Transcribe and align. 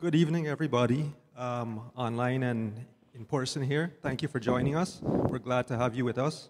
Good 0.00 0.14
evening, 0.14 0.46
everybody, 0.48 1.12
um, 1.36 1.90
online 1.94 2.42
and 2.42 2.86
in 3.14 3.26
person 3.26 3.60
here. 3.60 3.92
Thank 4.00 4.22
you 4.22 4.28
for 4.28 4.40
joining 4.40 4.74
us. 4.74 4.98
We're 5.02 5.38
glad 5.38 5.66
to 5.66 5.76
have 5.76 5.94
you 5.94 6.06
with 6.06 6.16
us. 6.16 6.48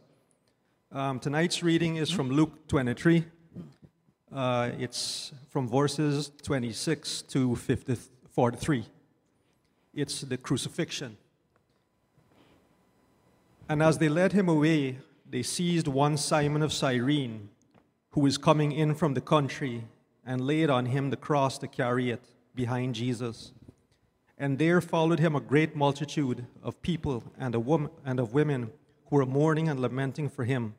Um, 0.92 1.18
tonight's 1.18 1.60
reading 1.60 1.96
is 1.96 2.12
from 2.12 2.30
Luke 2.30 2.68
23. 2.68 3.24
Uh, 4.32 4.70
it's 4.78 5.32
from 5.48 5.68
verses 5.68 6.30
26 6.44 7.22
to 7.22 7.56
50, 7.56 7.96
43. 8.30 8.84
It's 9.94 10.20
the 10.20 10.36
crucifixion. 10.36 11.16
And 13.68 13.82
as 13.82 13.98
they 13.98 14.08
led 14.08 14.32
him 14.32 14.48
away, 14.48 14.98
they 15.28 15.42
seized 15.42 15.88
one 15.88 16.18
Simon 16.18 16.62
of 16.62 16.72
Cyrene, 16.72 17.48
who 18.10 18.20
was 18.20 18.38
coming 18.38 18.70
in 18.70 18.94
from 18.94 19.14
the 19.14 19.20
country, 19.20 19.86
and 20.24 20.40
laid 20.40 20.70
on 20.70 20.86
him 20.86 21.10
the 21.10 21.16
cross 21.16 21.58
to 21.58 21.66
carry 21.66 22.12
it 22.12 22.22
behind 22.54 22.94
Jesus. 22.94 23.52
And 24.38 24.58
there 24.58 24.80
followed 24.80 25.18
him 25.18 25.36
a 25.36 25.40
great 25.40 25.76
multitude 25.76 26.46
of 26.62 26.80
people 26.80 27.24
and, 27.38 27.54
and 28.04 28.20
of 28.20 28.32
women 28.32 28.70
who 29.06 29.16
were 29.16 29.26
mourning 29.26 29.68
and 29.68 29.78
lamenting 29.78 30.28
for 30.28 30.44
him. 30.44 30.74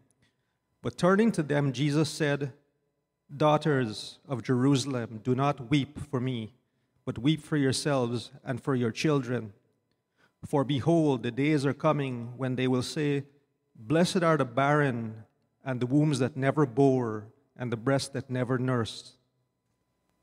But 0.81 0.97
turning 0.97 1.31
to 1.33 1.43
them, 1.43 1.71
Jesus 1.71 2.09
said, 2.09 2.53
Daughters 3.35 4.19
of 4.27 4.43
Jerusalem, 4.43 5.21
do 5.23 5.35
not 5.35 5.69
weep 5.69 5.99
for 6.09 6.19
me, 6.19 6.53
but 7.05 7.19
weep 7.19 7.41
for 7.41 7.55
yourselves 7.55 8.31
and 8.43 8.61
for 8.61 8.75
your 8.75 8.91
children. 8.91 9.53
For 10.45 10.63
behold, 10.63 11.23
the 11.23 11.31
days 11.31 11.65
are 11.65 11.73
coming 11.73 12.33
when 12.37 12.55
they 12.55 12.67
will 12.67 12.81
say, 12.81 13.23
Blessed 13.75 14.23
are 14.23 14.37
the 14.37 14.45
barren, 14.45 15.23
and 15.63 15.79
the 15.79 15.85
wombs 15.85 16.19
that 16.19 16.35
never 16.35 16.65
bore, 16.65 17.27
and 17.55 17.71
the 17.71 17.77
breasts 17.77 18.09
that 18.09 18.29
never 18.29 18.57
nursed. 18.57 19.13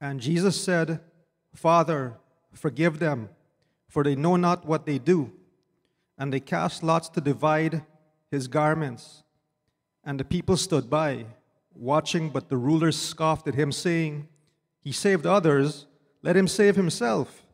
And 0.00 0.20
Jesus 0.20 0.60
said, 0.60 1.00
Father, 1.54 2.16
forgive 2.54 2.98
them, 2.98 3.28
for 3.88 4.02
they 4.02 4.16
know 4.16 4.36
not 4.36 4.64
what 4.64 4.86
they 4.86 4.98
do. 4.98 5.32
And 6.16 6.32
they 6.32 6.40
cast 6.40 6.82
lots 6.82 7.08
to 7.10 7.20
divide 7.20 7.84
his 8.30 8.48
garments. 8.48 9.22
And 10.04 10.18
the 10.18 10.24
people 10.24 10.56
stood 10.56 10.88
by, 10.88 11.26
watching, 11.74 12.30
but 12.30 12.48
the 12.48 12.56
rulers 12.56 12.96
scoffed 12.96 13.48
at 13.48 13.54
him, 13.54 13.72
saying, 13.72 14.28
He 14.82 14.92
saved 14.92 15.26
others, 15.26 15.86
let 16.22 16.36
him 16.36 16.48
save 16.48 16.76
himself. 16.76 17.46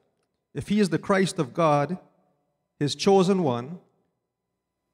If 0.55 0.69
he 0.69 0.80
is 0.80 0.89
the 0.89 0.98
Christ 0.98 1.39
of 1.39 1.55
God, 1.55 1.98
his 2.78 2.94
chosen 2.94 3.42
one, 3.42 3.78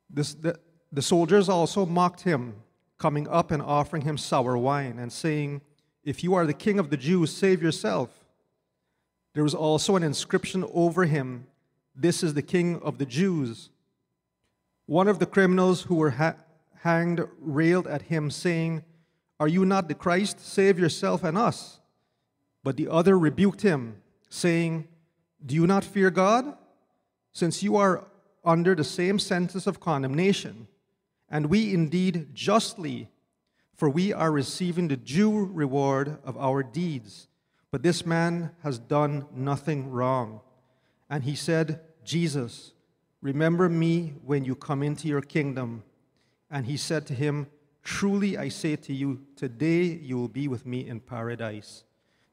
this, 0.08 0.34
the, 0.34 0.58
the 0.90 1.02
soldiers 1.02 1.48
also 1.48 1.86
mocked 1.86 2.22
him, 2.22 2.54
coming 2.98 3.28
up 3.28 3.50
and 3.50 3.62
offering 3.62 4.02
him 4.02 4.18
sour 4.18 4.56
wine, 4.56 4.98
and 4.98 5.12
saying, 5.12 5.62
If 6.04 6.24
you 6.24 6.34
are 6.34 6.46
the 6.46 6.54
king 6.54 6.78
of 6.78 6.90
the 6.90 6.96
Jews, 6.96 7.34
save 7.34 7.62
yourself. 7.62 8.10
There 9.34 9.44
was 9.44 9.54
also 9.54 9.96
an 9.96 10.02
inscription 10.02 10.64
over 10.72 11.04
him, 11.04 11.46
This 11.94 12.22
is 12.22 12.34
the 12.34 12.42
king 12.42 12.80
of 12.82 12.98
the 12.98 13.06
Jews. 13.06 13.70
One 14.86 15.08
of 15.08 15.18
the 15.18 15.26
criminals 15.26 15.82
who 15.82 15.94
were 15.94 16.10
ha- 16.10 16.34
hanged 16.80 17.26
railed 17.40 17.86
at 17.86 18.02
him, 18.02 18.30
saying, 18.30 18.82
Are 19.38 19.48
you 19.48 19.64
not 19.64 19.88
the 19.88 19.94
Christ? 19.94 20.40
Save 20.40 20.78
yourself 20.78 21.24
and 21.24 21.38
us. 21.38 21.80
But 22.64 22.76
the 22.76 22.88
other 22.88 23.18
rebuked 23.18 23.62
him, 23.62 24.02
saying, 24.28 24.88
Do 25.44 25.54
you 25.54 25.66
not 25.66 25.84
fear 25.84 26.10
God? 26.10 26.56
Since 27.32 27.62
you 27.62 27.76
are 27.76 28.04
under 28.44 28.74
the 28.74 28.84
same 28.84 29.18
sentence 29.18 29.66
of 29.66 29.80
condemnation, 29.80 30.66
and 31.30 31.46
we 31.46 31.72
indeed 31.72 32.34
justly, 32.34 33.08
for 33.82 33.90
we 33.90 34.12
are 34.12 34.30
receiving 34.30 34.86
the 34.86 34.96
due 34.96 35.44
reward 35.44 36.16
of 36.24 36.38
our 36.38 36.62
deeds. 36.62 37.26
But 37.72 37.82
this 37.82 38.06
man 38.06 38.52
has 38.62 38.78
done 38.78 39.26
nothing 39.34 39.90
wrong. 39.90 40.40
And 41.10 41.24
he 41.24 41.34
said, 41.34 41.80
Jesus, 42.04 42.74
remember 43.22 43.68
me 43.68 44.14
when 44.24 44.44
you 44.44 44.54
come 44.54 44.84
into 44.84 45.08
your 45.08 45.20
kingdom. 45.20 45.82
And 46.48 46.64
he 46.64 46.76
said 46.76 47.08
to 47.08 47.14
him, 47.14 47.48
Truly 47.82 48.38
I 48.38 48.50
say 48.50 48.76
to 48.76 48.92
you, 48.94 49.22
today 49.34 49.82
you 49.82 50.16
will 50.16 50.28
be 50.28 50.46
with 50.46 50.64
me 50.64 50.86
in 50.86 51.00
paradise. 51.00 51.82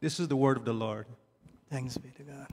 This 0.02 0.20
is 0.20 0.28
the 0.28 0.36
word 0.36 0.56
of 0.56 0.66
the 0.66 0.74
Lord. 0.74 1.08
Thanks 1.72 1.98
be 1.98 2.10
to 2.10 2.22
God. 2.22 2.48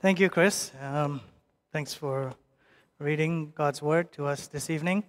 Thank 0.00 0.20
you, 0.20 0.30
Chris. 0.30 0.72
Um, 0.80 1.20
thanks 1.70 1.92
for 1.92 2.32
reading 2.98 3.52
God's 3.54 3.82
word 3.82 4.10
to 4.12 4.24
us 4.24 4.46
this 4.46 4.70
evening. 4.70 5.04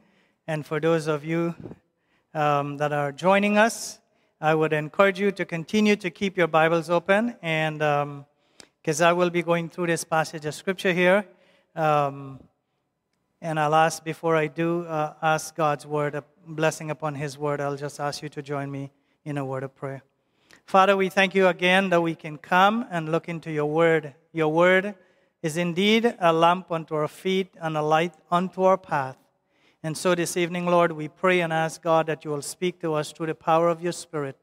And 0.47 0.63
for 0.63 0.79
those 0.79 1.07
of 1.07 1.25
you 1.25 1.55
um, 2.35 2.77
that 2.77 2.93
are 2.93 3.11
joining 3.11 3.57
us, 3.57 3.99
I 4.39 4.53
would 4.53 4.73
encourage 4.73 5.19
you 5.19 5.31
to 5.31 5.43
continue 5.43 5.95
to 5.95 6.11
keep 6.11 6.37
your 6.37 6.45
Bibles 6.45 6.87
open, 6.87 7.35
and 7.41 7.79
because 7.79 9.01
um, 9.01 9.07
I 9.07 9.13
will 9.13 9.31
be 9.31 9.41
going 9.41 9.69
through 9.69 9.87
this 9.87 10.03
passage 10.03 10.45
of 10.45 10.53
scripture 10.53 10.93
here. 10.93 11.25
Um, 11.75 12.39
and 13.41 13.59
I'll 13.59 13.73
ask, 13.73 14.03
before 14.03 14.35
I 14.35 14.45
do 14.45 14.85
uh, 14.85 15.15
ask 15.19 15.55
God's 15.55 15.87
word, 15.87 16.13
a 16.13 16.23
blessing 16.47 16.91
upon 16.91 17.15
His 17.15 17.39
word, 17.39 17.59
I'll 17.59 17.75
just 17.75 17.99
ask 17.99 18.21
you 18.21 18.29
to 18.29 18.43
join 18.43 18.69
me 18.69 18.91
in 19.23 19.39
a 19.39 19.45
word 19.45 19.63
of 19.63 19.75
prayer. 19.75 20.03
Father, 20.65 20.95
we 20.95 21.09
thank 21.09 21.33
you 21.33 21.47
again 21.47 21.89
that 21.89 22.01
we 22.01 22.13
can 22.13 22.37
come 22.37 22.85
and 22.91 23.11
look 23.11 23.27
into 23.27 23.51
your 23.51 23.65
word. 23.65 24.13
Your 24.31 24.49
word 24.49 24.93
is 25.41 25.57
indeed 25.57 26.15
a 26.19 26.31
lamp 26.31 26.71
unto 26.71 26.93
our 26.93 27.07
feet 27.07 27.47
and 27.59 27.75
a 27.75 27.81
light 27.81 28.13
unto 28.29 28.61
our 28.61 28.77
path. 28.77 29.17
And 29.85 29.95
so 29.95 30.15
this 30.15 30.35
evening, 30.35 30.65
Lord, 30.65 30.93
we 30.93 31.07
pray 31.07 31.41
and 31.41 31.53
ask 31.53 31.79
God 31.79 32.07
that 32.07 32.25
you 32.25 32.31
will 32.31 32.41
speak 32.41 32.81
to 32.81 32.95
us 32.95 33.11
through 33.11 33.27
the 33.27 33.35
power 33.35 33.69
of 33.69 33.83
your 33.83 33.91
Spirit. 33.91 34.35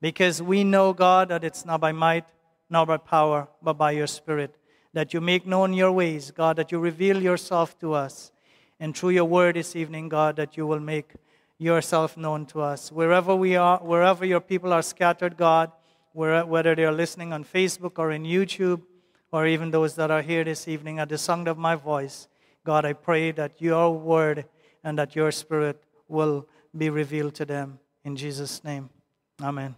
Because 0.00 0.42
we 0.42 0.64
know, 0.64 0.92
God, 0.92 1.28
that 1.28 1.44
it's 1.44 1.64
not 1.64 1.80
by 1.80 1.92
might, 1.92 2.24
nor 2.68 2.84
by 2.86 2.96
power, 2.96 3.46
but 3.62 3.74
by 3.74 3.92
your 3.92 4.08
Spirit. 4.08 4.56
That 4.92 5.14
you 5.14 5.20
make 5.20 5.46
known 5.46 5.74
your 5.74 5.92
ways, 5.92 6.32
God, 6.32 6.56
that 6.56 6.72
you 6.72 6.80
reveal 6.80 7.22
yourself 7.22 7.78
to 7.78 7.92
us. 7.94 8.32
And 8.80 8.96
through 8.96 9.10
your 9.10 9.26
word 9.26 9.54
this 9.54 9.76
evening, 9.76 10.08
God, 10.08 10.34
that 10.34 10.56
you 10.56 10.66
will 10.66 10.80
make 10.80 11.12
yourself 11.56 12.16
known 12.16 12.44
to 12.46 12.60
us. 12.60 12.90
Wherever 12.90 13.36
we 13.36 13.54
are, 13.54 13.78
wherever 13.78 14.26
your 14.26 14.40
people 14.40 14.72
are 14.72 14.82
scattered, 14.82 15.36
God, 15.36 15.70
whether 16.14 16.74
they 16.74 16.84
are 16.84 16.90
listening 16.90 17.32
on 17.32 17.44
Facebook 17.44 18.00
or 18.00 18.10
in 18.10 18.24
YouTube, 18.24 18.82
or 19.30 19.46
even 19.46 19.70
those 19.70 19.94
that 19.94 20.10
are 20.10 20.22
here 20.22 20.42
this 20.42 20.66
evening 20.66 20.98
at 20.98 21.08
the 21.08 21.16
sound 21.16 21.46
of 21.46 21.56
my 21.56 21.76
voice, 21.76 22.26
God, 22.64 22.84
I 22.84 22.94
pray 22.94 23.30
that 23.30 23.62
your 23.62 23.96
word 23.96 24.46
and 24.84 24.98
that 24.98 25.14
your 25.16 25.30
spirit 25.30 25.82
will 26.08 26.46
be 26.76 26.90
revealed 26.90 27.34
to 27.34 27.44
them. 27.44 27.78
In 28.04 28.16
Jesus' 28.16 28.62
name, 28.64 28.90
amen. 29.42 29.74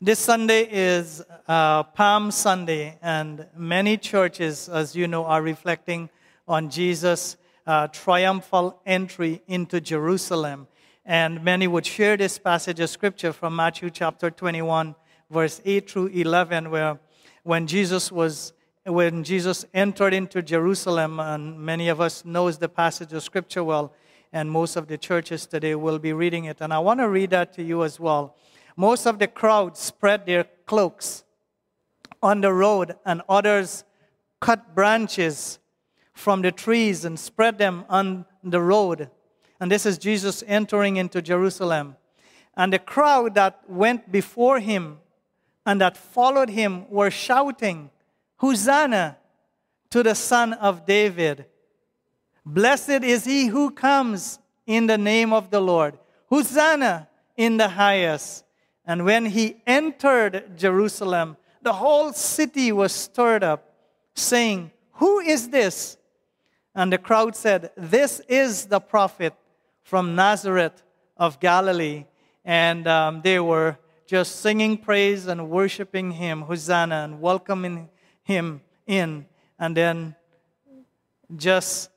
This 0.00 0.18
Sunday 0.18 0.68
is 0.70 1.24
uh, 1.48 1.82
Palm 1.82 2.30
Sunday, 2.30 2.98
and 3.00 3.46
many 3.56 3.96
churches, 3.96 4.68
as 4.68 4.94
you 4.94 5.08
know, 5.08 5.24
are 5.24 5.40
reflecting 5.40 6.10
on 6.46 6.68
Jesus' 6.68 7.36
uh, 7.66 7.88
triumphal 7.88 8.80
entry 8.84 9.42
into 9.46 9.80
Jerusalem. 9.80 10.68
And 11.04 11.42
many 11.42 11.66
would 11.66 11.86
share 11.86 12.16
this 12.16 12.38
passage 12.38 12.80
of 12.80 12.90
scripture 12.90 13.32
from 13.32 13.56
Matthew 13.56 13.90
chapter 13.90 14.30
21, 14.30 14.94
verse 15.30 15.62
8 15.64 15.88
through 15.88 16.08
11, 16.08 16.70
where 16.70 16.98
when 17.42 17.66
Jesus 17.66 18.12
was 18.12 18.52
when 18.86 19.24
Jesus 19.24 19.64
entered 19.74 20.14
into 20.14 20.42
Jerusalem, 20.42 21.18
and 21.18 21.58
many 21.58 21.88
of 21.88 22.00
us 22.00 22.24
knows 22.24 22.58
the 22.58 22.68
passage 22.68 23.12
of 23.12 23.22
scripture 23.22 23.64
well, 23.64 23.92
and 24.32 24.50
most 24.50 24.76
of 24.76 24.86
the 24.86 24.96
churches 24.96 25.46
today 25.46 25.74
will 25.74 25.98
be 25.98 26.12
reading 26.12 26.44
it. 26.44 26.58
And 26.60 26.72
I 26.72 26.78
want 26.78 27.00
to 27.00 27.08
read 27.08 27.30
that 27.30 27.52
to 27.54 27.62
you 27.62 27.84
as 27.84 27.98
well. 27.98 28.36
Most 28.76 29.06
of 29.06 29.18
the 29.18 29.26
crowd 29.26 29.76
spread 29.76 30.26
their 30.26 30.44
cloaks 30.66 31.24
on 32.22 32.40
the 32.40 32.52
road, 32.52 32.96
and 33.04 33.22
others 33.28 33.84
cut 34.40 34.74
branches 34.74 35.58
from 36.12 36.42
the 36.42 36.52
trees 36.52 37.04
and 37.04 37.18
spread 37.18 37.58
them 37.58 37.84
on 37.88 38.24
the 38.42 38.60
road. 38.60 39.10
And 39.60 39.70
this 39.70 39.86
is 39.86 39.98
Jesus 39.98 40.44
entering 40.46 40.96
into 40.96 41.20
Jerusalem. 41.20 41.96
And 42.56 42.72
the 42.72 42.78
crowd 42.78 43.34
that 43.34 43.60
went 43.68 44.12
before 44.12 44.60
him 44.60 44.98
and 45.64 45.80
that 45.80 45.96
followed 45.96 46.50
him 46.50 46.88
were 46.88 47.10
shouting, 47.10 47.90
Hosanna 48.36 49.18
to 49.90 50.02
the 50.02 50.14
Son 50.14 50.52
of 50.54 50.86
David. 50.86 51.46
Blessed 52.44 53.02
is 53.02 53.24
he 53.24 53.46
who 53.46 53.70
comes 53.70 54.38
in 54.66 54.86
the 54.86 54.98
name 54.98 55.32
of 55.32 55.50
the 55.50 55.60
Lord. 55.60 55.98
Hosanna 56.28 57.08
in 57.36 57.56
the 57.56 57.68
highest. 57.68 58.44
And 58.84 59.04
when 59.04 59.26
he 59.26 59.56
entered 59.66 60.56
Jerusalem, 60.56 61.36
the 61.62 61.72
whole 61.72 62.12
city 62.12 62.70
was 62.70 62.92
stirred 62.92 63.42
up, 63.42 63.74
saying, 64.14 64.70
Who 64.92 65.18
is 65.20 65.48
this? 65.48 65.96
And 66.74 66.92
the 66.92 66.98
crowd 66.98 67.34
said, 67.34 67.70
This 67.76 68.20
is 68.28 68.66
the 68.66 68.80
prophet 68.80 69.34
from 69.82 70.14
Nazareth 70.14 70.82
of 71.16 71.40
Galilee. 71.40 72.04
And 72.44 72.86
um, 72.86 73.22
they 73.22 73.40
were 73.40 73.78
just 74.06 74.36
singing 74.36 74.78
praise 74.78 75.26
and 75.26 75.50
worshiping 75.50 76.12
him, 76.12 76.42
Hosanna, 76.42 77.02
and 77.02 77.20
welcoming 77.20 77.88
him 78.26 78.60
in. 78.86 79.24
And 79.58 79.76
then 79.76 80.16
just 81.34 81.90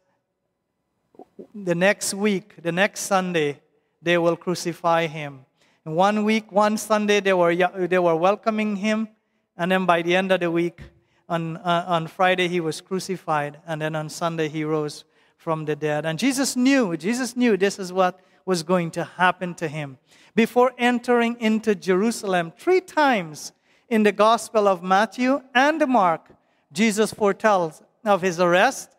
the 1.53 1.75
next 1.75 2.13
week, 2.13 2.53
the 2.61 2.71
next 2.71 3.01
Sunday, 3.01 3.59
they 4.01 4.17
will 4.17 4.37
crucify 4.37 5.07
him. 5.07 5.45
One 5.83 6.23
week, 6.23 6.51
one 6.51 6.77
Sunday, 6.77 7.19
they 7.19 7.33
were, 7.33 7.55
they 7.55 7.99
were 7.99 8.15
welcoming 8.15 8.77
him. 8.77 9.09
And 9.57 9.71
then 9.71 9.85
by 9.85 10.03
the 10.03 10.15
end 10.15 10.31
of 10.31 10.39
the 10.39 10.51
week, 10.51 10.81
on, 11.27 11.57
uh, 11.57 11.85
on 11.87 12.07
Friday, 12.07 12.47
he 12.47 12.59
was 12.59 12.79
crucified. 12.79 13.59
And 13.65 13.81
then 13.81 13.95
on 13.95 14.09
Sunday, 14.09 14.49
he 14.49 14.63
rose 14.63 15.03
from 15.37 15.65
the 15.65 15.75
dead. 15.75 16.05
And 16.05 16.19
Jesus 16.19 16.55
knew, 16.55 16.95
Jesus 16.95 17.35
knew 17.35 17.57
this 17.57 17.79
is 17.79 17.91
what 17.91 18.19
was 18.45 18.61
going 18.61 18.91
to 18.91 19.03
happen 19.03 19.55
to 19.55 19.67
him. 19.67 19.97
Before 20.35 20.73
entering 20.77 21.37
into 21.39 21.73
Jerusalem, 21.75 22.53
three 22.57 22.81
times 22.81 23.51
in 23.89 24.03
the 24.03 24.11
Gospel 24.11 24.67
of 24.67 24.83
Matthew 24.83 25.41
and 25.53 25.85
Mark, 25.87 26.27
Jesus 26.71 27.11
foretells 27.13 27.81
of 28.05 28.21
his 28.21 28.39
arrest, 28.39 28.95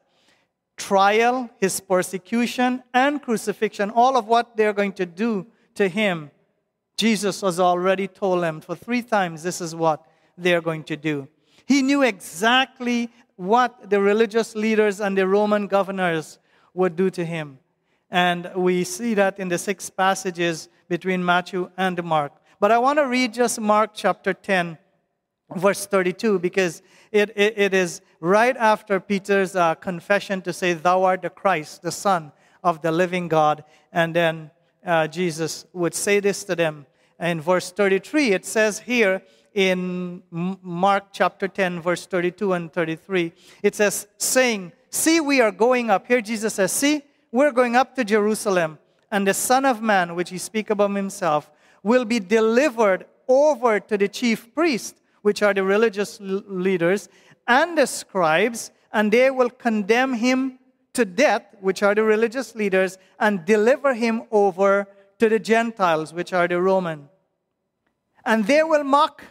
trial, 0.76 1.48
his 1.58 1.80
persecution, 1.80 2.82
and 2.92 3.22
crucifixion, 3.22 3.90
all 3.90 4.16
of 4.16 4.26
what 4.26 4.56
they're 4.56 4.72
going 4.72 4.92
to 4.94 5.06
do 5.06 5.46
to 5.74 5.88
him. 5.88 6.30
Jesus 6.96 7.40
has 7.40 7.60
already 7.60 8.08
told 8.08 8.42
them 8.42 8.60
for 8.60 8.74
three 8.74 9.02
times 9.02 9.42
this 9.42 9.60
is 9.60 9.74
what 9.74 10.04
they're 10.36 10.60
going 10.60 10.84
to 10.84 10.96
do. 10.96 11.28
He 11.66 11.82
knew 11.82 12.02
exactly 12.02 13.10
what 13.36 13.88
the 13.88 14.00
religious 14.00 14.54
leaders 14.54 15.00
and 15.00 15.16
the 15.16 15.26
Roman 15.26 15.66
governors 15.66 16.38
would 16.74 16.96
do 16.96 17.10
to 17.10 17.24
him. 17.24 17.58
And 18.10 18.50
we 18.56 18.84
see 18.84 19.14
that 19.14 19.38
in 19.38 19.48
the 19.48 19.58
six 19.58 19.88
passages 19.88 20.68
between 20.88 21.24
Matthew 21.24 21.70
and 21.76 22.02
Mark. 22.02 22.32
But 22.60 22.70
I 22.70 22.76
want 22.76 22.98
to 22.98 23.06
read 23.06 23.32
just 23.32 23.58
Mark 23.58 23.92
chapter 23.94 24.34
10, 24.34 24.76
verse 25.56 25.86
32, 25.86 26.38
because 26.38 26.82
it, 27.10 27.32
it, 27.34 27.54
it 27.56 27.72
is 27.72 28.02
right 28.20 28.54
after 28.54 29.00
Peter's 29.00 29.56
uh, 29.56 29.74
confession 29.76 30.42
to 30.42 30.52
say, 30.52 30.74
Thou 30.74 31.04
art 31.04 31.22
the 31.22 31.30
Christ, 31.30 31.80
the 31.80 31.90
Son 31.90 32.32
of 32.62 32.82
the 32.82 32.92
living 32.92 33.28
God. 33.28 33.64
And 33.94 34.14
then 34.14 34.50
uh, 34.84 35.08
Jesus 35.08 35.64
would 35.72 35.94
say 35.94 36.20
this 36.20 36.44
to 36.44 36.54
them. 36.54 36.84
In 37.18 37.40
verse 37.40 37.72
33, 37.72 38.32
it 38.32 38.44
says 38.44 38.80
here 38.80 39.22
in 39.54 40.22
Mark 40.30 41.04
chapter 41.12 41.48
10, 41.48 41.80
verse 41.80 42.04
32 42.04 42.52
and 42.52 42.70
33, 42.70 43.32
it 43.62 43.74
says, 43.74 44.06
saying, 44.18 44.72
See, 44.90 45.18
we 45.18 45.40
are 45.40 45.52
going 45.52 45.88
up. 45.88 46.06
Here 46.06 46.20
Jesus 46.20 46.54
says, 46.54 46.72
See, 46.72 47.04
we're 47.32 47.52
going 47.52 47.74
up 47.74 47.94
to 47.96 48.04
Jerusalem, 48.04 48.78
and 49.10 49.26
the 49.26 49.34
Son 49.34 49.64
of 49.64 49.80
Man, 49.80 50.14
which 50.14 50.28
he 50.28 50.36
speak 50.36 50.68
about 50.68 50.94
himself, 50.94 51.50
will 51.82 52.04
be 52.04 52.20
delivered 52.20 53.06
over 53.28 53.80
to 53.80 53.96
the 53.96 54.08
chief 54.08 54.54
priests 54.54 55.00
which 55.22 55.42
are 55.42 55.54
the 55.54 55.62
religious 55.62 56.18
leaders, 56.20 57.08
and 57.46 57.76
the 57.76 57.86
scribes, 57.86 58.70
and 58.92 59.12
they 59.12 59.30
will 59.30 59.50
condemn 59.50 60.14
him 60.14 60.58
to 60.92 61.04
death, 61.04 61.42
which 61.60 61.82
are 61.82 61.94
the 61.94 62.02
religious 62.02 62.54
leaders, 62.54 62.98
and 63.18 63.44
deliver 63.44 63.94
him 63.94 64.22
over 64.30 64.86
to 65.18 65.28
the 65.28 65.38
Gentiles, 65.38 66.12
which 66.12 66.32
are 66.32 66.48
the 66.48 66.60
Roman. 66.60 67.08
And 68.24 68.46
they 68.46 68.62
will 68.62 68.84
mock 68.84 69.22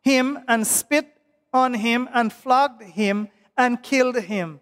him 0.00 0.38
and 0.48 0.66
spit 0.66 1.08
on 1.52 1.74
him 1.74 2.08
and 2.12 2.32
flog 2.32 2.82
him 2.82 3.28
and 3.56 3.82
killed 3.82 4.16
him. 4.16 4.60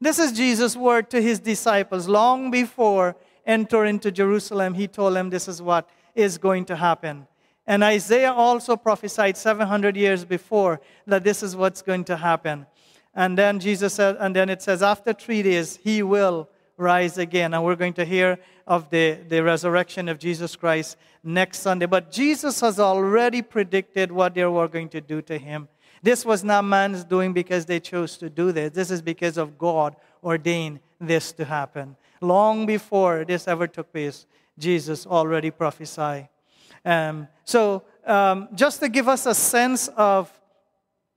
This 0.00 0.18
is 0.18 0.32
Jesus' 0.32 0.76
word 0.76 1.10
to 1.10 1.20
his 1.20 1.40
disciples. 1.40 2.08
Long 2.08 2.50
before 2.50 3.16
entering 3.44 3.96
into 3.96 4.12
Jerusalem, 4.12 4.74
he 4.74 4.86
told 4.86 5.16
them 5.16 5.30
this 5.30 5.48
is 5.48 5.60
what 5.60 5.88
is 6.18 6.36
going 6.36 6.64
to 6.66 6.76
happen. 6.76 7.26
And 7.66 7.84
Isaiah 7.84 8.32
also 8.32 8.76
prophesied 8.76 9.36
700 9.36 9.96
years 9.96 10.24
before 10.24 10.80
that 11.06 11.22
this 11.22 11.42
is 11.42 11.54
what's 11.54 11.82
going 11.82 12.04
to 12.04 12.16
happen. 12.16 12.66
And 13.14 13.36
then 13.36 13.60
Jesus 13.60 13.94
said, 13.94 14.16
and 14.18 14.34
then 14.34 14.48
it 14.48 14.62
says, 14.62 14.82
after 14.82 15.12
three 15.12 15.42
days, 15.42 15.78
he 15.82 16.02
will 16.02 16.48
rise 16.76 17.18
again. 17.18 17.52
And 17.52 17.64
we're 17.64 17.76
going 17.76 17.94
to 17.94 18.04
hear 18.04 18.38
of 18.66 18.88
the, 18.90 19.18
the 19.28 19.42
resurrection 19.42 20.08
of 20.08 20.18
Jesus 20.18 20.56
Christ 20.56 20.96
next 21.22 21.60
Sunday. 21.60 21.86
But 21.86 22.10
Jesus 22.10 22.60
has 22.60 22.78
already 22.78 23.42
predicted 23.42 24.12
what 24.12 24.34
they 24.34 24.44
were 24.44 24.68
going 24.68 24.88
to 24.90 25.00
do 25.00 25.20
to 25.22 25.38
him. 25.38 25.68
This 26.02 26.24
was 26.24 26.44
not 26.44 26.64
man's 26.64 27.04
doing 27.04 27.32
because 27.32 27.66
they 27.66 27.80
chose 27.80 28.16
to 28.18 28.30
do 28.30 28.52
this. 28.52 28.72
This 28.72 28.90
is 28.90 29.02
because 29.02 29.36
of 29.36 29.58
God 29.58 29.96
ordained 30.22 30.80
this 31.00 31.32
to 31.32 31.44
happen. 31.44 31.96
Long 32.20 32.66
before 32.66 33.24
this 33.24 33.48
ever 33.48 33.66
took 33.66 33.92
place, 33.92 34.26
Jesus 34.58 35.06
already 35.06 35.50
prophesied. 35.50 36.28
Um, 36.84 37.28
so, 37.44 37.84
um, 38.06 38.48
just 38.54 38.80
to 38.80 38.88
give 38.88 39.08
us 39.08 39.26
a 39.26 39.34
sense 39.34 39.88
of 39.88 40.32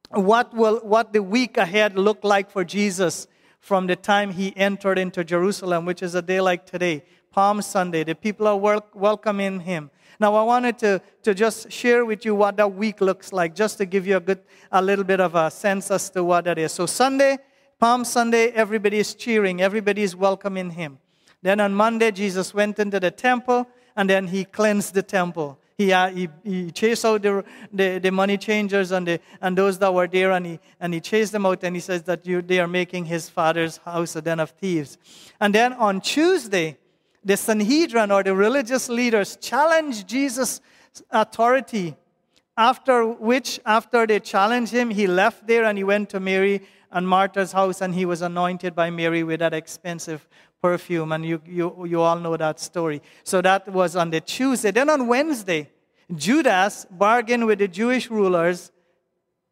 what, 0.10 0.54
will, 0.54 0.80
what 0.80 1.14
the 1.14 1.24
week 1.24 1.58
ahead 1.58 1.98
look 1.98 2.24
like 2.24 2.52
for 2.52 2.64
Jesus 2.64 3.28
from 3.60 3.88
the 3.88 3.96
time 3.96 4.32
he 4.32 4.56
entered 4.58 4.98
into 4.98 5.24
Jerusalem, 5.24 5.86
which 5.86 6.02
is 6.02 6.16
a 6.16 6.22
day 6.22 6.42
like 6.42 6.66
today, 6.66 7.04
Palm 7.32 7.62
Sunday. 7.62 8.04
The 8.04 8.16
people 8.16 8.48
are 8.48 8.58
wel- 8.58 8.86
welcoming 8.94 9.62
him. 9.62 9.92
Now, 10.20 10.36
I 10.36 10.44
wanted 10.44 10.78
to, 10.80 11.02
to 11.24 11.34
just 11.34 11.72
share 11.72 12.06
with 12.06 12.26
you 12.26 12.36
what 12.36 12.58
that 12.58 12.74
week 12.74 13.02
looks 13.02 13.32
like, 13.32 13.56
just 13.56 13.78
to 13.78 13.86
give 13.86 14.06
you 14.06 14.18
a, 14.18 14.20
good, 14.20 14.40
a 14.72 14.82
little 14.82 15.06
bit 15.06 15.20
of 15.20 15.34
a 15.36 15.50
sense 15.50 15.90
as 15.90 16.10
to 16.12 16.24
what 16.24 16.46
that 16.46 16.58
is. 16.58 16.72
So, 16.72 16.86
Sunday, 16.86 17.38
Palm 17.80 18.06
Sunday, 18.06 18.50
everybody 18.50 19.00
is 19.00 19.16
cheering, 19.16 19.62
everybody 19.62 20.04
is 20.04 20.16
welcoming 20.16 20.72
him. 20.72 21.00
Then 21.42 21.60
on 21.60 21.74
Monday, 21.74 22.12
Jesus 22.12 22.54
went 22.54 22.80
into 22.80 23.00
the 23.00 23.12
temple 23.12 23.68
and 23.96 24.10
then 24.10 24.28
he 24.28 24.46
cleansed 24.46 24.94
the 24.94 25.04
temple. 25.04 25.58
He, 25.78 25.92
uh, 25.92 26.10
he, 26.10 26.30
he 26.44 26.72
chased 26.72 27.04
out 27.06 27.24
the, 27.24 27.44
the, 27.74 27.98
the, 27.98 28.12
money 28.12 28.38
changers 28.38 28.92
and, 28.92 29.08
the, 29.08 29.20
and 29.42 29.58
those 29.58 29.80
that 29.80 29.92
were 29.92 30.08
there, 30.08 30.32
and 30.32 30.46
he, 30.46 30.60
and 30.80 30.94
he 30.94 31.00
chased 31.00 31.32
them 31.32 31.46
out, 31.46 31.64
and 31.64 31.76
he 31.76 31.80
says 31.80 32.04
that 32.04 32.26
you, 32.26 32.44
they 32.44 32.60
are 32.60 32.68
making 32.68 33.06
his 33.06 33.30
father's 33.30 33.78
house 33.78 34.16
a 34.16 34.22
den 34.22 34.40
of 34.40 34.52
thieves. 34.52 35.00
And 35.40 35.56
then 35.56 35.74
on 35.74 36.00
Tuesday, 36.02 36.78
the 37.26 37.36
Sanhedrin 37.36 38.12
or 38.12 38.22
the 38.22 38.36
religious 38.36 38.90
leaders 38.90 39.38
challenged 39.38 40.08
Jesus' 40.08 40.62
authority. 41.10 41.96
After 42.56 43.08
which, 43.08 43.60
after 43.66 44.06
they 44.06 44.20
challenged 44.20 44.72
him, 44.72 44.92
he 44.92 45.08
left 45.08 45.48
there 45.48 45.64
and 45.64 45.80
he 45.80 45.84
went 45.84 46.10
to 46.12 46.20
Mary 46.20 46.62
and 46.92 47.08
Martha's 47.08 47.54
house, 47.54 47.82
and 47.82 47.96
he 47.96 48.06
was 48.06 48.22
anointed 48.22 48.76
by 48.76 48.92
Mary 48.92 49.24
with 49.24 49.40
that 49.40 49.54
expensive 49.54 50.28
perfume, 50.62 51.12
and 51.12 51.26
you, 51.26 51.42
you, 51.46 51.86
you 51.86 52.02
all 52.02 52.20
know 52.20 52.38
that 52.38 52.60
story. 52.60 53.02
So 53.24 53.42
that 53.42 53.68
was 53.68 53.96
on 53.96 54.12
the 54.12 54.22
Tuesday. 54.22 54.72
Then 54.72 54.90
on 54.90 55.08
Wednesday, 55.08 55.70
Judas 56.14 56.86
bargained 56.90 57.48
with 57.48 57.60
the 57.60 57.68
Jewish 57.68 58.10
rulers 58.10 58.72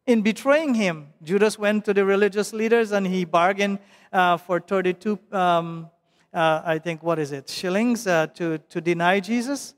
in 0.06 0.22
betraying 0.22 0.74
him. 0.74 1.08
Judas 1.22 1.58
went 1.58 1.84
to 1.86 1.94
the 1.94 2.04
religious 2.04 2.52
leaders 2.52 2.92
and 2.92 3.06
he 3.06 3.24
bargained 3.24 3.78
uh, 4.12 4.36
for 4.36 4.60
32, 4.60 5.18
um, 5.32 5.90
uh, 6.32 6.62
I 6.64 6.78
think, 6.78 7.02
what 7.02 7.18
is 7.18 7.32
it, 7.32 7.48
shillings 7.48 8.06
uh, 8.06 8.26
to, 8.28 8.58
to 8.58 8.80
deny 8.80 9.20
Jesus. 9.20 9.74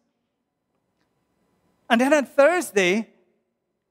And 1.89 2.01
then 2.01 2.15
on 2.15 2.25
Thursday, 2.25 3.09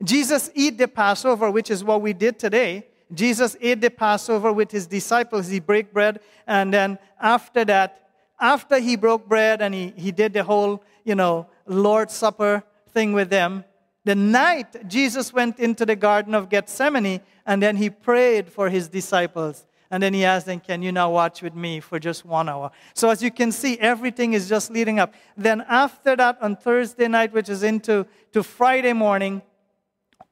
Jesus 0.04 0.50
eat 0.56 0.78
the 0.78 0.88
Passover, 0.88 1.52
which 1.52 1.70
is 1.70 1.84
what 1.84 2.02
we 2.02 2.14
did 2.14 2.40
today. 2.40 2.88
Jesus 3.14 3.58
ate 3.60 3.82
the 3.82 3.90
Passover 3.90 4.54
with 4.54 4.72
his 4.72 4.88
disciples. 4.88 5.48
He 5.48 5.60
broke 5.60 5.92
bread, 5.92 6.20
and 6.48 6.74
then 6.74 6.98
after 7.20 7.66
that, 7.66 8.08
after 8.40 8.80
he 8.80 8.96
broke 8.96 9.28
bread 9.28 9.62
and 9.62 9.74
he, 9.74 9.94
he 9.96 10.12
did 10.12 10.34
the 10.34 10.44
whole, 10.44 10.84
you 11.04 11.14
know, 11.16 11.48
Lord's 11.68 12.14
Supper 12.14 12.64
thing 12.90 13.14
with 13.14 13.30
them, 13.30 13.64
the 14.04 14.16
night 14.16 14.88
Jesus 14.88 15.32
went 15.32 15.60
into 15.60 15.86
the 15.86 15.96
Garden 15.96 16.34
of 16.34 16.50
Gethsemane 16.50 17.22
and 17.46 17.62
then 17.62 17.76
he 17.76 17.92
prayed 17.92 18.50
for 18.50 18.70
his 18.70 18.88
disciples. 18.88 19.66
And 19.92 20.02
then 20.02 20.14
he 20.14 20.24
asked 20.24 20.46
them, 20.46 20.62
Can 20.62 20.82
you 20.82 20.92
now 20.92 21.12
watch 21.12 21.42
with 21.42 21.54
me 21.54 21.82
for 21.82 22.00
just 22.00 22.26
one 22.26 22.48
hour? 22.48 22.72
So, 22.94 23.10
as 23.10 23.22
you 23.22 23.30
can 23.30 23.52
see, 23.52 23.78
everything 23.78 24.32
is 24.32 24.48
just 24.48 24.72
leading 24.72 25.00
up. 25.00 25.14
Then, 25.36 25.66
after 25.68 26.16
that, 26.16 26.42
on 26.42 26.56
Thursday 26.56 27.10
night, 27.10 27.34
which 27.34 27.50
is 27.50 27.62
into 27.62 28.08
to 28.32 28.42
Friday 28.42 28.94
morning, 28.94 29.42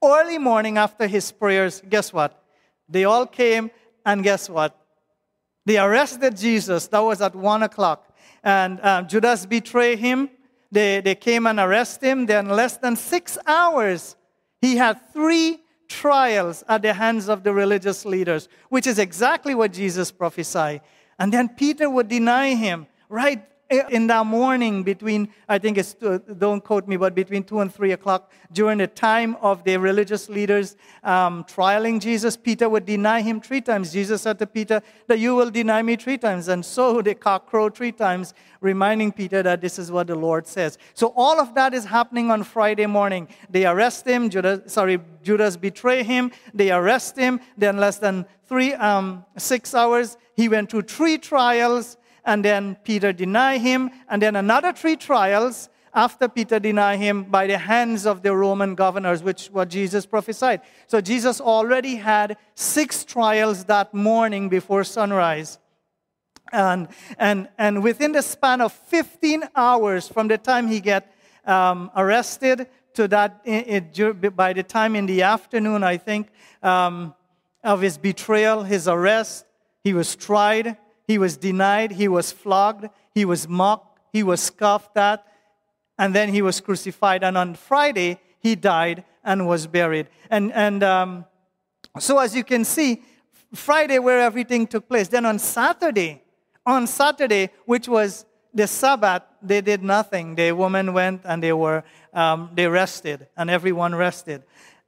early 0.01 0.37
morning 0.37 0.77
after 0.77 1.07
his 1.07 1.29
prayers, 1.33 1.83
guess 1.89 2.13
what? 2.13 2.38
They 2.89 3.05
all 3.05 3.25
came, 3.25 3.71
and 4.05 4.23
guess 4.23 4.49
what? 4.49 4.75
They 5.65 5.77
arrested 5.77 6.35
Jesus. 6.35 6.87
That 6.87 6.99
was 6.99 7.21
at 7.21 7.35
1 7.35 7.63
o'clock. 7.63 8.15
And 8.43 8.79
um, 8.81 9.07
Judas 9.07 9.45
betrayed 9.45 9.99
him. 9.99 10.29
They, 10.71 11.01
they 11.01 11.15
came 11.15 11.45
and 11.47 11.59
arrested 11.59 12.07
him. 12.07 12.25
Then, 12.25 12.49
less 12.49 12.77
than 12.77 12.95
six 12.95 13.37
hours, 13.45 14.15
he 14.61 14.77
had 14.77 15.13
three 15.13 15.59
trials 15.87 16.63
at 16.67 16.81
the 16.81 16.93
hands 16.93 17.27
of 17.29 17.43
the 17.43 17.53
religious 17.53 18.05
leaders, 18.05 18.47
which 18.69 18.87
is 18.87 18.99
exactly 18.99 19.55
what 19.55 19.73
Jesus 19.73 20.11
prophesied. 20.11 20.81
And 21.17 21.33
then 21.33 21.49
Peter 21.49 21.89
would 21.89 22.07
deny 22.07 22.55
him 22.55 22.87
right 23.09 23.43
in 23.69 24.07
the 24.07 24.23
morning 24.23 24.83
between, 24.83 25.29
I 25.47 25.59
think 25.59 25.77
it's, 25.77 25.93
don't 25.93 26.63
quote 26.63 26.87
me, 26.87 26.97
but 26.97 27.13
between 27.13 27.43
2 27.43 27.59
and 27.59 27.73
3 27.73 27.91
o'clock, 27.91 28.31
during 28.51 28.79
the 28.79 28.87
time 28.87 29.35
of 29.41 29.63
the 29.63 29.77
religious 29.77 30.27
leaders 30.27 30.75
um, 31.03 31.43
trialing 31.43 32.01
Jesus, 32.01 32.35
Peter 32.35 32.67
would 32.67 32.85
deny 32.85 33.21
him 33.21 33.39
three 33.39 33.61
times. 33.61 33.93
Jesus 33.93 34.23
said 34.23 34.39
to 34.39 34.47
Peter 34.47 34.81
that 35.07 35.19
you 35.19 35.35
will 35.35 35.51
deny 35.51 35.83
me 35.83 35.95
three 35.95 36.17
times. 36.17 36.47
And 36.47 36.65
so 36.65 37.01
the 37.03 37.13
cock 37.13 37.45
crowed 37.45 37.75
three 37.75 37.91
times, 37.91 38.33
reminding 38.59 39.11
Peter 39.11 39.43
that 39.43 39.61
this 39.61 39.77
is 39.77 39.91
what 39.91 40.07
the 40.07 40.15
Lord 40.15 40.47
says. 40.47 40.79
So 40.95 41.13
all 41.15 41.39
of 41.39 41.53
that 41.53 41.73
is 41.75 41.85
happening 41.85 42.31
on 42.31 42.43
Friday 42.43 42.87
morning. 42.87 43.27
They 43.49 43.65
arrest 43.65 44.07
him, 44.07 44.31
Judas, 44.31 44.73
sorry, 44.73 44.99
Judas 45.21 45.57
betray 45.57 46.01
him, 46.01 46.31
they 46.53 46.71
arrest 46.71 47.17
him. 47.17 47.39
Then 47.55 47.77
less 47.77 47.99
than 47.99 48.25
three, 48.47 48.73
um, 48.73 49.25
six 49.37 49.75
hours, 49.75 50.17
he 50.35 50.49
went 50.49 50.71
through 50.71 50.83
three 50.83 51.19
trials 51.19 51.97
and 52.29 52.45
then 52.45 52.77
Peter 52.83 53.11
denied 53.11 53.61
him, 53.61 53.89
and 54.07 54.21
then 54.21 54.35
another 54.35 54.71
three 54.71 54.95
trials 54.95 55.67
after 55.95 56.27
Peter 56.27 56.59
denied 56.59 56.99
him 56.99 57.23
by 57.23 57.47
the 57.47 57.57
hands 57.57 58.05
of 58.05 58.21
the 58.21 58.35
Roman 58.35 58.75
governors, 58.75 59.23
which 59.23 59.47
what 59.47 59.67
Jesus 59.69 60.05
prophesied. 60.05 60.61
So 60.85 61.01
Jesus 61.01 61.41
already 61.41 61.95
had 61.95 62.37
six 62.53 63.03
trials 63.03 63.65
that 63.65 63.95
morning 63.95 64.47
before 64.47 64.83
sunrise. 64.83 65.57
And, 66.51 66.87
and, 67.17 67.49
and 67.57 67.81
within 67.81 68.11
the 68.11 68.21
span 68.21 68.61
of 68.61 68.73
15 68.73 69.49
hours 69.55 70.07
from 70.07 70.27
the 70.27 70.37
time 70.37 70.67
he 70.67 70.79
get 70.81 71.11
um, 71.45 71.89
arrested 71.95 72.67
to 72.93 73.07
that, 73.07 73.41
it, 73.43 74.35
by 74.35 74.53
the 74.53 74.63
time 74.63 74.95
in 74.95 75.07
the 75.07 75.23
afternoon, 75.23 75.83
I 75.83 75.97
think, 75.97 76.27
um, 76.61 77.15
of 77.63 77.81
his 77.81 77.97
betrayal, 77.97 78.63
his 78.63 78.87
arrest, 78.87 79.45
he 79.83 79.93
was 79.93 80.15
tried, 80.15 80.77
he 81.09 81.17
was 81.17 81.37
denied, 81.37 81.93
he 81.93 82.07
was 82.07 82.31
flogged, 82.31 82.87
he 83.15 83.25
was 83.25 83.47
mocked, 83.47 83.97
he 84.13 84.21
was 84.21 84.39
scoffed 84.39 84.95
at, 84.95 85.25
and 85.97 86.13
then 86.13 86.29
he 86.31 86.43
was 86.43 86.61
crucified. 86.61 87.23
And 87.23 87.35
on 87.35 87.55
Friday, 87.55 88.19
he 88.39 88.53
died 88.53 89.03
and 89.23 89.47
was 89.47 89.65
buried. 89.65 90.07
And, 90.29 90.53
and 90.53 90.83
um, 90.83 91.25
so, 91.97 92.19
as 92.19 92.35
you 92.35 92.43
can 92.43 92.63
see, 92.63 93.01
Friday, 93.55 93.97
where 93.97 94.19
everything 94.19 94.67
took 94.67 94.87
place. 94.87 95.07
Then 95.07 95.25
on 95.25 95.39
Saturday, 95.39 96.21
on 96.63 96.85
Saturday, 96.85 97.49
which 97.65 97.87
was 97.87 98.23
the 98.53 98.67
Sabbath, 98.67 99.23
they 99.41 99.61
did 99.61 99.81
nothing. 99.81 100.35
The 100.35 100.51
women 100.51 100.93
went 100.93 101.21
and 101.25 101.41
they 101.41 101.53
were 101.53 101.83
um, 102.13 102.51
they 102.53 102.67
rested, 102.67 103.27
and 103.35 103.49
everyone 103.49 103.95
rested. 103.95 104.43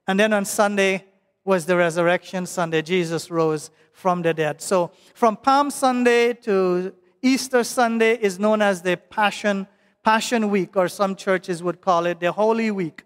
And 0.08 0.20
then 0.20 0.34
on 0.34 0.46
Sunday 0.46 1.04
was 1.44 1.66
the 1.66 1.76
resurrection 1.76 2.46
Sunday. 2.46 2.82
Jesus 2.82 3.32
rose 3.32 3.72
from 3.94 4.22
the 4.22 4.34
dead. 4.34 4.62
So 4.62 4.92
from 5.14 5.38
Palm 5.38 5.72
Sunday 5.72 6.34
to 6.34 6.94
Easter 7.22 7.64
Sunday 7.64 8.16
is 8.16 8.40
known 8.40 8.62
as 8.62 8.82
the 8.82 8.98
Passion, 8.98 9.68
Passion 10.04 10.50
Week, 10.50 10.76
or 10.76 10.88
some 10.88 11.16
churches 11.16 11.62
would 11.62 11.82
call 11.82 12.06
it 12.06 12.20
the 12.20 12.32
Holy 12.32 12.72
Week. 12.72 13.04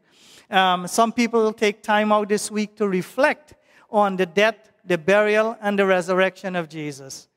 Um, 0.50 0.88
some 0.88 1.12
people 1.12 1.51
take 1.54 1.82
time 1.82 2.12
out 2.12 2.30
this 2.30 2.51
week 2.51 2.75
to 2.77 2.88
reflect 2.88 3.56
on 3.89 4.15
the 4.15 4.25
death, 4.25 4.72
the 4.86 4.98
burial, 4.98 5.58
and 5.62 5.77
the 5.80 5.86
resurrection 5.86 6.56
of 6.56 6.70
Jesus. 6.70 7.27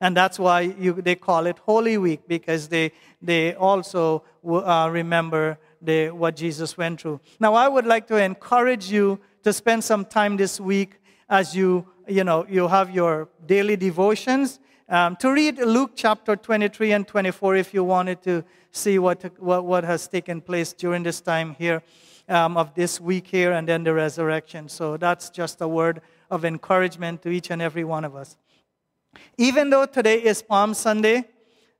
And 0.00 0.16
that's 0.16 0.38
why 0.38 0.60
you, 0.60 0.94
they 0.94 1.14
call 1.14 1.46
it 1.46 1.58
Holy 1.58 1.98
Week, 1.98 2.26
because 2.28 2.68
they, 2.68 2.92
they 3.22 3.54
also 3.54 4.24
uh, 4.44 4.88
remember 4.90 5.58
the, 5.80 6.10
what 6.10 6.36
Jesus 6.36 6.76
went 6.76 7.00
through. 7.00 7.20
Now, 7.40 7.54
I 7.54 7.68
would 7.68 7.86
like 7.86 8.06
to 8.08 8.22
encourage 8.22 8.90
you 8.90 9.20
to 9.46 9.52
spend 9.52 9.84
some 9.84 10.04
time 10.04 10.36
this 10.36 10.58
week 10.58 10.98
as 11.28 11.54
you 11.54 11.86
you 12.08 12.24
know, 12.24 12.44
you 12.48 12.66
have 12.66 12.90
your 12.90 13.28
daily 13.46 13.76
devotions. 13.76 14.58
Um, 14.88 15.14
to 15.20 15.30
read 15.30 15.58
Luke 15.58 15.92
chapter 15.94 16.34
23 16.34 16.90
and 16.90 17.06
24 17.06 17.54
if 17.54 17.72
you 17.72 17.84
wanted 17.84 18.22
to 18.22 18.44
see 18.72 18.98
what, 18.98 19.22
what, 19.40 19.64
what 19.64 19.84
has 19.84 20.08
taken 20.08 20.40
place 20.40 20.72
during 20.72 21.04
this 21.04 21.20
time 21.20 21.54
here 21.54 21.80
um, 22.28 22.56
of 22.56 22.74
this 22.74 23.00
week 23.00 23.28
here 23.28 23.52
and 23.52 23.68
then 23.68 23.84
the 23.84 23.94
resurrection. 23.94 24.68
So 24.68 24.96
that's 24.96 25.30
just 25.30 25.60
a 25.60 25.68
word 25.68 26.00
of 26.28 26.44
encouragement 26.44 27.22
to 27.22 27.30
each 27.30 27.52
and 27.52 27.62
every 27.62 27.84
one 27.84 28.04
of 28.04 28.16
us. 28.16 28.36
Even 29.38 29.70
though 29.70 29.86
today 29.86 30.24
is 30.24 30.42
Palm 30.42 30.74
Sunday, 30.74 31.24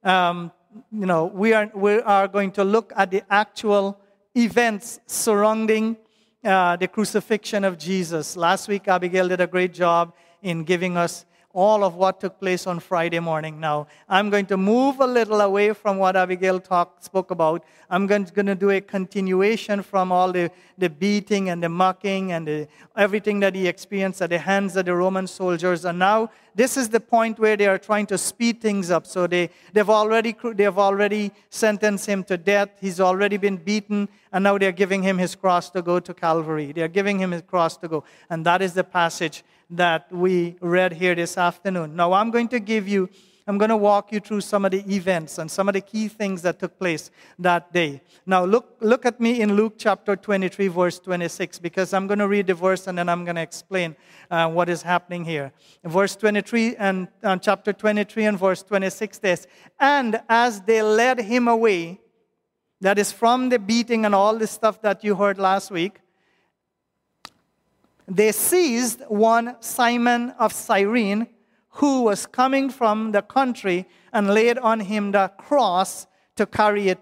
um, 0.04 0.52
you 0.92 1.06
know, 1.06 1.24
we 1.24 1.52
are, 1.52 1.68
we 1.74 2.00
are 2.00 2.28
going 2.28 2.52
to 2.52 2.62
look 2.62 2.92
at 2.94 3.10
the 3.10 3.24
actual 3.28 3.98
events 4.36 5.00
surrounding 5.06 5.96
uh, 6.46 6.76
the 6.76 6.86
crucifixion 6.86 7.64
of 7.64 7.76
Jesus. 7.76 8.36
Last 8.36 8.68
week, 8.68 8.86
Abigail 8.86 9.28
did 9.28 9.40
a 9.40 9.46
great 9.46 9.74
job 9.74 10.14
in 10.42 10.62
giving 10.64 10.96
us 10.96 11.26
all 11.52 11.82
of 11.84 11.94
what 11.94 12.20
took 12.20 12.38
place 12.38 12.66
on 12.66 12.78
Friday 12.78 13.18
morning. 13.18 13.58
Now, 13.58 13.86
I'm 14.08 14.28
going 14.28 14.44
to 14.46 14.56
move 14.58 15.00
a 15.00 15.06
little 15.06 15.40
away 15.40 15.72
from 15.72 15.96
what 15.96 16.14
Abigail 16.14 16.60
talk, 16.60 17.02
spoke 17.02 17.30
about. 17.30 17.64
I'm 17.88 18.06
going 18.06 18.26
to, 18.26 18.32
going 18.32 18.46
to 18.46 18.54
do 18.54 18.70
a 18.70 18.80
continuation 18.80 19.82
from 19.82 20.12
all 20.12 20.32
the, 20.32 20.50
the 20.76 20.90
beating 20.90 21.48
and 21.48 21.62
the 21.62 21.70
mocking 21.70 22.32
and 22.32 22.46
the, 22.46 22.68
everything 22.94 23.40
that 23.40 23.54
he 23.54 23.66
experienced 23.66 24.20
at 24.20 24.30
the 24.30 24.38
hands 24.38 24.76
of 24.76 24.84
the 24.84 24.94
Roman 24.94 25.26
soldiers. 25.26 25.86
And 25.86 25.98
now, 25.98 26.30
this 26.56 26.78
is 26.78 26.88
the 26.88 27.00
point 27.00 27.38
where 27.38 27.54
they 27.54 27.66
are 27.66 27.78
trying 27.78 28.06
to 28.06 28.16
speed 28.16 28.62
things 28.62 28.90
up. 28.90 29.06
So 29.06 29.26
they, 29.26 29.50
they've, 29.74 29.90
already, 29.90 30.34
they've 30.54 30.78
already 30.78 31.30
sentenced 31.50 32.06
him 32.06 32.24
to 32.24 32.38
death. 32.38 32.70
He's 32.80 32.98
already 32.98 33.36
been 33.36 33.58
beaten. 33.58 34.08
And 34.32 34.44
now 34.44 34.56
they're 34.56 34.72
giving 34.72 35.02
him 35.02 35.18
his 35.18 35.34
cross 35.34 35.68
to 35.70 35.82
go 35.82 36.00
to 36.00 36.14
Calvary. 36.14 36.72
They're 36.72 36.88
giving 36.88 37.18
him 37.18 37.32
his 37.32 37.42
cross 37.42 37.76
to 37.78 37.88
go. 37.88 38.04
And 38.30 38.46
that 38.46 38.62
is 38.62 38.72
the 38.72 38.84
passage 38.84 39.44
that 39.68 40.10
we 40.10 40.56
read 40.60 40.94
here 40.94 41.14
this 41.14 41.36
afternoon. 41.36 41.94
Now, 41.94 42.14
I'm 42.14 42.30
going 42.30 42.48
to 42.48 42.58
give 42.58 42.88
you, 42.88 43.10
I'm 43.48 43.58
going 43.58 43.68
to 43.68 43.76
walk 43.76 44.10
you 44.12 44.18
through 44.18 44.40
some 44.40 44.64
of 44.64 44.72
the 44.72 44.82
events 44.92 45.38
and 45.38 45.48
some 45.48 45.68
of 45.68 45.74
the 45.74 45.80
key 45.80 46.08
things 46.08 46.42
that 46.42 46.58
took 46.58 46.76
place 46.80 47.12
that 47.38 47.72
day. 47.72 48.02
Now, 48.26 48.44
look, 48.44 48.76
look 48.80 49.06
at 49.06 49.20
me 49.20 49.40
in 49.40 49.54
Luke 49.54 49.74
chapter 49.78 50.16
23, 50.16 50.66
verse 50.66 50.98
26, 50.98 51.60
because 51.60 51.94
I'm 51.94 52.08
going 52.08 52.18
to 52.18 52.26
read 52.26 52.48
the 52.48 52.54
verse 52.54 52.88
and 52.88 52.98
then 52.98 53.08
I'm 53.08 53.24
going 53.24 53.36
to 53.36 53.42
explain 53.42 53.94
uh, 54.32 54.50
what 54.50 54.68
is 54.68 54.82
happening 54.82 55.24
here. 55.24 55.52
verse 55.84 56.16
23 56.16 56.74
and 56.74 57.06
uh, 57.22 57.36
chapter 57.36 57.72
23 57.72 58.24
and 58.24 58.36
verse 58.38 58.64
26 58.64 59.20
says, 59.20 59.46
And 59.78 60.20
as 60.28 60.62
they 60.62 60.82
led 60.82 61.20
him 61.20 61.46
away, 61.46 62.00
that 62.80 62.98
is 62.98 63.12
from 63.12 63.48
the 63.50 63.60
beating 63.60 64.04
and 64.04 64.14
all 64.14 64.36
the 64.36 64.48
stuff 64.48 64.82
that 64.82 65.04
you 65.04 65.14
heard 65.14 65.38
last 65.38 65.70
week, 65.70 66.00
they 68.08 68.32
seized 68.32 69.02
one 69.08 69.56
Simon 69.60 70.30
of 70.30 70.52
Cyrene 70.52 71.28
who 71.76 72.02
was 72.02 72.26
coming 72.26 72.70
from 72.70 73.12
the 73.12 73.22
country 73.22 73.86
and 74.12 74.32
laid 74.32 74.58
on 74.58 74.80
him 74.80 75.12
the 75.12 75.30
cross 75.36 76.06
to 76.34 76.46
carry 76.46 76.88
it 76.88 76.98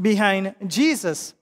behind 0.00 0.54
Jesus. 0.66 1.34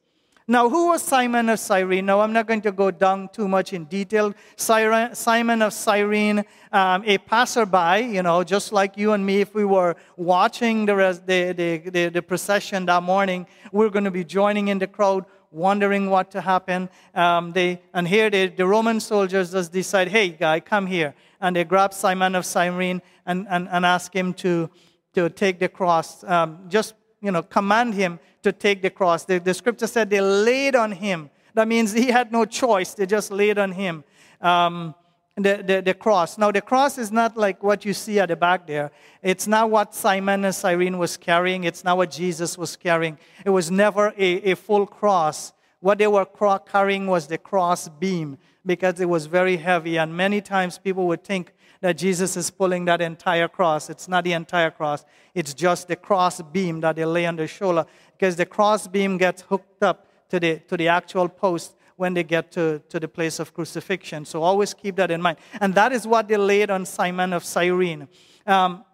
Now, 0.46 0.68
who 0.68 0.88
was 0.88 1.02
Simon 1.02 1.48
of 1.48 1.58
Cyrene? 1.58 2.06
Now, 2.06 2.20
I'm 2.20 2.32
not 2.32 2.46
going 2.46 2.60
to 2.62 2.72
go 2.72 2.90
down 2.90 3.30
too 3.32 3.48
much 3.48 3.72
in 3.72 3.84
detail. 3.84 4.34
Simon 4.56 5.62
of 5.62 5.72
Cyrene, 5.72 6.44
um, 6.70 7.02
a 7.06 7.18
passerby, 7.18 8.14
you 8.14 8.22
know, 8.22 8.44
just 8.44 8.72
like 8.72 8.96
you 8.96 9.12
and 9.12 9.24
me, 9.24 9.40
if 9.40 9.54
we 9.54 9.64
were 9.64 9.96
watching 10.16 10.84
the, 10.84 10.94
the, 11.26 11.90
the, 11.90 12.08
the 12.10 12.22
procession 12.22 12.86
that 12.86 13.02
morning, 13.02 13.46
we're 13.72 13.88
going 13.88 14.04
to 14.04 14.10
be 14.10 14.24
joining 14.24 14.68
in 14.68 14.78
the 14.78 14.86
crowd 14.86 15.24
wondering 15.54 16.10
what 16.10 16.30
to 16.32 16.40
happen. 16.40 16.90
Um, 17.14 17.52
they, 17.52 17.80
and 17.94 18.06
here 18.06 18.28
they, 18.28 18.48
the 18.48 18.66
Roman 18.66 19.00
soldiers 19.00 19.52
just 19.52 19.72
decide, 19.72 20.08
hey, 20.08 20.30
guy, 20.30 20.60
come 20.60 20.86
here. 20.86 21.14
And 21.40 21.56
they 21.56 21.64
grab 21.64 21.92
Simon 21.92 22.34
of 22.34 22.46
Cyrene 22.46 23.02
and, 23.26 23.46
and, 23.48 23.68
and 23.70 23.84
ask 23.84 24.14
him 24.14 24.34
to, 24.34 24.70
to 25.14 25.28
take 25.30 25.58
the 25.58 25.68
cross. 25.68 26.24
Um, 26.24 26.64
just, 26.68 26.94
you 27.20 27.30
know, 27.30 27.42
command 27.42 27.94
him 27.94 28.18
to 28.42 28.52
take 28.52 28.82
the 28.82 28.90
cross. 28.90 29.24
The, 29.24 29.38
the 29.38 29.54
scripture 29.54 29.86
said 29.86 30.10
they 30.10 30.20
laid 30.20 30.76
on 30.76 30.92
him. 30.92 31.30
That 31.54 31.68
means 31.68 31.92
he 31.92 32.06
had 32.06 32.32
no 32.32 32.44
choice. 32.44 32.94
They 32.94 33.06
just 33.06 33.30
laid 33.30 33.58
on 33.58 33.72
him. 33.72 34.04
Um, 34.40 34.94
the, 35.36 35.62
the, 35.66 35.82
the, 35.82 35.94
cross. 35.94 36.38
Now, 36.38 36.52
the 36.52 36.60
cross 36.60 36.96
is 36.96 37.10
not 37.10 37.36
like 37.36 37.62
what 37.62 37.84
you 37.84 37.92
see 37.92 38.20
at 38.20 38.28
the 38.28 38.36
back 38.36 38.66
there. 38.66 38.92
It's 39.20 39.48
not 39.48 39.68
what 39.68 39.94
Simon 39.94 40.44
and 40.44 40.54
Cyrene 40.54 40.96
was 40.96 41.16
carrying. 41.16 41.64
It's 41.64 41.82
not 41.82 41.96
what 41.96 42.10
Jesus 42.12 42.56
was 42.56 42.76
carrying. 42.76 43.18
It 43.44 43.50
was 43.50 43.70
never 43.70 44.14
a, 44.16 44.52
a 44.52 44.54
full 44.54 44.86
cross. 44.86 45.52
What 45.80 45.98
they 45.98 46.06
were 46.06 46.24
carrying 46.24 47.06
was 47.08 47.26
the 47.26 47.38
cross 47.38 47.88
beam 47.88 48.38
because 48.66 49.00
it 49.00 49.08
was 49.08 49.26
very 49.26 49.56
heavy. 49.56 49.98
And 49.98 50.16
many 50.16 50.40
times 50.40 50.78
people 50.78 51.06
would 51.06 51.24
think 51.24 51.52
that 51.80 51.98
Jesus 51.98 52.36
is 52.36 52.50
pulling 52.50 52.86
that 52.86 53.00
entire 53.00 53.48
cross. 53.48 53.90
It's 53.90 54.08
not 54.08 54.24
the 54.24 54.32
entire 54.32 54.70
cross, 54.70 55.04
it's 55.34 55.52
just 55.52 55.88
the 55.88 55.96
cross 55.96 56.40
beam 56.40 56.80
that 56.80 56.96
they 56.96 57.04
lay 57.04 57.26
on 57.26 57.36
the 57.36 57.46
shoulder 57.46 57.86
because 58.12 58.36
the 58.36 58.46
cross 58.46 58.86
beam 58.88 59.18
gets 59.18 59.42
hooked 59.42 59.82
up 59.82 60.06
to 60.30 60.40
the, 60.40 60.60
to 60.68 60.76
the 60.76 60.88
actual 60.88 61.28
post 61.28 61.76
when 61.96 62.14
they 62.14 62.24
get 62.24 62.50
to, 62.52 62.82
to 62.88 62.98
the 62.98 63.06
place 63.08 63.38
of 63.38 63.54
crucifixion. 63.54 64.24
So 64.24 64.42
always 64.42 64.74
keep 64.74 64.96
that 64.96 65.10
in 65.10 65.22
mind. 65.22 65.38
And 65.60 65.74
that 65.74 65.92
is 65.92 66.06
what 66.06 66.28
they 66.28 66.36
laid 66.36 66.70
on 66.70 66.86
Simon 66.86 67.32
of 67.32 67.44
Cyrene. 67.44 68.08
Um, 68.46 68.84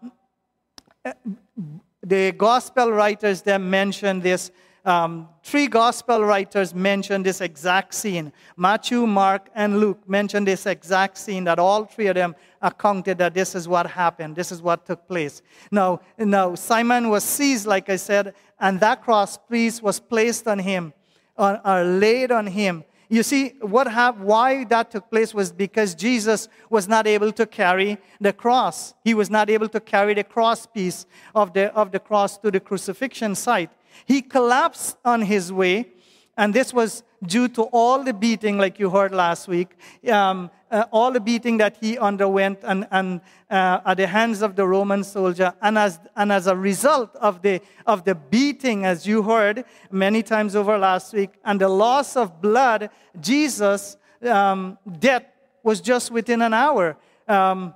the 2.03 2.33
gospel 2.33 2.93
writers 2.93 3.43
then 3.43 3.71
mention 3.71 4.21
this 4.21 4.51
um, 4.85 5.29
three 5.43 5.67
gospel 5.67 6.25
writers 6.25 6.75
mention 6.75 7.23
this 7.23 7.41
exact 7.41 7.95
scene. 7.95 8.33
Matthew, 8.57 9.07
Mark, 9.07 9.51
and 9.55 9.79
Luke 9.79 10.09
mention 10.09 10.45
this 10.45 10.67
exact 10.67 11.19
scene 11.19 11.45
that 11.45 11.59
all 11.59 11.85
three 11.85 12.07
of 12.07 12.15
them 12.15 12.35
accounted 12.63 13.19
that 13.19 13.35
this 13.35 13.55
is 13.55 13.69
what 13.69 13.87
happened, 13.87 14.37
this 14.37 14.51
is 14.51 14.63
what 14.63 14.87
took 14.87 15.07
place. 15.07 15.43
Now, 15.71 16.01
now 16.19 16.55
Simon 16.55 17.11
was 17.11 17.25
seized, 17.25 17.67
like 17.67 17.89
I 17.89 17.97
said, 17.97 18.35
and 18.59 18.81
that 18.81 19.03
cross 19.03 19.39
piece 19.39 19.83
was 19.83 20.01
placed 20.01 20.47
on 20.49 20.59
him, 20.59 20.93
or, 21.37 21.61
or 21.65 21.85
laid 21.85 22.31
on 22.31 22.47
him. 22.47 22.85
You 23.13 23.25
see, 23.25 23.55
what 23.61 23.89
hap- 23.89 24.19
why 24.19 24.63
that 24.65 24.93
took 24.93 25.11
place 25.11 25.35
was 25.35 25.51
because 25.51 25.97
Jesus 25.97 26.49
was 26.71 26.87
not 26.87 27.09
able 27.09 27.33
to 27.33 27.45
carry 27.45 27.99
the 28.21 28.33
cross. 28.33 28.95
He 29.03 29.15
was 29.15 29.29
not 29.29 29.51
able 29.51 29.69
to 29.71 29.81
carry 29.81 30.15
the 30.15 30.23
cross 30.23 30.65
piece 30.65 31.07
of 31.35 31.53
the, 31.53 31.75
of 31.75 31.91
the 31.91 31.99
cross 31.99 32.39
to 32.39 32.53
the 32.53 32.61
crucifixion 32.61 33.35
site. 33.35 33.71
He 34.07 34.23
collapsed 34.23 34.97
on 35.05 35.23
his 35.23 35.53
way, 35.53 35.89
and 36.37 36.55
this 36.55 36.73
was 36.73 37.03
due 37.25 37.49
to 37.49 37.63
all 37.65 38.03
the 38.03 38.15
beating, 38.15 38.59
like 38.59 38.79
you 38.79 38.91
heard 38.91 39.13
last 39.13 39.47
week, 39.47 39.77
um, 40.11 40.51
uh, 40.71 40.85
all 40.91 41.13
the 41.13 41.21
beating 41.21 41.59
that 41.59 41.77
he 41.81 41.99
underwent 41.99 42.59
and, 42.63 42.87
and, 42.91 43.21
uh, 43.51 43.81
at 43.85 43.97
the 43.97 44.07
hands 44.07 44.41
of 44.41 44.57
the 44.57 44.67
Roman 44.67 45.05
soldier. 45.05 45.53
And 45.61 45.77
as, 45.77 46.01
and 46.17 46.33
as 46.33 46.47
a 46.47 46.57
result 46.57 47.15
of 47.17 47.43
the, 47.43 47.61
of 47.87 48.05
the 48.05 48.15
beating, 48.15 48.87
as 48.87 49.07
you 49.07 49.23
heard 49.23 49.65
many 49.91 50.23
times 50.23 50.57
over 50.57 50.79
last 50.79 51.13
week, 51.13 51.31
and 51.45 51.61
the 51.61 51.69
loss 51.69 52.17
of 52.17 52.41
blood, 52.41 52.91
Jesus' 53.21 53.97
um, 54.23 54.79
death 54.99 55.25
was 55.63 55.81
just 55.81 56.11
within 56.11 56.41
an 56.41 56.55
hour. 56.55 56.97
Um, 57.29 57.75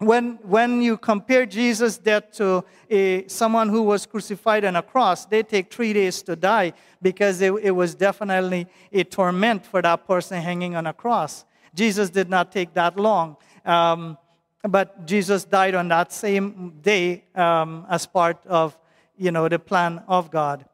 when, 0.00 0.38
when 0.42 0.80
you 0.80 0.96
compare 0.96 1.44
Jesus' 1.44 1.98
death 1.98 2.32
to 2.32 2.64
a, 2.88 3.28
someone 3.28 3.68
who 3.68 3.82
was 3.82 4.06
crucified 4.06 4.64
on 4.64 4.76
a 4.76 4.82
cross, 4.82 5.26
they 5.26 5.42
take 5.42 5.72
three 5.72 5.92
days 5.92 6.22
to 6.22 6.34
die 6.34 6.72
because 7.02 7.42
it, 7.42 7.52
it 7.62 7.70
was 7.70 7.94
definitely 7.94 8.66
a 8.92 9.04
torment 9.04 9.66
for 9.66 9.82
that 9.82 10.06
person 10.06 10.40
hanging 10.40 10.74
on 10.74 10.86
a 10.86 10.92
cross. 10.94 11.44
Jesus 11.74 12.08
did 12.08 12.30
not 12.30 12.50
take 12.50 12.72
that 12.74 12.98
long. 12.98 13.36
Um, 13.66 14.16
but 14.62 15.06
Jesus 15.06 15.44
died 15.44 15.74
on 15.74 15.88
that 15.88 16.12
same 16.12 16.78
day 16.80 17.24
um, 17.34 17.86
as 17.88 18.06
part 18.06 18.38
of, 18.46 18.76
you 19.16 19.30
know, 19.30 19.48
the 19.48 19.58
plan 19.58 20.02
of 20.08 20.30
God. 20.30 20.64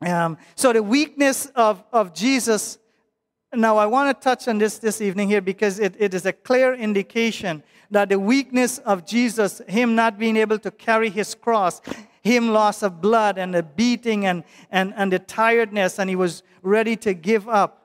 Um, 0.00 0.38
so 0.54 0.72
the 0.72 0.82
weakness 0.82 1.46
of, 1.56 1.82
of 1.92 2.14
Jesus, 2.14 2.78
now 3.52 3.76
I 3.76 3.86
want 3.86 4.16
to 4.16 4.24
touch 4.24 4.48
on 4.48 4.58
this 4.58 4.78
this 4.78 5.00
evening 5.00 5.28
here 5.28 5.40
because 5.40 5.78
it, 5.78 5.94
it 5.98 6.12
is 6.12 6.26
a 6.26 6.32
clear 6.32 6.74
indication 6.74 7.62
that 7.90 8.08
the 8.08 8.18
weakness 8.18 8.78
of 8.78 9.06
Jesus, 9.06 9.60
him 9.68 9.94
not 9.94 10.18
being 10.18 10.36
able 10.36 10.58
to 10.58 10.70
carry 10.70 11.10
his 11.10 11.34
cross, 11.34 11.80
him 12.22 12.48
loss 12.48 12.82
of 12.82 13.00
blood 13.00 13.38
and 13.38 13.54
the 13.54 13.62
beating 13.62 14.26
and, 14.26 14.44
and, 14.70 14.94
and 14.96 15.12
the 15.12 15.18
tiredness, 15.18 15.98
and 15.98 16.08
he 16.08 16.16
was 16.16 16.42
ready 16.62 16.96
to 16.96 17.14
give 17.14 17.48
up. 17.48 17.82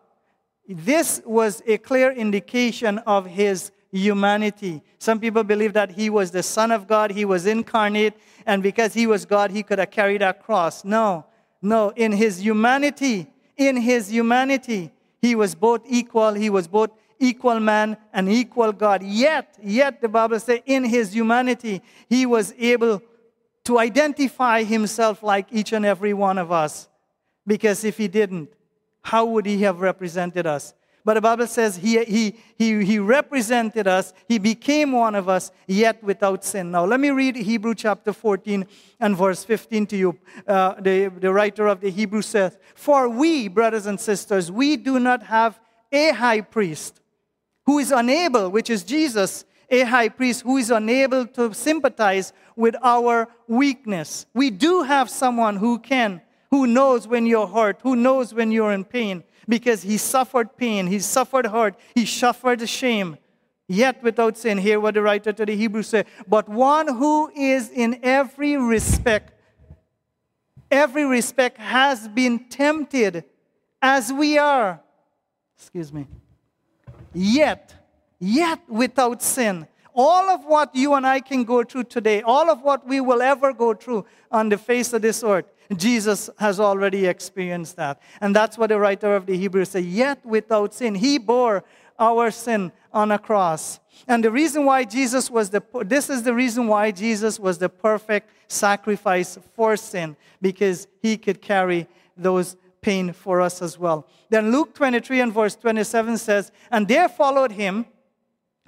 This 0.67 1.21
was 1.25 1.61
a 1.65 1.77
clear 1.77 2.11
indication 2.11 2.99
of 2.99 3.25
his 3.25 3.71
humanity. 3.91 4.81
Some 4.99 5.19
people 5.19 5.43
believe 5.43 5.73
that 5.73 5.91
he 5.91 6.09
was 6.09 6.31
the 6.31 6.43
Son 6.43 6.71
of 6.71 6.87
God, 6.87 7.11
he 7.11 7.25
was 7.25 7.45
incarnate, 7.45 8.13
and 8.45 8.61
because 8.61 8.93
he 8.93 9.07
was 9.07 9.25
God, 9.25 9.51
he 9.51 9.63
could 9.63 9.79
have 9.79 9.91
carried 9.91 10.21
that 10.21 10.43
cross. 10.43 10.85
No, 10.85 11.25
no. 11.61 11.89
In 11.95 12.11
his 12.11 12.43
humanity, 12.43 13.27
in 13.57 13.77
his 13.77 14.11
humanity, 14.11 14.91
he 15.21 15.35
was 15.35 15.55
both 15.55 15.81
equal, 15.87 16.33
he 16.33 16.49
was 16.49 16.67
both 16.67 16.91
equal 17.19 17.59
man 17.59 17.97
and 18.13 18.29
equal 18.29 18.71
God. 18.71 19.03
Yet, 19.03 19.57
yet 19.61 20.01
the 20.01 20.07
Bible 20.07 20.39
says 20.39 20.61
in 20.65 20.83
his 20.83 21.13
humanity, 21.13 21.81
he 22.07 22.25
was 22.25 22.53
able 22.57 23.01
to 23.65 23.77
identify 23.77 24.63
himself 24.63 25.21
like 25.21 25.47
each 25.51 25.73
and 25.73 25.85
every 25.85 26.13
one 26.13 26.37
of 26.37 26.51
us. 26.51 26.87
Because 27.45 27.83
if 27.83 27.97
he 27.97 28.07
didn't, 28.07 28.49
how 29.01 29.25
would 29.25 29.45
he 29.45 29.61
have 29.63 29.81
represented 29.81 30.47
us? 30.47 30.73
But 31.05 31.15
the 31.15 31.21
Bible 31.21 31.47
says 31.47 31.77
he, 31.77 32.03
he, 32.03 32.35
he, 32.57 32.83
he 32.83 32.99
represented 32.99 33.87
us, 33.87 34.13
he 34.27 34.37
became 34.37 34.91
one 34.91 35.15
of 35.15 35.29
us, 35.29 35.51
yet 35.65 36.03
without 36.03 36.43
sin. 36.43 36.71
Now, 36.71 36.85
let 36.85 36.99
me 36.99 37.09
read 37.09 37.35
Hebrew 37.35 37.73
chapter 37.73 38.13
14 38.13 38.65
and 38.99 39.17
verse 39.17 39.43
15 39.43 39.87
to 39.87 39.97
you. 39.97 40.19
Uh, 40.45 40.75
the, 40.79 41.07
the 41.07 41.31
writer 41.33 41.67
of 41.67 41.81
the 41.81 41.89
Hebrew 41.89 42.21
says, 42.21 42.57
For 42.75 43.09
we, 43.09 43.47
brothers 43.47 43.85
and 43.85 43.99
sisters, 43.99 44.51
we 44.51 44.77
do 44.77 44.99
not 44.99 45.23
have 45.23 45.59
a 45.91 46.11
high 46.11 46.41
priest 46.41 46.98
who 47.69 47.77
is 47.77 47.91
unable, 47.91 48.49
which 48.49 48.67
is 48.67 48.83
Jesus, 48.83 49.45
a 49.69 49.81
high 49.83 50.09
priest 50.09 50.41
who 50.41 50.57
is 50.57 50.71
unable 50.71 51.27
to 51.27 51.53
sympathize 51.53 52.33
with 52.55 52.75
our 52.81 53.27
weakness. 53.47 54.25
We 54.33 54.49
do 54.49 54.81
have 54.81 55.07
someone 55.07 55.57
who 55.57 55.77
can, 55.77 56.19
who 56.49 56.65
knows 56.65 57.07
when 57.07 57.27
you're 57.27 57.45
hurt, 57.45 57.79
who 57.83 57.95
knows 57.95 58.33
when 58.33 58.51
you're 58.51 58.71
in 58.71 58.85
pain, 58.85 59.23
because 59.47 59.83
he 59.83 59.97
suffered 59.97 60.57
pain, 60.57 60.87
he 60.87 60.97
suffered 60.97 61.45
hurt, 61.45 61.75
he 61.93 62.07
suffered 62.07 62.67
shame, 62.67 63.19
yet 63.67 64.01
without 64.01 64.35
sin. 64.35 64.57
Hear 64.57 64.79
what 64.79 64.95
the 64.95 65.03
writer 65.03 65.31
to 65.31 65.45
the 65.45 65.55
Hebrews 65.55 65.89
said. 65.89 66.07
But 66.27 66.49
one 66.49 66.87
who 66.87 67.29
is 67.35 67.69
in 67.69 67.99
every 68.01 68.57
respect, 68.57 69.31
every 70.71 71.05
respect 71.05 71.59
has 71.59 72.07
been 72.07 72.49
tempted 72.49 73.25
as 73.79 74.11
we 74.11 74.39
are. 74.39 74.81
Excuse 75.55 75.93
me. 75.93 76.07
Yet, 77.21 77.75
yet 78.17 78.61
without 78.69 79.21
sin. 79.21 79.67
All 79.93 80.29
of 80.29 80.45
what 80.45 80.73
you 80.73 80.93
and 80.93 81.05
I 81.05 81.19
can 81.19 81.43
go 81.43 81.65
through 81.65 81.83
today, 81.85 82.21
all 82.21 82.49
of 82.49 82.61
what 82.61 82.87
we 82.87 83.01
will 83.01 83.21
ever 83.21 83.51
go 83.51 83.73
through 83.73 84.05
on 84.31 84.47
the 84.47 84.57
face 84.57 84.93
of 84.93 85.01
this 85.01 85.21
earth, 85.21 85.43
Jesus 85.75 86.29
has 86.39 86.61
already 86.61 87.07
experienced 87.07 87.75
that. 87.75 88.01
And 88.21 88.33
that's 88.33 88.57
what 88.57 88.67
the 88.69 88.79
writer 88.79 89.17
of 89.17 89.25
the 89.25 89.35
Hebrews 89.35 89.71
said, 89.71 89.83
Yet 89.83 90.25
without 90.25 90.73
sin, 90.73 90.95
he 90.95 91.17
bore 91.17 91.65
our 91.99 92.31
sin 92.31 92.71
on 92.93 93.11
a 93.11 93.19
cross. 93.19 93.81
And 94.07 94.23
the 94.23 94.31
reason 94.31 94.63
why 94.63 94.85
Jesus 94.85 95.29
was 95.29 95.49
the, 95.49 95.61
this 95.83 96.09
is 96.09 96.23
the 96.23 96.33
reason 96.33 96.67
why 96.67 96.91
Jesus 96.91 97.37
was 97.37 97.57
the 97.57 97.67
perfect 97.67 98.29
sacrifice 98.47 99.37
for 99.55 99.75
sin, 99.75 100.15
because 100.41 100.87
he 101.01 101.17
could 101.17 101.41
carry 101.41 101.85
those 102.15 102.55
pain 102.81 103.13
for 103.13 103.41
us 103.41 103.61
as 103.61 103.77
well. 103.77 104.07
Then 104.29 104.51
Luke 104.51 104.73
23 104.73 105.21
and 105.21 105.33
verse 105.33 105.55
27 105.55 106.17
says, 106.17 106.51
And 106.71 106.87
there 106.87 107.09
followed 107.09 107.51
him 107.51 107.85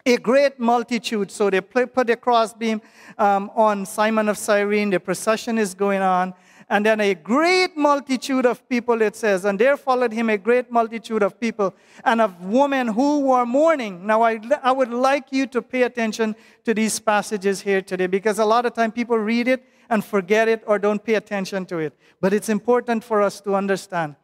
a 0.06 0.18
great 0.18 0.60
multitude. 0.60 1.32
So 1.32 1.50
they 1.50 1.62
put 1.62 2.08
the 2.08 2.16
crossbeam 2.16 2.82
um, 3.18 3.52
on 3.56 3.86
Simon 3.86 4.30
of 4.30 4.38
Cyrene. 4.38 4.90
The 4.90 5.00
procession 5.00 5.58
is 5.58 5.74
going 5.74 6.02
on. 6.02 6.34
And 6.72 6.86
then 6.86 7.02
a 7.02 7.14
great 7.14 7.76
multitude 7.76 8.46
of 8.46 8.68
people, 8.70 9.02
it 9.02 9.18
says, 9.18 9.44
and 9.44 9.60
there 9.60 9.76
followed 9.76 10.14
him 10.14 10.30
a 10.30 10.38
great 10.38 10.72
multitude 10.72 11.22
of 11.22 11.38
people 11.38 11.76
and 12.06 12.22
of 12.22 12.46
women 12.46 12.88
who 12.88 13.20
were 13.20 13.46
mourning. 13.46 14.08
Now, 14.08 14.22
I, 14.22 14.40
I 14.64 14.72
would 14.72 14.90
like 14.90 15.34
you 15.34 15.48
to 15.48 15.62
pay 15.62 15.82
attention 15.82 16.34
to 16.64 16.74
these 16.74 16.98
passages 16.98 17.60
here 17.60 17.82
today 17.82 18.08
because 18.08 18.40
a 18.40 18.46
lot 18.46 18.66
of 18.66 18.74
time 18.74 18.94
people 18.94 19.18
read 19.18 19.50
it 19.50 19.66
and 19.90 20.02
forget 20.02 20.48
it 20.48 20.64
or 20.66 20.80
don't 20.80 21.04
pay 21.04 21.16
attention 21.16 21.66
to 21.66 21.80
it. 21.80 21.94
But 22.22 22.32
it's 22.32 22.48
important 22.48 23.04
for 23.04 23.22
us 23.22 23.42
to 23.42 23.54
understand. 23.56 24.16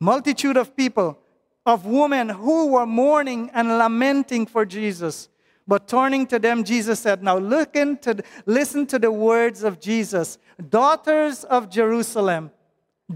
Multitude 0.00 0.56
of 0.56 0.76
people, 0.76 1.20
of 1.64 1.86
women 1.86 2.30
who 2.30 2.72
were 2.72 2.86
mourning 2.86 3.48
and 3.54 3.78
lamenting 3.78 4.44
for 4.44 4.66
Jesus. 4.66 5.28
But 5.68 5.86
turning 5.86 6.26
to 6.28 6.38
them, 6.38 6.64
Jesus 6.64 6.98
said, 6.98 7.22
Now 7.22 7.36
look 7.36 7.76
into, 7.76 8.24
listen 8.46 8.86
to 8.86 8.98
the 8.98 9.12
words 9.12 9.62
of 9.62 9.78
Jesus. 9.78 10.38
Daughters 10.70 11.44
of 11.44 11.68
Jerusalem, 11.68 12.50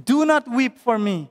do 0.04 0.26
not 0.26 0.46
weep 0.48 0.78
for 0.78 0.98
me, 0.98 1.30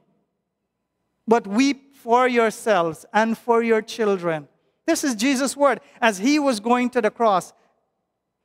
but 1.27 1.45
weep 1.45 1.95
for 1.95 2.27
yourselves 2.27 3.05
and 3.13 3.37
for 3.37 3.61
your 3.61 3.83
children. 3.83 4.47
This 4.87 5.03
is 5.03 5.13
Jesus' 5.13 5.55
word 5.55 5.79
as 6.01 6.17
he 6.17 6.39
was 6.39 6.59
going 6.59 6.89
to 6.89 7.01
the 7.01 7.11
cross. 7.11 7.53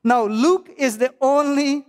Now, 0.05 0.25
Luke 0.27 0.71
is 0.77 0.99
the 0.99 1.15
only 1.23 1.87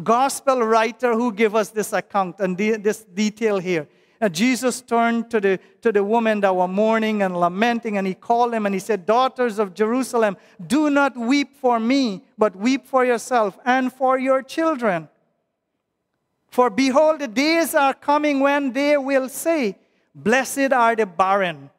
gospel 0.00 0.62
writer 0.62 1.14
who 1.14 1.32
give 1.32 1.56
us 1.56 1.70
this 1.70 1.92
account 1.92 2.36
and 2.38 2.56
this 2.56 3.02
detail 3.02 3.58
here. 3.58 3.88
And 4.20 4.34
Jesus 4.34 4.80
turned 4.80 5.30
to 5.30 5.40
the, 5.40 5.60
to 5.82 5.92
the 5.92 6.02
women 6.02 6.40
that 6.40 6.54
were 6.54 6.66
mourning 6.66 7.22
and 7.22 7.38
lamenting, 7.38 7.96
and 7.96 8.06
he 8.06 8.14
called 8.14 8.52
them 8.52 8.66
and 8.66 8.74
he 8.74 8.80
said, 8.80 9.06
Daughters 9.06 9.58
of 9.58 9.74
Jerusalem, 9.74 10.36
do 10.66 10.90
not 10.90 11.16
weep 11.16 11.56
for 11.56 11.78
me, 11.78 12.24
but 12.36 12.56
weep 12.56 12.86
for 12.86 13.04
yourself 13.04 13.56
and 13.64 13.92
for 13.92 14.18
your 14.18 14.42
children. 14.42 15.08
For 16.50 16.68
behold, 16.68 17.20
the 17.20 17.28
days 17.28 17.74
are 17.74 17.94
coming 17.94 18.40
when 18.40 18.72
they 18.72 18.96
will 18.96 19.28
say, 19.28 19.78
Blessed 20.14 20.72
are 20.72 20.96
the 20.96 21.06
barren, 21.06 21.70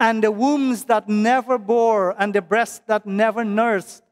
and 0.00 0.24
the 0.24 0.32
wombs 0.32 0.84
that 0.86 1.08
never 1.08 1.58
bore, 1.58 2.16
and 2.18 2.34
the 2.34 2.42
breasts 2.42 2.80
that 2.86 3.06
never 3.06 3.44
nursed. 3.44 4.02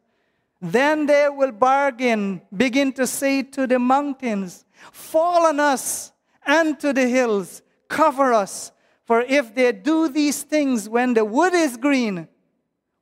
Then 0.61 1.07
they 1.07 1.29
will 1.29 1.51
bargain, 1.51 2.43
begin 2.57 2.93
to 2.93 3.09
say 3.09 3.43
to 3.43 3.67
the 3.67 3.81
mountains, 3.81 4.65
Fall 4.93 5.47
on 5.47 5.59
us 5.59 6.13
and 6.47 6.79
to 6.81 6.93
the 6.93 7.09
hills, 7.09 7.63
cover 7.89 8.33
us. 8.33 8.73
For 9.05 9.23
if 9.23 9.55
they 9.55 9.73
do 9.73 10.09
these 10.09 10.43
things 10.43 10.89
when 10.89 11.15
the 11.15 11.25
wood 11.25 11.55
is 11.55 11.77
green, 11.77 12.29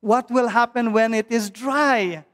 what 0.01 0.31
will 0.31 0.47
happen 0.47 0.93
when 0.93 1.13
it 1.13 1.31
is 1.31 1.49
dry? 1.49 2.25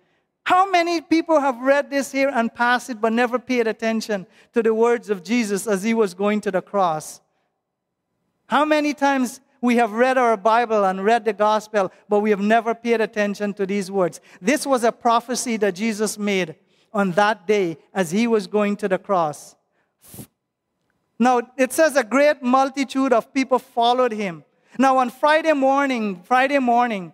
How 0.45 0.69
many 0.69 1.01
people 1.01 1.39
have 1.39 1.59
read 1.59 1.89
this 1.89 2.11
here 2.11 2.29
and 2.29 2.53
passed 2.53 2.89
it 2.89 3.01
but 3.01 3.11
never 3.11 3.39
paid 3.39 3.67
attention 3.67 4.27
to 4.53 4.61
the 4.61 4.73
words 4.73 5.09
of 5.09 5.23
Jesus 5.23 5.65
as 5.65 5.83
he 5.83 5.93
was 5.93 6.13
going 6.13 6.39
to 6.41 6.51
the 6.51 6.61
cross? 6.61 7.19
How 8.47 8.63
many 8.63 8.93
times 8.93 9.41
we 9.59 9.77
have 9.77 9.91
read 9.91 10.19
our 10.19 10.37
Bible 10.37 10.85
and 10.85 11.03
read 11.03 11.25
the 11.25 11.33
gospel, 11.33 11.91
but 12.07 12.19
we 12.19 12.29
have 12.29 12.39
never 12.39 12.75
paid 12.75 13.01
attention 13.01 13.55
to 13.55 13.65
these 13.65 13.89
words? 13.89 14.21
This 14.39 14.67
was 14.67 14.83
a 14.83 14.91
prophecy 14.91 15.57
that 15.57 15.73
Jesus 15.73 16.19
made 16.19 16.55
on 16.93 17.11
that 17.13 17.47
day 17.47 17.77
as 17.93 18.11
he 18.11 18.27
was 18.27 18.45
going 18.45 18.77
to 18.77 18.87
the 18.87 18.99
cross. 18.99 19.55
Now, 21.17 21.41
it 21.57 21.71
says 21.71 21.95
a 21.95 22.03
great 22.03 22.41
multitude 22.41 23.13
of 23.13 23.33
people 23.33 23.59
followed 23.59 24.11
him. 24.11 24.43
Now, 24.77 24.97
on 24.97 25.09
Friday 25.09 25.53
morning, 25.53 26.21
Friday 26.23 26.59
morning, 26.59 27.13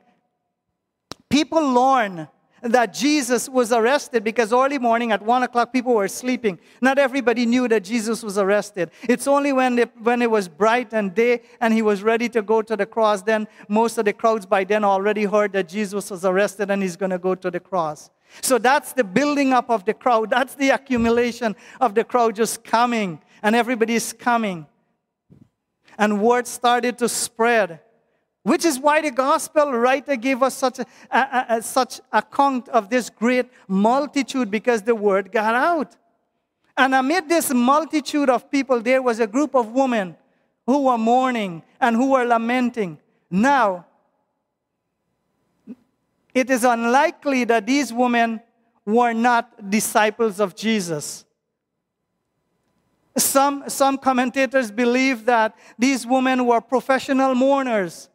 people 1.30 1.62
learn 1.62 2.28
that 2.62 2.94
Jesus 2.94 3.50
was 3.50 3.72
arrested 3.72 4.24
because 4.24 4.54
early 4.54 4.78
morning 4.78 5.12
at 5.12 5.22
one 5.22 5.44
o'clock 5.44 5.74
people 5.74 5.96
were 5.96 6.08
sleeping. 6.08 6.60
Not 6.80 7.00
everybody 7.00 7.46
knew 7.46 7.68
that 7.68 7.84
Jesus 7.84 8.22
was 8.22 8.38
arrested. 8.38 8.92
It's 9.04 9.28
only 9.28 9.52
when, 9.52 9.80
it, 9.80 9.92
when 10.02 10.22
it 10.22 10.30
was 10.30 10.48
bright 10.48 10.94
and 10.94 11.14
day 11.14 11.42
and 11.60 11.74
he 11.74 11.82
was 11.82 12.04
ready 12.04 12.30
to 12.30 12.42
go 12.42 12.62
to 12.62 12.76
the 12.76 12.86
cross, 12.86 13.24
then 13.24 13.48
most 13.68 13.98
of 13.98 14.06
the 14.06 14.14
crowds 14.14 14.46
by 14.46 14.64
then 14.64 14.84
already 14.84 15.26
heard 15.26 15.54
that 15.54 15.70
Jesus 15.70 16.12
was 16.12 16.24
arrested 16.24 16.70
and 16.70 16.84
he's 16.84 16.96
going 16.96 17.10
to 17.10 17.18
go 17.20 17.34
to 17.34 17.50
the 17.50 17.60
cross. 17.60 18.12
So 18.42 18.58
that's 18.58 18.94
the 18.94 19.04
building 19.04 19.54
up 19.54 19.70
of 19.70 19.84
the 19.84 19.94
crowd. 19.94 20.30
That's 20.30 20.56
the 20.56 20.70
accumulation 20.70 21.56
of 21.82 21.96
the 21.96 22.04
crowd 22.04 22.36
just 22.36 22.64
coming 22.64 23.20
and 23.42 23.56
everybody 23.56 23.96
is 23.96 24.14
coming. 24.14 24.66
And 25.98 26.22
word 26.22 26.48
started 26.48 26.98
to 27.00 27.10
spread. 27.10 27.80
Which 28.44 28.66
is 28.66 28.80
why 28.80 29.02
the 29.02 29.12
gospel 29.12 29.72
writer 29.72 30.16
gave 30.16 30.42
us 30.42 30.56
such 30.56 30.80
a, 30.80 30.86
a, 31.12 31.46
a, 31.50 31.62
such 31.62 32.02
account 32.12 32.70
of 32.70 32.90
this 32.90 33.10
great 33.10 33.48
multitude 33.68 34.50
because 34.50 34.82
the 34.82 34.96
word 34.96 35.32
got 35.32 35.54
out. 35.54 35.96
And 36.76 36.96
amid 36.96 37.30
this 37.30 37.54
multitude 37.54 38.30
of 38.30 38.50
people, 38.50 38.80
there 38.80 39.02
was 39.02 39.20
a 39.20 39.28
group 39.28 39.56
of 39.56 39.72
women 39.72 40.16
who 40.66 40.86
were 40.86 40.98
mourning 40.98 41.62
and 41.80 41.96
who 41.96 42.12
were 42.12 42.26
lamenting. 42.26 42.98
Now, 43.30 43.86
it 46.34 46.50
is 46.50 46.64
unlikely 46.64 47.44
that 47.44 47.68
these 47.68 47.94
women 47.94 48.42
were 48.86 49.14
not 49.14 49.70
disciples 49.70 50.40
of 50.40 50.56
Jesus. 50.56 51.26
Some, 53.18 53.66
some 53.68 53.98
commentators 53.98 54.72
believe 54.72 55.26
that 55.26 55.58
these 55.78 56.06
women 56.08 56.46
were 56.46 56.62
professional 56.62 57.36
mourners 57.36 58.10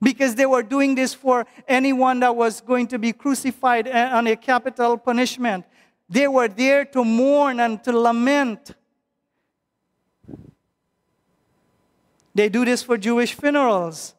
because 0.00 0.34
they 0.34 0.46
were 0.46 0.62
doing 0.62 0.94
this 0.94 1.12
for 1.12 1.46
anyone 1.66 2.20
that 2.20 2.34
was 2.34 2.60
going 2.60 2.86
to 2.88 2.98
be 2.98 3.12
crucified 3.12 3.88
on 3.88 4.26
a 4.26 4.36
capital 4.36 4.96
punishment. 4.96 5.64
They 6.08 6.28
were 6.28 6.48
there 6.48 6.84
to 6.86 7.04
mourn 7.04 7.60
and 7.60 7.82
to 7.84 7.92
lament. 7.92 8.74
They 12.34 12.48
do 12.48 12.64
this 12.64 12.82
for 12.82 12.96
Jewish 12.96 13.34
funerals. 13.34 14.14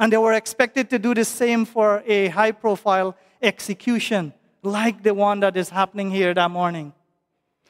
And 0.00 0.12
they 0.12 0.16
were 0.16 0.34
expected 0.34 0.88
to 0.90 0.98
do 0.98 1.12
the 1.12 1.24
same 1.24 1.64
for 1.64 2.02
a 2.06 2.28
high 2.28 2.52
profile 2.52 3.16
execution, 3.42 4.32
like 4.62 5.02
the 5.02 5.12
one 5.12 5.40
that 5.40 5.56
is 5.56 5.68
happening 5.68 6.10
here 6.10 6.32
that 6.32 6.50
morning. 6.50 6.92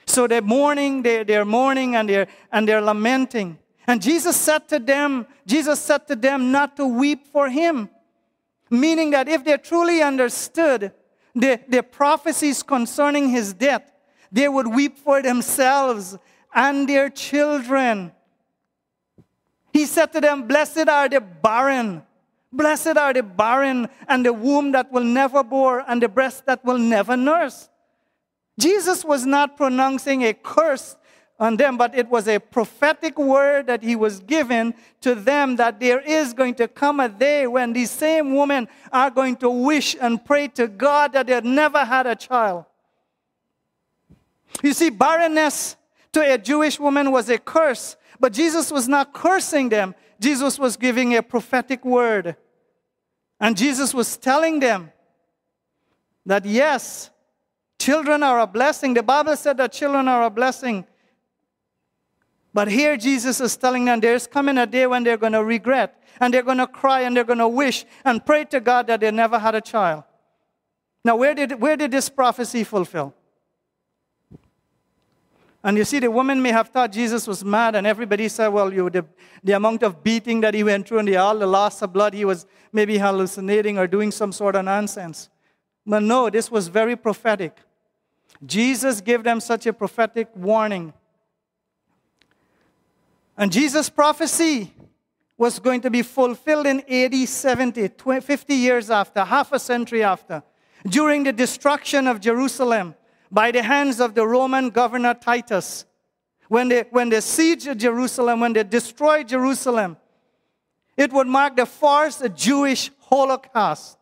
So 0.08 0.26
they're 0.26 0.40
mourning, 0.40 1.02
they're, 1.02 1.22
they're 1.22 1.44
mourning, 1.44 1.94
and 1.94 2.08
they're, 2.08 2.28
and 2.50 2.66
they're 2.66 2.80
lamenting. 2.80 3.58
And 3.86 4.00
Jesus 4.00 4.36
said 4.36 4.66
to 4.68 4.78
them, 4.78 5.26
Jesus 5.46 5.80
said 5.80 6.08
to 6.08 6.16
them 6.16 6.50
not 6.50 6.76
to 6.76 6.86
weep 6.86 7.26
for 7.26 7.48
him. 7.48 7.90
Meaning 8.70 9.10
that 9.10 9.28
if 9.28 9.44
they 9.44 9.56
truly 9.58 10.02
understood 10.02 10.92
the, 11.34 11.60
the 11.68 11.82
prophecies 11.82 12.62
concerning 12.62 13.28
his 13.28 13.52
death, 13.52 13.90
they 14.32 14.48
would 14.48 14.66
weep 14.66 14.98
for 14.98 15.22
themselves 15.22 16.16
and 16.54 16.88
their 16.88 17.10
children. 17.10 18.12
He 19.72 19.84
said 19.84 20.12
to 20.14 20.20
them, 20.20 20.48
Blessed 20.48 20.88
are 20.88 21.08
the 21.08 21.20
barren. 21.20 22.02
Blessed 22.50 22.96
are 22.96 23.12
the 23.12 23.22
barren 23.22 23.88
and 24.08 24.24
the 24.24 24.32
womb 24.32 24.72
that 24.72 24.90
will 24.90 25.04
never 25.04 25.44
bore 25.44 25.84
and 25.86 26.02
the 26.02 26.08
breast 26.08 26.46
that 26.46 26.64
will 26.64 26.78
never 26.78 27.14
nurse. 27.14 27.68
Jesus 28.58 29.04
was 29.04 29.24
not 29.24 29.56
pronouncing 29.56 30.24
a 30.24 30.34
curse 30.34 30.96
on 31.38 31.56
them, 31.56 31.76
but 31.76 31.94
it 31.94 32.08
was 32.08 32.26
a 32.26 32.40
prophetic 32.40 33.16
word 33.16 33.68
that 33.68 33.82
he 33.82 33.94
was 33.94 34.18
given 34.20 34.74
to 35.00 35.14
them 35.14 35.56
that 35.56 35.78
there 35.78 36.00
is 36.00 36.32
going 36.34 36.56
to 36.56 36.66
come 36.66 36.98
a 36.98 37.08
day 37.08 37.46
when 37.46 37.72
these 37.72 37.92
same 37.92 38.34
women 38.34 38.66
are 38.92 39.10
going 39.10 39.36
to 39.36 39.48
wish 39.48 39.96
and 40.00 40.24
pray 40.24 40.48
to 40.48 40.66
God 40.66 41.12
that 41.12 41.28
they 41.28 41.34
had 41.34 41.44
never 41.44 41.84
had 41.84 42.08
a 42.08 42.16
child. 42.16 42.64
You 44.62 44.72
see, 44.72 44.90
barrenness 44.90 45.76
to 46.12 46.20
a 46.20 46.38
Jewish 46.38 46.80
woman 46.80 47.12
was 47.12 47.28
a 47.28 47.38
curse, 47.38 47.96
but 48.18 48.32
Jesus 48.32 48.72
was 48.72 48.88
not 48.88 49.12
cursing 49.12 49.68
them. 49.68 49.94
Jesus 50.18 50.58
was 50.58 50.76
giving 50.76 51.14
a 51.14 51.22
prophetic 51.22 51.84
word. 51.84 52.34
And 53.38 53.56
Jesus 53.56 53.94
was 53.94 54.16
telling 54.16 54.58
them 54.58 54.90
that 56.26 56.44
yes, 56.44 57.10
children 57.78 58.22
are 58.22 58.40
a 58.40 58.46
blessing. 58.46 58.94
The 58.94 59.02
Bible 59.02 59.36
said 59.36 59.56
that 59.58 59.72
children 59.72 60.08
are 60.08 60.24
a 60.24 60.30
blessing. 60.30 60.84
But 62.52 62.68
here 62.68 62.96
Jesus 62.96 63.40
is 63.40 63.56
telling 63.56 63.84
them 63.84 64.00
there's 64.00 64.26
coming 64.26 64.58
a 64.58 64.66
day 64.66 64.86
when 64.86 65.04
they're 65.04 65.16
going 65.16 65.32
to 65.32 65.44
regret 65.44 66.02
and 66.20 66.32
they're 66.32 66.42
going 66.42 66.58
to 66.58 66.66
cry 66.66 67.02
and 67.02 67.16
they're 67.16 67.24
going 67.24 67.38
to 67.38 67.48
wish 67.48 67.84
and 68.04 68.24
pray 68.24 68.44
to 68.46 68.60
God 68.60 68.86
that 68.88 69.00
they 69.00 69.10
never 69.10 69.38
had 69.38 69.54
a 69.54 69.60
child. 69.60 70.04
Now, 71.04 71.16
where 71.16 71.34
did, 71.34 71.60
where 71.60 71.76
did 71.76 71.90
this 71.90 72.08
prophecy 72.08 72.64
fulfill? 72.64 73.14
And 75.62 75.76
you 75.76 75.84
see, 75.84 75.98
the 75.98 76.10
woman 76.10 76.40
may 76.40 76.50
have 76.50 76.68
thought 76.68 76.92
Jesus 76.92 77.26
was 77.26 77.44
mad, 77.44 77.74
and 77.74 77.86
everybody 77.86 78.28
said, 78.28 78.48
well, 78.48 78.72
you, 78.72 78.88
the, 78.90 79.04
the 79.42 79.52
amount 79.52 79.82
of 79.82 80.02
beating 80.02 80.40
that 80.40 80.54
he 80.54 80.62
went 80.62 80.86
through 80.86 81.00
and 81.00 81.08
the, 81.08 81.16
all 81.16 81.36
the 81.38 81.46
loss 81.46 81.82
of 81.82 81.92
blood, 81.92 82.14
he 82.14 82.24
was 82.24 82.46
maybe 82.72 82.98
hallucinating 82.98 83.76
or 83.76 83.86
doing 83.86 84.10
some 84.10 84.32
sort 84.32 84.54
of 84.56 84.64
nonsense. 84.64 85.28
But 85.84 86.02
no, 86.02 86.30
this 86.30 86.50
was 86.50 86.68
very 86.68 86.96
prophetic. 86.96 87.58
Jesus 88.44 89.00
gave 89.00 89.22
them 89.24 89.40
such 89.40 89.66
a 89.66 89.72
prophetic 89.72 90.28
warning 90.34 90.92
and 93.38 93.52
Jesus' 93.52 93.88
prophecy 93.88 94.74
was 95.38 95.60
going 95.60 95.80
to 95.82 95.90
be 95.90 96.02
fulfilled 96.02 96.66
in 96.66 96.82
AD 96.90 97.28
70, 97.28 97.88
50 98.20 98.54
years 98.54 98.90
after, 98.90 99.24
half 99.24 99.52
a 99.52 99.60
century 99.60 100.02
after, 100.02 100.42
during 100.84 101.22
the 101.22 101.32
destruction 101.32 102.08
of 102.08 102.20
Jerusalem 102.20 102.96
by 103.30 103.52
the 103.52 103.62
hands 103.62 104.00
of 104.00 104.16
the 104.16 104.26
Roman 104.26 104.70
governor 104.70 105.14
Titus. 105.14 105.86
When 106.48 106.68
they, 106.68 106.84
when 106.90 107.10
they 107.10 107.18
sieged 107.18 107.76
Jerusalem, 107.76 108.40
when 108.40 108.54
they 108.54 108.64
destroyed 108.64 109.28
Jerusalem, 109.28 109.96
it 110.96 111.12
would 111.12 111.28
mark 111.28 111.54
the 111.54 111.66
first 111.66 112.24
Jewish 112.34 112.90
Holocaust. 113.02 113.98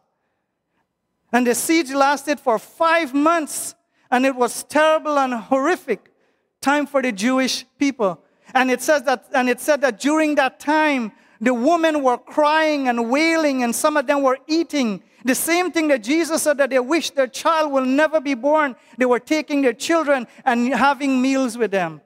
And 1.30 1.46
the 1.46 1.54
siege 1.54 1.90
lasted 1.90 2.40
for 2.40 2.58
five 2.58 3.12
months, 3.12 3.74
and 4.10 4.24
it 4.26 4.34
was 4.34 4.62
terrible 4.64 5.18
and 5.18 5.34
horrific 5.34 6.12
time 6.60 6.86
for 6.86 7.02
the 7.02 7.12
Jewish 7.12 7.64
people. 7.78 8.20
And 8.54 8.70
it 8.70 8.80
says 8.80 9.02
that, 9.02 9.26
and 9.34 9.48
it 9.48 9.60
said 9.60 9.80
that 9.82 10.00
during 10.00 10.36
that 10.36 10.60
time, 10.60 11.12
the 11.40 11.52
women 11.52 12.02
were 12.02 12.16
crying 12.18 12.88
and 12.88 13.10
wailing, 13.10 13.62
and 13.62 13.74
some 13.74 13.96
of 13.96 14.06
them 14.06 14.22
were 14.22 14.38
eating. 14.46 15.02
The 15.24 15.34
same 15.34 15.70
thing 15.70 15.88
that 15.88 16.02
Jesus 16.02 16.42
said 16.42 16.58
that 16.58 16.70
they 16.70 16.78
wish 16.78 17.10
their 17.10 17.26
child 17.26 17.72
will 17.72 17.84
never 17.84 18.20
be 18.20 18.34
born. 18.34 18.76
They 18.96 19.06
were 19.06 19.18
taking 19.18 19.62
their 19.62 19.72
children 19.72 20.26
and 20.44 20.72
having 20.72 21.20
meals 21.20 21.58
with 21.58 21.72
them. 21.72 22.00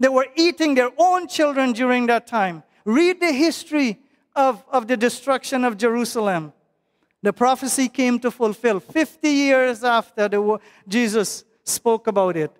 They 0.00 0.08
were 0.08 0.26
eating 0.36 0.74
their 0.74 0.90
own 0.98 1.28
children 1.28 1.72
during 1.72 2.06
that 2.06 2.26
time. 2.26 2.62
Read 2.84 3.20
the 3.20 3.32
history 3.32 3.98
of, 4.34 4.64
of 4.70 4.86
the 4.86 4.96
destruction 4.96 5.64
of 5.64 5.76
Jerusalem. 5.76 6.52
The 7.24 7.32
prophecy 7.32 7.88
came 7.88 8.18
to 8.18 8.30
fulfill 8.30 8.80
50 8.80 9.30
years 9.30 9.82
after 9.82 10.28
the, 10.28 10.58
Jesus 10.86 11.44
spoke 11.64 12.06
about 12.06 12.36
it. 12.36 12.52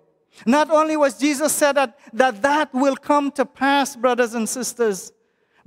Not 0.43 0.71
only 0.71 0.97
was 0.97 1.19
Jesus 1.19 1.53
said 1.53 1.73
that, 1.73 1.99
that 2.13 2.41
that 2.41 2.73
will 2.73 2.95
come 2.95 3.29
to 3.33 3.45
pass, 3.45 3.95
brothers 3.95 4.33
and 4.33 4.49
sisters, 4.49 5.13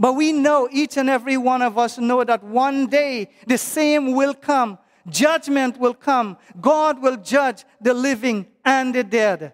but 0.00 0.14
we 0.14 0.32
know, 0.32 0.68
each 0.72 0.96
and 0.96 1.08
every 1.08 1.36
one 1.36 1.62
of 1.62 1.78
us 1.78 1.96
know 1.98 2.24
that 2.24 2.42
one 2.42 2.88
day 2.88 3.30
the 3.46 3.56
same 3.56 4.16
will 4.16 4.34
come. 4.34 4.78
Judgment 5.08 5.78
will 5.78 5.94
come. 5.94 6.36
God 6.60 7.00
will 7.00 7.18
judge 7.18 7.64
the 7.80 7.94
living 7.94 8.48
and 8.64 8.92
the 8.92 9.04
dead. 9.04 9.52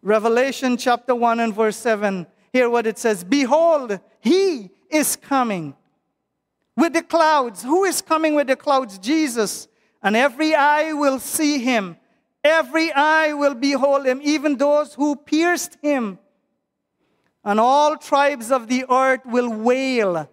Revelation 0.00 0.76
chapter 0.76 1.12
1 1.12 1.40
and 1.40 1.52
verse 1.52 1.76
7, 1.76 2.24
hear 2.52 2.70
what 2.70 2.86
it 2.86 2.98
says 2.98 3.24
Behold, 3.24 3.98
he 4.20 4.70
is 4.90 5.16
coming 5.16 5.74
with 6.76 6.92
the 6.92 7.02
clouds. 7.02 7.62
Who 7.62 7.84
is 7.84 8.02
coming 8.02 8.34
with 8.34 8.46
the 8.46 8.56
clouds? 8.56 8.98
Jesus. 8.98 9.68
And 10.02 10.14
every 10.14 10.54
eye 10.54 10.92
will 10.92 11.18
see 11.18 11.58
him 11.58 11.96
Every 12.46 12.92
eye 12.92 13.32
will 13.32 13.54
behold 13.54 14.06
him, 14.06 14.20
even 14.22 14.56
those 14.56 14.94
who 14.94 15.16
pierced 15.16 15.78
him. 15.82 16.20
And 17.42 17.58
all 17.58 17.96
tribes 17.96 18.52
of 18.52 18.68
the 18.68 18.84
earth 18.88 19.22
will 19.26 19.50
wail 19.50 20.30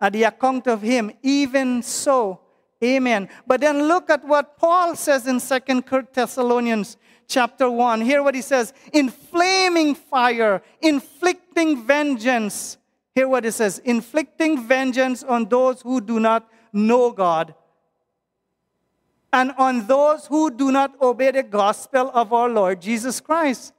at 0.00 0.12
the 0.12 0.22
account 0.22 0.68
of 0.68 0.80
him. 0.80 1.10
Even 1.22 1.82
so, 1.82 2.40
Amen. 2.84 3.28
But 3.46 3.62
then 3.62 3.88
look 3.88 4.10
at 4.10 4.24
what 4.24 4.58
Paul 4.58 4.94
says 4.94 5.26
in 5.26 5.40
Second 5.40 5.84
Thessalonians 6.12 6.98
chapter 7.26 7.68
1. 7.68 8.02
Hear 8.02 8.22
what 8.22 8.34
he 8.34 8.42
says 8.42 8.72
in 8.92 9.08
flaming 9.08 9.94
fire, 9.94 10.62
inflicting 10.80 11.84
vengeance. 11.84 12.76
Hear 13.16 13.28
what 13.28 13.46
it 13.46 13.52
says 13.52 13.78
inflicting 13.78 14.62
vengeance 14.62 15.24
on 15.24 15.48
those 15.48 15.80
who 15.80 16.02
do 16.02 16.20
not 16.20 16.46
know 16.70 17.10
God 17.12 17.54
and 19.32 19.52
on 19.56 19.86
those 19.86 20.26
who 20.26 20.50
do 20.50 20.70
not 20.70 21.00
obey 21.00 21.30
the 21.30 21.42
gospel 21.42 22.10
of 22.12 22.34
our 22.34 22.50
Lord 22.50 22.82
Jesus 22.82 23.18
Christ. 23.20 23.72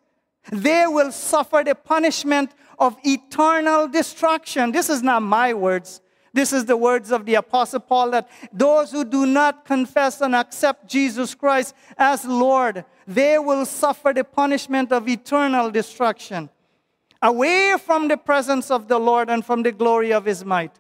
They 0.52 0.88
will 0.88 1.12
suffer 1.12 1.63
the 1.63 1.76
punishment 1.76 2.52
of 2.80 2.97
eternal 3.04 3.88
destruction. 3.88 4.71
This 4.71 4.89
is 4.89 5.04
not 5.04 5.21
my 5.21 5.54
words. 5.54 6.02
This 6.34 6.52
is 6.52 6.65
the 6.65 6.78
words 6.78 7.12
of 7.12 7.28
the 7.28 7.36
Apostle 7.36 7.82
Paul 7.82 8.10
that 8.12 8.30
those 8.52 8.91
who 8.91 9.06
do 9.06 9.28
not 9.28 9.65
confess 9.65 10.19
and 10.19 10.34
accept 10.34 10.88
Jesus 10.88 11.36
Christ 11.36 11.76
as 11.95 12.26
Lord, 12.26 12.86
they 13.06 13.38
will 13.38 13.67
suffer 13.67 14.13
the 14.13 14.23
punishment 14.23 14.91
of 14.91 15.08
eternal 15.08 15.69
destruction. 15.69 16.50
Away 17.21 17.75
from 17.84 18.08
the 18.08 18.17
presence 18.17 18.69
of 18.69 18.88
the 18.88 18.99
Lord 18.99 19.30
and 19.30 19.45
from 19.45 19.63
the 19.63 19.71
glory 19.71 20.13
of 20.13 20.25
his 20.25 20.45
might. 20.45 20.80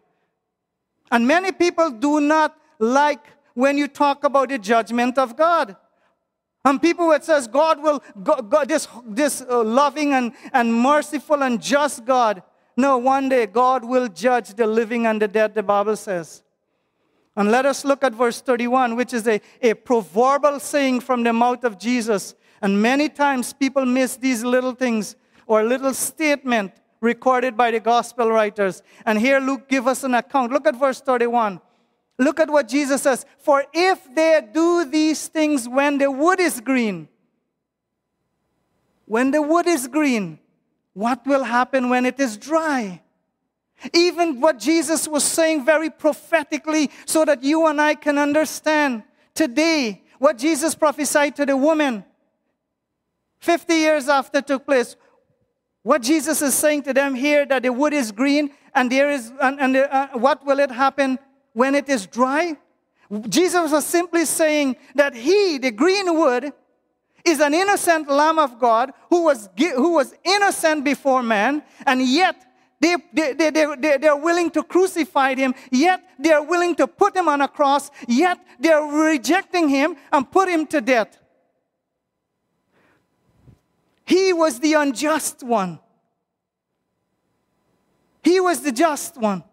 And 1.11 1.27
many 1.27 1.51
people 1.51 1.89
do 1.89 2.19
not 2.19 2.57
like 2.79 3.25
when 3.53 3.77
you 3.77 3.87
talk 3.87 4.23
about 4.23 4.49
the 4.49 4.59
judgment 4.59 5.17
of 5.17 5.35
God. 5.35 5.75
And 6.63 6.81
people 6.81 7.09
that 7.09 7.23
says 7.23 7.47
God 7.47 7.81
will, 7.81 8.03
God, 8.21 8.67
this, 8.67 8.87
this 9.05 9.41
uh, 9.41 9.63
loving 9.63 10.13
and, 10.13 10.33
and 10.51 10.73
merciful 10.73 11.41
and 11.41 11.61
just 11.61 12.05
God, 12.05 12.43
no, 12.75 12.97
one 12.97 13.29
day 13.29 13.45
God 13.47 13.83
will 13.83 14.07
judge 14.07 14.53
the 14.53 14.67
living 14.67 15.05
and 15.07 15.21
the 15.21 15.27
dead, 15.27 15.55
the 15.55 15.63
Bible 15.63 15.95
says. 15.95 16.43
And 17.35 17.51
let 17.51 17.65
us 17.65 17.85
look 17.85 18.03
at 18.03 18.13
verse 18.13 18.41
31, 18.41 18.95
which 18.95 19.13
is 19.13 19.27
a, 19.27 19.39
a 19.61 19.75
proverbial 19.75 20.59
saying 20.59 20.99
from 21.01 21.23
the 21.23 21.31
mouth 21.31 21.63
of 21.63 21.79
Jesus. 21.79 22.35
And 22.61 22.81
many 22.81 23.09
times 23.09 23.53
people 23.53 23.85
miss 23.85 24.17
these 24.17 24.43
little 24.43 24.73
things 24.73 25.15
or 25.47 25.61
a 25.61 25.63
little 25.63 25.93
statement 25.93 26.73
recorded 27.01 27.55
by 27.57 27.71
the 27.71 27.79
gospel 27.79 28.29
writers. 28.29 28.83
And 29.05 29.17
here 29.17 29.39
Luke 29.39 29.67
give 29.67 29.87
us 29.87 30.03
an 30.03 30.13
account. 30.13 30.51
Look 30.51 30.67
at 30.67 30.75
verse 30.75 31.01
31. 31.01 31.61
Look 32.19 32.39
at 32.39 32.49
what 32.49 32.67
Jesus 32.67 33.03
says. 33.03 33.25
For 33.39 33.63
if 33.73 34.03
they 34.13 34.47
do 34.53 34.85
these 34.85 35.27
things 35.27 35.67
when 35.67 35.97
the 35.97 36.11
wood 36.11 36.39
is 36.39 36.59
green, 36.59 37.07
when 39.05 39.31
the 39.31 39.41
wood 39.41 39.67
is 39.67 39.87
green, 39.87 40.39
what 40.93 41.25
will 41.25 41.43
happen 41.43 41.89
when 41.89 42.05
it 42.05 42.19
is 42.19 42.37
dry? 42.37 43.01
Even 43.93 44.41
what 44.41 44.57
Jesus 44.57 45.07
was 45.07 45.23
saying 45.23 45.63
very 45.63 45.91
prophetically, 45.91 46.89
so 47.05 47.23
that 47.23 47.43
you 47.43 47.67
and 47.67 47.79
I 47.79 47.93
can 47.93 48.17
understand 48.17 49.03
today 49.35 50.01
what 50.17 50.39
Jesus 50.39 50.73
prophesied 50.73 51.35
to 51.35 51.45
the 51.45 51.55
woman 51.55 52.03
50 53.39 53.73
years 53.75 54.09
after 54.09 54.41
took 54.41 54.65
place. 54.65 54.95
What 55.87 56.01
Jesus 56.01 56.41
is 56.41 56.53
saying 56.53 56.81
to 56.81 56.93
them 56.93 57.15
here 57.15 57.45
that 57.45 57.63
the 57.63 57.71
wood 57.71 57.93
is 57.93 58.11
green 58.11 58.49
and 58.75 58.91
there 58.91 59.09
is 59.09 59.31
and, 59.39 59.57
and 59.57 59.77
uh, 59.77 60.09
what 60.15 60.45
will 60.45 60.59
it 60.59 60.69
happen 60.69 61.17
when 61.53 61.75
it 61.75 61.87
is 61.87 62.05
dry? 62.05 62.57
Jesus 63.29 63.71
was 63.71 63.85
simply 63.85 64.25
saying 64.25 64.75
that 64.95 65.15
he, 65.15 65.57
the 65.57 65.71
green 65.71 66.13
wood, 66.13 66.51
is 67.23 67.39
an 67.39 67.53
innocent 67.53 68.09
Lamb 68.09 68.37
of 68.37 68.59
God 68.59 68.91
who 69.09 69.23
was, 69.23 69.47
who 69.57 69.93
was 69.93 70.13
innocent 70.25 70.83
before 70.83 71.23
man, 71.23 71.63
and 71.85 72.01
yet 72.01 72.35
they, 72.81 72.97
they, 73.13 73.31
they, 73.31 73.49
they, 73.49 73.97
they're 73.97 74.17
willing 74.17 74.51
to 74.51 74.63
crucify 74.63 75.35
him, 75.35 75.55
yet 75.71 76.03
they're 76.19 76.43
willing 76.43 76.75
to 76.75 76.87
put 76.87 77.15
him 77.15 77.29
on 77.29 77.39
a 77.39 77.47
cross, 77.47 77.91
yet 78.09 78.37
they're 78.59 78.83
rejecting 78.83 79.69
him 79.69 79.95
and 80.11 80.29
put 80.29 80.49
him 80.49 80.67
to 80.67 80.81
death. 80.81 81.17
He 84.07 84.33
was 84.33 84.59
the 84.59 84.73
unjust 84.73 85.43
one. 85.43 85.79
He 88.23 88.39
was 88.39 88.61
the 88.61 88.71
just 88.71 89.17
one. 89.17 89.43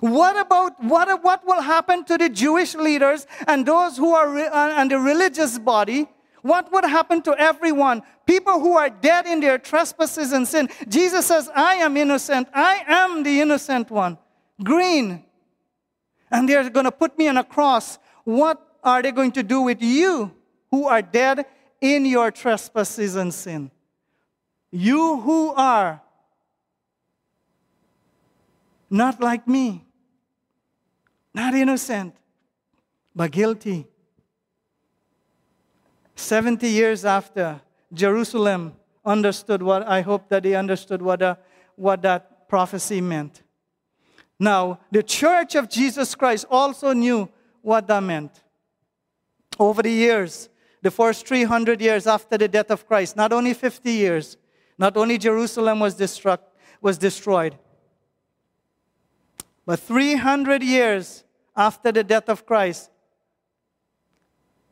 What 0.00 0.38
about 0.38 0.82
what, 0.82 1.22
what 1.24 1.46
will 1.46 1.62
happen 1.62 2.04
to 2.04 2.18
the 2.18 2.28
Jewish 2.28 2.74
leaders 2.74 3.26
and 3.46 3.64
those 3.64 3.96
who 3.96 4.12
are 4.12 4.38
uh, 4.38 4.74
and 4.76 4.90
the 4.90 4.98
religious 4.98 5.58
body 5.58 6.08
what 6.42 6.72
would 6.72 6.84
happen 6.84 7.22
to 7.22 7.34
everyone? 7.38 8.02
People 8.26 8.60
who 8.60 8.76
are 8.76 8.90
dead 8.90 9.26
in 9.26 9.40
their 9.40 9.58
trespasses 9.58 10.32
and 10.32 10.46
sin. 10.46 10.68
Jesus 10.88 11.26
says, 11.26 11.48
I 11.54 11.76
am 11.76 11.96
innocent. 11.96 12.48
I 12.52 12.82
am 12.86 13.22
the 13.22 13.40
innocent 13.40 13.90
one. 13.90 14.18
Green. 14.62 15.24
And 16.30 16.48
they're 16.48 16.68
going 16.68 16.84
to 16.84 16.92
put 16.92 17.16
me 17.16 17.28
on 17.28 17.36
a 17.36 17.44
cross. 17.44 17.98
What 18.24 18.60
are 18.82 19.02
they 19.02 19.12
going 19.12 19.32
to 19.32 19.42
do 19.42 19.60
with 19.62 19.82
you 19.82 20.32
who 20.70 20.86
are 20.86 21.02
dead 21.02 21.46
in 21.80 22.04
your 22.04 22.30
trespasses 22.32 23.14
and 23.14 23.32
sin? 23.32 23.70
You 24.72 25.20
who 25.20 25.52
are 25.52 26.00
not 28.88 29.20
like 29.20 29.46
me, 29.46 29.84
not 31.34 31.54
innocent, 31.54 32.16
but 33.14 33.30
guilty. 33.30 33.86
70 36.16 36.66
years 36.68 37.04
after 37.04 37.60
Jerusalem 37.92 38.74
understood 39.04 39.62
what, 39.62 39.86
I 39.86 40.00
hope 40.00 40.28
that 40.30 40.42
they 40.42 40.54
understood 40.54 41.02
what, 41.02 41.20
uh, 41.20 41.36
what 41.76 42.02
that 42.02 42.48
prophecy 42.48 43.00
meant. 43.00 43.42
Now, 44.38 44.80
the 44.90 45.02
church 45.02 45.54
of 45.54 45.68
Jesus 45.68 46.14
Christ 46.14 46.46
also 46.50 46.92
knew 46.92 47.28
what 47.60 47.86
that 47.88 48.02
meant. 48.02 48.42
Over 49.58 49.82
the 49.82 49.90
years, 49.90 50.48
the 50.80 50.90
first 50.90 51.26
300 51.26 51.80
years 51.80 52.06
after 52.06 52.38
the 52.38 52.48
death 52.48 52.70
of 52.70 52.86
Christ, 52.86 53.16
not 53.16 53.32
only 53.32 53.54
50 53.54 53.90
years, 53.90 54.36
not 54.78 54.96
only 54.96 55.18
Jerusalem 55.18 55.80
was, 55.80 55.94
destruct, 55.94 56.44
was 56.80 56.98
destroyed, 56.98 57.56
but 59.64 59.78
300 59.78 60.62
years 60.62 61.24
after 61.56 61.92
the 61.92 62.02
death 62.02 62.28
of 62.28 62.44
Christ, 62.46 62.90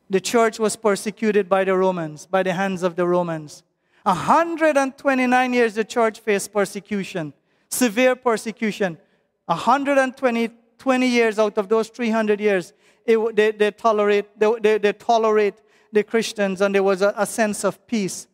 the 0.09 0.19
church 0.19 0.59
was 0.59 0.75
persecuted 0.75 1.47
by 1.47 1.63
the 1.63 1.77
Romans, 1.77 2.25
by 2.25 2.43
the 2.43 2.53
hands 2.53 2.83
of 2.83 2.95
the 2.95 3.07
Romans. 3.07 3.63
129 4.03 5.53
years 5.53 5.75
the 5.75 5.85
church 5.85 6.19
faced 6.19 6.51
persecution, 6.51 7.33
severe 7.69 8.15
persecution. 8.15 8.97
120 9.45 10.49
20 10.81 11.07
years 11.07 11.37
out 11.37 11.57
of 11.59 11.69
those 11.69 11.89
300 11.89 12.39
years, 12.41 12.73
it, 13.05 13.35
they, 13.35 13.51
they, 13.51 13.69
tolerate, 13.69 14.25
they, 14.37 14.51
they, 14.61 14.77
they, 14.79 14.93
tolerate 14.93 15.53
the 15.93 16.03
Christians 16.03 16.59
and 16.59 16.73
there 16.73 16.81
was 16.81 17.03
a, 17.03 17.13
a 17.15 17.25
sense 17.25 17.63
of 17.63 17.85
peace. 17.85 18.27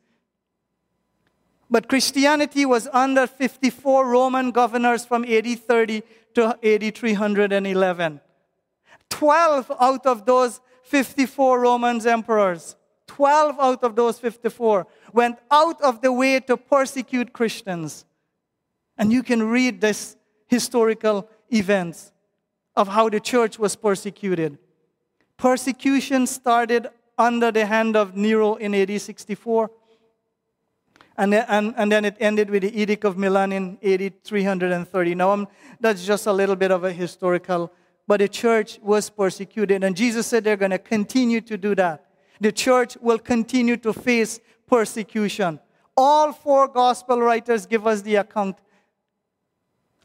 But 1.70 1.90
Christianity 1.90 2.66
was 2.66 2.88
under 2.94 3.28
54 3.28 4.08
Roman 4.08 4.52
governors 4.52 5.06
from 5.06 5.26
AD 5.26 5.60
30 5.60 6.04
to 6.36 6.58
AD 6.64 6.96
311. 6.96 8.22
12 9.10 9.72
out 9.80 10.06
of 10.06 10.26
those 10.26 10.62
54 10.84 11.60
Roman 11.60 12.06
emperors, 12.08 12.76
12 13.08 13.60
out 13.60 13.84
of 13.84 13.96
those 13.96 14.20
54 14.20 14.88
went 15.14 15.40
out 15.50 15.82
of 15.82 16.02
the 16.02 16.12
way 16.12 16.40
to 16.42 16.56
persecute 16.56 17.34
Christians. 17.34 18.06
And 18.98 19.12
you 19.12 19.24
can 19.24 19.44
read 19.44 19.82
this 19.82 20.16
historical 20.48 21.30
events 21.52 22.12
of 22.76 22.88
how 22.88 23.10
the 23.10 23.20
church 23.20 23.58
was 23.58 23.76
persecuted. 23.76 24.58
Persecution 25.36 26.28
started 26.28 26.88
under 27.18 27.52
the 27.52 27.66
hand 27.66 27.96
of 27.96 28.16
Nero 28.16 28.56
in 28.56 28.74
AD 28.74 29.02
64. 29.02 29.72
And, 31.18 31.34
and, 31.34 31.74
and 31.78 31.92
then 31.92 32.06
it 32.06 32.16
ended 32.20 32.50
with 32.50 32.62
the 32.62 32.80
Edict 32.80 33.04
of 33.04 33.18
Milan 33.18 33.52
in 33.52 33.78
AD 33.84 34.24
330. 34.24 35.16
Now, 35.16 35.32
I'm, 35.32 35.48
that's 35.80 36.06
just 36.06 36.28
a 36.28 36.34
little 36.34 36.56
bit 36.56 36.72
of 36.72 36.84
a 36.84 36.92
historical 36.92 37.72
but 38.08 38.22
the 38.22 38.30
church 38.30 38.80
was 38.82 39.10
persecuted. 39.10 39.84
And 39.84 39.96
Jesus 39.96 40.26
said 40.26 40.46
they're 40.46 40.56
going 40.56 40.72
to 40.72 40.80
continue 40.80 41.42
to 41.42 41.58
do 41.58 41.76
that. 41.76 42.06
The 42.40 42.52
church 42.52 42.98
will 43.02 43.20
continue 43.20 43.76
to 43.78 43.92
face 43.92 44.40
persecution. 44.66 45.60
All 45.96 46.32
four 46.32 46.68
gospel 46.68 47.22
writers 47.22 47.66
give 47.66 47.86
us 47.86 48.02
the 48.02 48.16
account 48.16 48.58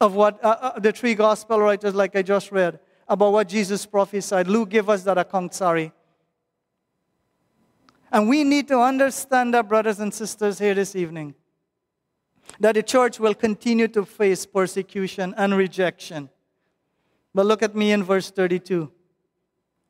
of 0.00 0.14
what 0.14 0.42
uh, 0.42 0.56
uh, 0.60 0.80
the 0.80 0.90
three 0.90 1.14
gospel 1.14 1.60
writers, 1.60 1.94
like 1.94 2.16
I 2.16 2.22
just 2.22 2.50
read, 2.50 2.80
about 3.06 3.32
what 3.32 3.48
Jesus 3.48 3.86
prophesied. 3.86 4.48
Luke 4.48 4.70
gave 4.70 4.88
us 4.88 5.04
that 5.04 5.16
account, 5.16 5.54
sorry. 5.54 5.92
And 8.12 8.28
we 8.28 8.44
need 8.44 8.68
to 8.68 8.78
understand 8.78 9.54
that, 9.54 9.68
brothers 9.68 9.98
and 9.98 10.12
sisters, 10.12 10.58
here 10.58 10.74
this 10.74 10.94
evening, 10.94 11.34
that 12.60 12.74
the 12.74 12.82
church 12.82 13.18
will 13.18 13.34
continue 13.34 13.88
to 13.88 14.04
face 14.04 14.44
persecution 14.44 15.34
and 15.38 15.56
rejection. 15.56 16.28
But 17.34 17.46
look 17.46 17.62
at 17.62 17.74
me 17.74 17.90
in 17.90 18.02
verse 18.02 18.30
32. 18.30 18.92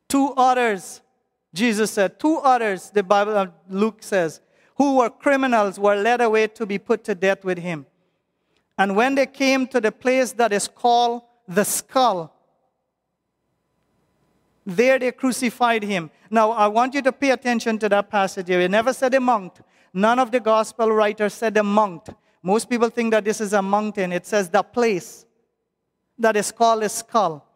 Two 0.09 0.29
others, 0.37 1.01
Jesus 1.53 1.91
said, 1.91 2.21
two 2.21 2.37
others, 2.37 2.91
the 2.91 3.03
Bible, 3.03 3.37
uh, 3.37 3.47
Luke 3.69 4.03
says, 4.03 4.41
who 4.77 4.99
were 4.99 5.11
criminals 5.11 5.79
were 5.79 5.97
led 5.97 6.21
away 6.21 6.47
to 6.47 6.65
be 6.65 6.79
put 6.79 7.03
to 7.05 7.17
death 7.17 7.45
with 7.45 7.59
him. 7.59 7.87
And 8.79 8.95
when 8.95 9.17
they 9.17 9.27
came 9.27 9.67
to 9.69 9.81
the 9.81 9.93
place 9.93 10.33
that 10.33 10.53
is 10.53 10.69
called 10.69 11.23
the 11.49 11.65
skull, 11.65 12.35
There 14.65 14.99
they 14.99 15.13
crucified 15.13 15.83
him. 15.83 16.11
Now, 16.31 16.53
I 16.53 16.69
want 16.69 16.95
you 16.95 17.03
to 17.03 17.13
pay 17.13 17.31
attention 17.31 17.79
to 17.81 17.89
that 17.89 18.11
passage 18.11 18.49
here. 18.49 18.61
It 18.61 18.71
never 18.71 18.93
said 18.93 19.15
a 19.15 19.21
mount. 19.21 19.61
None 19.93 20.19
of 20.19 20.31
the 20.31 20.41
gospel 20.41 20.91
writers 20.91 21.35
said 21.35 21.57
a 21.57 21.63
mount. 21.63 22.09
Most 22.43 22.71
people 22.71 22.89
think 22.89 23.11
that 23.13 23.25
this 23.25 23.41
is 23.41 23.53
a 23.53 23.63
mountain. 23.63 24.13
It 24.13 24.27
says 24.27 24.49
the 24.49 24.63
place 24.63 25.27
that 26.19 26.37
is 26.37 26.53
called 26.53 26.83
a 26.83 26.89
skull. 26.89 27.47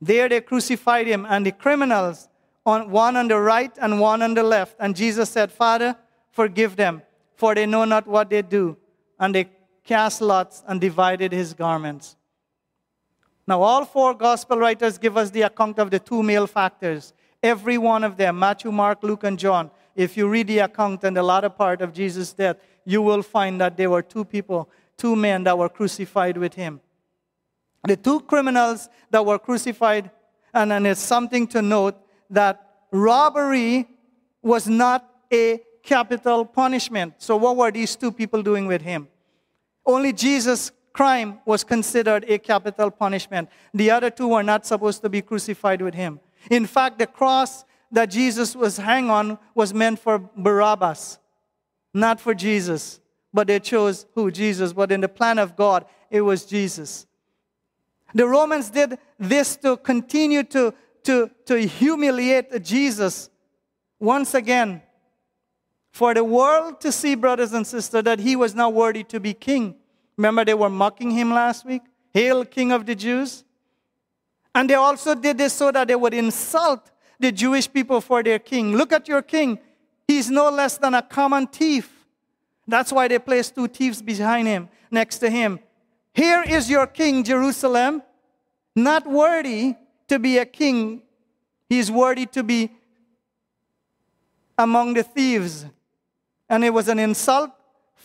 There 0.00 0.28
they 0.28 0.40
crucified 0.40 1.06
him, 1.06 1.26
and 1.28 1.46
the 1.46 1.52
criminals, 1.52 2.28
on 2.64 2.90
one 2.90 3.16
on 3.16 3.28
the 3.28 3.38
right 3.38 3.72
and 3.80 4.00
one 4.00 4.22
on 4.22 4.34
the 4.34 4.42
left. 4.42 4.76
And 4.78 4.94
Jesus 4.94 5.30
said, 5.30 5.50
Father, 5.50 5.96
forgive 6.30 6.76
them, 6.76 7.02
for 7.34 7.54
they 7.54 7.66
know 7.66 7.84
not 7.84 8.06
what 8.06 8.30
they 8.30 8.42
do. 8.42 8.76
And 9.18 9.34
they 9.34 9.48
cast 9.84 10.20
lots 10.20 10.62
and 10.66 10.80
divided 10.80 11.32
his 11.32 11.54
garments. 11.54 12.16
Now, 13.46 13.62
all 13.62 13.84
four 13.84 14.14
gospel 14.14 14.58
writers 14.58 14.98
give 14.98 15.16
us 15.16 15.30
the 15.30 15.42
account 15.42 15.78
of 15.78 15.90
the 15.90 15.98
two 15.98 16.22
malefactors. 16.22 17.12
Every 17.42 17.76
one 17.76 18.04
of 18.04 18.16
them 18.16 18.38
Matthew, 18.38 18.70
Mark, 18.70 19.02
Luke, 19.02 19.24
and 19.24 19.38
John. 19.38 19.70
If 19.96 20.16
you 20.16 20.28
read 20.28 20.46
the 20.46 20.60
account 20.60 21.04
and 21.04 21.16
the 21.16 21.22
latter 21.22 21.50
part 21.50 21.82
of 21.82 21.92
Jesus' 21.92 22.32
death, 22.32 22.56
you 22.84 23.02
will 23.02 23.22
find 23.22 23.60
that 23.60 23.76
there 23.76 23.90
were 23.90 24.02
two 24.02 24.24
people, 24.24 24.70
two 24.96 25.16
men 25.16 25.44
that 25.44 25.58
were 25.58 25.68
crucified 25.68 26.36
with 26.36 26.54
him. 26.54 26.80
The 27.84 27.96
two 27.96 28.20
criminals 28.20 28.88
that 29.10 29.26
were 29.26 29.38
crucified, 29.38 30.10
and, 30.54 30.72
and 30.72 30.86
it's 30.86 31.00
something 31.00 31.46
to 31.48 31.60
note 31.60 31.96
that 32.30 32.64
robbery 32.92 33.88
was 34.40 34.68
not 34.68 35.08
a 35.32 35.60
capital 35.82 36.44
punishment. 36.44 37.14
So, 37.18 37.36
what 37.36 37.56
were 37.56 37.70
these 37.72 37.96
two 37.96 38.12
people 38.12 38.42
doing 38.42 38.66
with 38.66 38.82
him? 38.82 39.08
Only 39.84 40.12
Jesus' 40.12 40.70
crime 40.92 41.40
was 41.44 41.64
considered 41.64 42.24
a 42.28 42.38
capital 42.38 42.90
punishment. 42.90 43.48
The 43.72 43.90
other 43.90 44.10
two 44.10 44.28
were 44.28 44.42
not 44.42 44.66
supposed 44.66 45.02
to 45.02 45.08
be 45.08 45.22
crucified 45.22 45.82
with 45.82 45.94
him. 45.94 46.20
In 46.50 46.66
fact, 46.66 46.98
the 46.98 47.06
cross 47.06 47.64
that 47.90 48.06
Jesus 48.06 48.56
was 48.56 48.78
hanged 48.78 49.10
on 49.10 49.38
was 49.54 49.72
meant 49.72 49.98
for 49.98 50.18
Barabbas, 50.18 51.18
not 51.92 52.20
for 52.20 52.34
Jesus. 52.34 53.00
But 53.32 53.46
they 53.46 53.60
chose 53.60 54.06
who? 54.14 54.30
Jesus. 54.30 54.72
But 54.72 54.92
in 54.92 55.00
the 55.00 55.08
plan 55.08 55.38
of 55.38 55.56
God, 55.56 55.86
it 56.10 56.20
was 56.20 56.44
Jesus. 56.44 57.06
The 58.14 58.26
Romans 58.26 58.70
did 58.70 58.98
this 59.18 59.56
to 59.56 59.76
continue 59.76 60.42
to, 60.44 60.74
to, 61.04 61.30
to 61.46 61.56
humiliate 61.56 62.62
Jesus 62.62 63.30
once 63.98 64.34
again. 64.34 64.82
For 65.92 66.14
the 66.14 66.24
world 66.24 66.80
to 66.82 66.92
see, 66.92 67.14
brothers 67.14 67.52
and 67.52 67.66
sisters, 67.66 68.02
that 68.04 68.18
he 68.18 68.36
was 68.36 68.54
not 68.54 68.72
worthy 68.72 69.04
to 69.04 69.20
be 69.20 69.34
king. 69.34 69.76
Remember, 70.16 70.44
they 70.44 70.54
were 70.54 70.70
mocking 70.70 71.10
him 71.10 71.32
last 71.32 71.64
week? 71.64 71.82
Hail, 72.12 72.44
King 72.44 72.72
of 72.72 72.84
the 72.84 72.94
Jews. 72.94 73.44
And 74.54 74.68
they 74.68 74.74
also 74.74 75.14
did 75.14 75.38
this 75.38 75.52
so 75.54 75.70
that 75.70 75.88
they 75.88 75.96
would 75.96 76.14
insult 76.14 76.90
the 77.18 77.32
Jewish 77.32 77.72
people 77.72 78.00
for 78.00 78.22
their 78.22 78.38
king. 78.38 78.76
Look 78.76 78.92
at 78.92 79.08
your 79.08 79.22
king. 79.22 79.58
He's 80.06 80.30
no 80.30 80.50
less 80.50 80.76
than 80.76 80.94
a 80.94 81.02
common 81.02 81.46
thief. 81.46 81.90
That's 82.66 82.92
why 82.92 83.08
they 83.08 83.18
placed 83.18 83.54
two 83.54 83.68
thieves 83.68 84.02
behind 84.02 84.46
him, 84.46 84.68
next 84.90 85.18
to 85.18 85.30
him. 85.30 85.58
Here 86.12 86.42
is 86.42 86.68
your 86.68 86.86
king, 86.86 87.24
Jerusalem, 87.24 88.02
not 88.76 89.06
worthy 89.06 89.74
to 90.08 90.18
be 90.18 90.38
a 90.38 90.44
king. 90.44 91.02
He's 91.68 91.90
worthy 91.90 92.26
to 92.26 92.42
be 92.42 92.70
among 94.58 94.94
the 94.94 95.02
thieves. 95.02 95.64
And 96.48 96.64
it 96.64 96.70
was 96.70 96.88
an 96.88 96.98
insult 96.98 97.50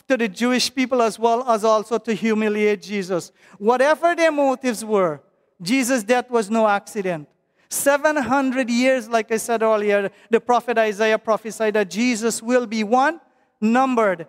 to 0.07 0.17
the 0.17 0.27
Jewish 0.27 0.73
people 0.73 1.01
as 1.01 1.17
well 1.19 1.49
as 1.49 1.63
also 1.63 1.97
to 1.97 2.13
humiliate 2.13 2.81
Jesus. 2.81 3.31
Whatever 3.57 4.15
their 4.15 4.31
motives 4.31 4.83
were, 4.83 5.21
Jesus' 5.61 6.03
death 6.03 6.29
was 6.29 6.49
no 6.49 6.67
accident. 6.67 7.27
700 7.69 8.69
years, 8.69 9.09
like 9.09 9.31
I 9.31 9.37
said 9.37 9.61
earlier, 9.61 10.09
the 10.29 10.39
prophet 10.39 10.77
Isaiah 10.77 11.17
prophesied 11.17 11.73
that 11.73 11.89
Jesus 11.89 12.41
will 12.41 12.65
be 12.65 12.83
one, 12.83 13.19
numbered 13.59 14.27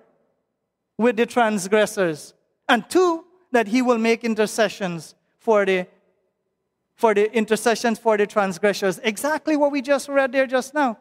with 0.96 1.16
the 1.16 1.26
transgressors, 1.26 2.34
and 2.68 2.88
two, 2.88 3.24
that 3.52 3.68
he 3.68 3.82
will 3.82 3.98
make 3.98 4.24
intercessions 4.24 5.14
for 5.38 5.64
the 5.64 5.86
for 6.96 7.14
the 7.14 7.32
intercessions 7.32 7.96
for 7.96 8.16
the 8.16 8.26
transgressors. 8.26 8.98
Exactly 9.04 9.56
what 9.56 9.70
we 9.70 9.80
just 9.80 10.08
read 10.08 10.32
there 10.32 10.48
just 10.48 10.74
now. 10.74 10.98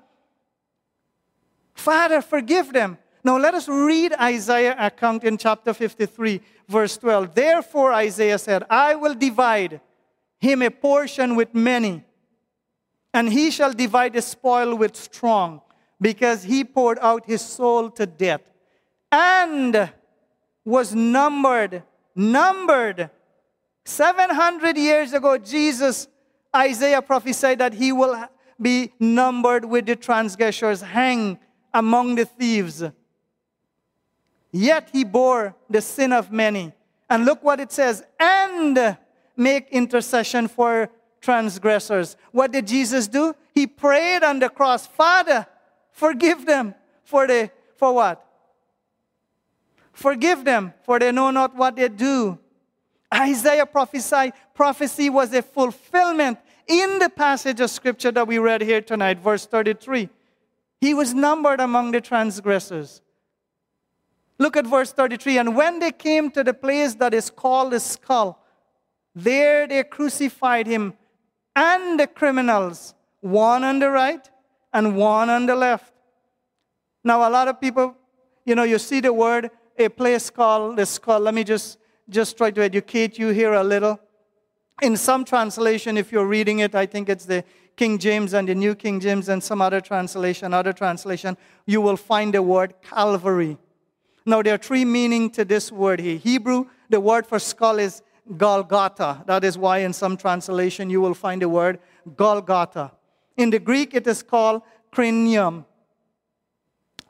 Father, 1.74 2.22
forgive 2.22 2.72
them. 2.72 3.00
Now 3.28 3.38
let 3.38 3.56
us 3.56 3.68
read 3.68 4.13
Isaiah 4.13 4.74
account 4.80 5.26
in 5.26 5.38
chapter 5.38 5.74
53, 5.74 6.40
verse 6.70 6.96
12. 6.96 7.36
Therefore 7.36 7.92
Isaiah 7.92 8.38
said, 8.38 8.63
I 8.70 8.96
will 8.96 9.16
divide 9.16 9.82
him 10.40 10.62
a 10.62 10.72
portion 10.72 11.36
with 11.36 11.54
many, 11.54 12.06
and 13.13 13.28
he 13.28 13.52
shall 13.52 13.74
divide 13.74 14.13
the 14.13 14.22
spoil 14.22 14.76
with 14.76 14.96
strong, 14.96 15.60
because 16.00 16.44
he 16.44 16.63
poured 16.63 17.00
out 17.02 17.26
his 17.26 17.42
soul 17.42 17.90
to 18.00 18.06
death, 18.06 18.50
and 19.12 19.92
was 20.63 20.96
numbered, 20.96 21.84
numbered. 22.16 23.10
700 23.84 24.78
years 24.78 25.12
ago, 25.12 25.38
Jesus, 25.38 26.08
Isaiah 26.56 27.02
prophesied 27.02 27.60
that 27.60 27.74
he 27.74 27.92
will 27.92 28.30
be 28.62 28.94
numbered 29.02 29.66
with 29.66 29.86
the 29.86 29.98
transgressors, 29.98 30.80
hang 30.80 31.38
among 31.74 32.16
the 32.16 32.24
thieves. 32.24 32.86
Yet 34.52 34.90
he 34.92 35.04
bore 35.04 35.56
the 35.70 35.82
sin 35.82 36.14
of 36.14 36.32
many. 36.32 36.74
And 37.10 37.26
look 37.26 37.44
what 37.44 37.60
it 37.60 37.72
says, 37.72 38.04
and 38.20 38.98
make 39.36 39.70
intercession 39.70 40.48
for 40.48 40.90
transgressors. 41.22 42.18
What 42.32 42.52
did 42.52 42.68
Jesus 42.68 43.08
do? 43.08 43.36
He 43.54 43.68
prayed 43.68 44.24
on 44.24 44.40
the 44.40 44.50
cross, 44.50 44.86
Father, 44.86 45.48
forgive 45.92 46.46
them 46.46 46.76
for 47.04 47.28
the 47.28 47.52
for 47.78 47.94
what? 47.94 48.24
Forgive 49.94 50.46
them, 50.46 50.74
for 50.84 51.00
they 51.00 51.12
know 51.12 51.32
not 51.32 51.56
what 51.56 51.76
they 51.76 51.90
do. 51.90 52.38
Isaiah 53.14 53.66
prophesied, 53.66 54.34
prophecy 54.54 55.10
was 55.10 55.34
a 55.34 55.42
fulfillment 55.42 56.40
in 56.68 57.00
the 57.00 57.10
passage 57.10 57.60
of 57.62 57.70
scripture 57.70 58.12
that 58.12 58.28
we 58.28 58.38
read 58.38 58.62
here 58.62 58.82
tonight, 58.82 59.20
verse 59.20 59.46
33. 59.46 60.10
He 60.82 60.94
was 60.94 61.14
numbered 61.14 61.60
among 61.60 61.92
the 61.92 62.02
transgressors. 62.02 63.02
Look 64.39 64.56
at 64.56 64.67
verse 64.67 64.91
33. 64.91 65.39
And 65.39 65.56
when 65.56 65.80
they 65.80 65.91
came 65.91 66.30
to 66.32 66.43
the 66.43 66.54
place 66.54 66.95
that 66.95 67.13
is 67.13 67.30
called 67.30 67.73
the 67.73 67.80
skull, 67.80 68.43
there 69.15 69.67
they 69.67 69.84
crucified 69.84 70.67
him 70.67 70.93
and 71.56 72.00
the 72.00 72.06
criminals, 72.06 72.93
one 73.21 73.63
on 73.63 73.80
the 73.80 73.89
right 73.89 74.30
and 74.73 74.95
one 74.95 75.30
on 75.30 75.47
the 75.47 75.56
left. 75.56 75.91
Now, 77.04 77.28
a 77.28 77.32
lot 77.32 77.47
of 77.47 77.60
people, 77.60 77.95
you 78.45 78.54
know, 78.54 78.63
you 78.63 78.78
see 78.78 79.00
the 79.00 79.12
word, 79.12 79.50
a 79.78 79.89
place 79.89 80.30
called 80.30 80.78
the 80.78 80.86
skull. 80.86 81.21
Let 81.21 81.34
me 81.34 81.43
just, 81.43 81.80
just 82.10 82.38
try 82.38 82.52
to 82.52 82.62
educate 82.62 83.17
you 83.17 83.30
here 83.30 83.54
a 83.54 83.63
little. 83.63 84.00
In 84.84 84.95
some 84.97 85.26
translation, 85.26 85.97
if 85.97 86.12
you're 86.12 86.28
reading 86.28 86.60
it, 86.60 86.76
I 86.76 86.86
think 86.86 87.10
it's 87.10 87.26
the 87.26 87.43
King 87.76 87.97
James 87.97 88.34
and 88.34 88.47
the 88.47 88.56
New 88.56 88.76
King 88.76 89.00
James 89.00 89.30
and 89.30 89.41
some 89.43 89.62
other 89.62 89.82
translation, 89.82 90.54
other 90.54 90.73
translation, 90.73 91.38
you 91.65 91.82
will 91.82 91.97
find 91.97 92.34
the 92.34 92.41
word 92.41 92.76
Calvary. 92.82 93.58
Now, 94.28 94.42
there 94.42 94.56
are 94.56 94.58
three 94.58 94.84
meanings 94.84 95.38
to 95.38 95.46
this 95.46 95.72
word 95.72 96.02
here. 96.02 96.18
Hebrew, 96.18 96.66
the 96.90 97.00
word 97.00 97.26
for 97.26 97.40
skull 97.40 97.80
is 97.80 98.02
Golgotha. 98.36 99.24
That 99.26 99.46
is 99.46 99.58
why 99.58 99.78
in 99.78 99.94
some 99.94 100.18
translation 100.18 100.90
you 100.90 101.00
will 101.00 101.13
find 101.13 101.42
the 101.42 101.48
word 101.48 101.80
Golgotha. 102.18 102.92
In 103.38 103.52
the 103.52 103.60
Greek, 103.60 103.94
it 103.94 104.06
is 104.06 104.22
called 104.22 104.63
cranium. 104.92 105.66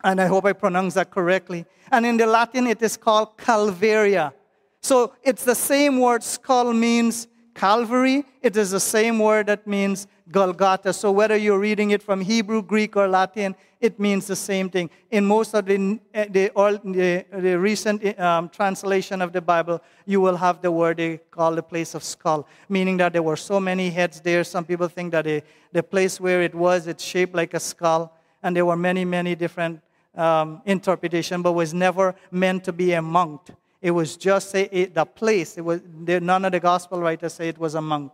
And 0.04 0.22
I 0.22 0.28
hope 0.28 0.46
I 0.46 0.54
pronounce 0.54 0.94
that 0.94 1.10
correctly. 1.10 1.66
And 1.92 2.06
in 2.06 2.18
the 2.18 2.28
Latin, 2.28 2.68
it 2.68 2.84
is 2.84 2.98
called 2.98 3.36
Calvaria. 3.36 4.32
So 4.84 5.14
it's 5.24 5.44
the 5.44 5.56
same 5.56 6.00
word, 6.00 6.22
skull 6.22 6.72
means 6.72 7.28
Calvary. 7.58 8.24
It 8.44 8.56
is 8.56 8.70
the 8.70 8.80
same 8.80 9.18
word 9.18 9.48
that 9.48 9.66
means 9.66 10.08
Golgotha. 10.32 10.94
So 10.94 11.12
whether 11.12 11.36
you're 11.36 11.58
reading 11.58 11.90
it 11.90 12.04
from 12.04 12.22
Hebrew, 12.22 12.62
Greek, 12.62 12.96
or 12.96 13.08
Latin, 13.08 13.56
it 13.82 14.00
means 14.00 14.28
the 14.28 14.36
same 14.36 14.70
thing. 14.70 14.92
In 15.10 15.26
most 15.26 15.56
of 15.56 15.66
the, 15.66 16.00
the, 16.14 16.52
the, 16.54 17.26
the 17.32 17.58
recent 17.58 18.20
um, 18.20 18.50
translation 18.50 19.24
of 19.24 19.34
the 19.34 19.42
Bible, 19.42 19.82
you 20.06 20.22
will 20.22 20.38
have 20.38 20.62
the 20.62 20.72
word 20.72 20.98
they 20.98 21.18
call 21.32 21.56
the 21.56 21.64
place 21.64 21.96
of 21.96 22.04
skull, 22.04 22.48
meaning 22.70 22.98
that 22.98 23.14
there 23.14 23.24
were 23.24 23.36
so 23.36 23.60
many 23.60 23.90
heads 23.90 24.22
there. 24.22 24.44
Some 24.44 24.64
people 24.64 24.88
think 24.88 25.12
that 25.14 25.26
the, 25.26 25.42
the 25.72 25.82
place 25.82 26.20
where 26.20 26.44
it 26.44 26.54
was, 26.54 26.86
it's 26.86 27.04
shaped 27.04 27.34
like 27.34 27.56
a 27.56 27.60
skull, 27.60 28.14
and 28.44 28.56
there 28.56 28.66
were 28.66 28.78
many, 28.78 29.04
many 29.04 29.34
different 29.34 29.82
um, 30.16 30.62
interpretations, 30.66 31.42
but 31.42 31.54
was 31.54 31.74
never 31.74 32.16
meant 32.30 32.64
to 32.66 32.72
be 32.72 32.94
a 32.94 33.02
mount. 33.02 33.50
It 33.88 33.92
was 33.92 34.18
just 34.18 34.54
a, 34.54 34.88
the 34.88 35.06
place. 35.06 35.58
It 35.58 35.62
was, 35.62 35.80
none 35.86 36.44
of 36.44 36.52
the 36.52 36.60
gospel 36.60 37.00
writers 37.00 37.36
say 37.36 37.48
it 37.48 37.58
was 37.58 37.74
a 37.74 37.80
monk. 37.82 38.12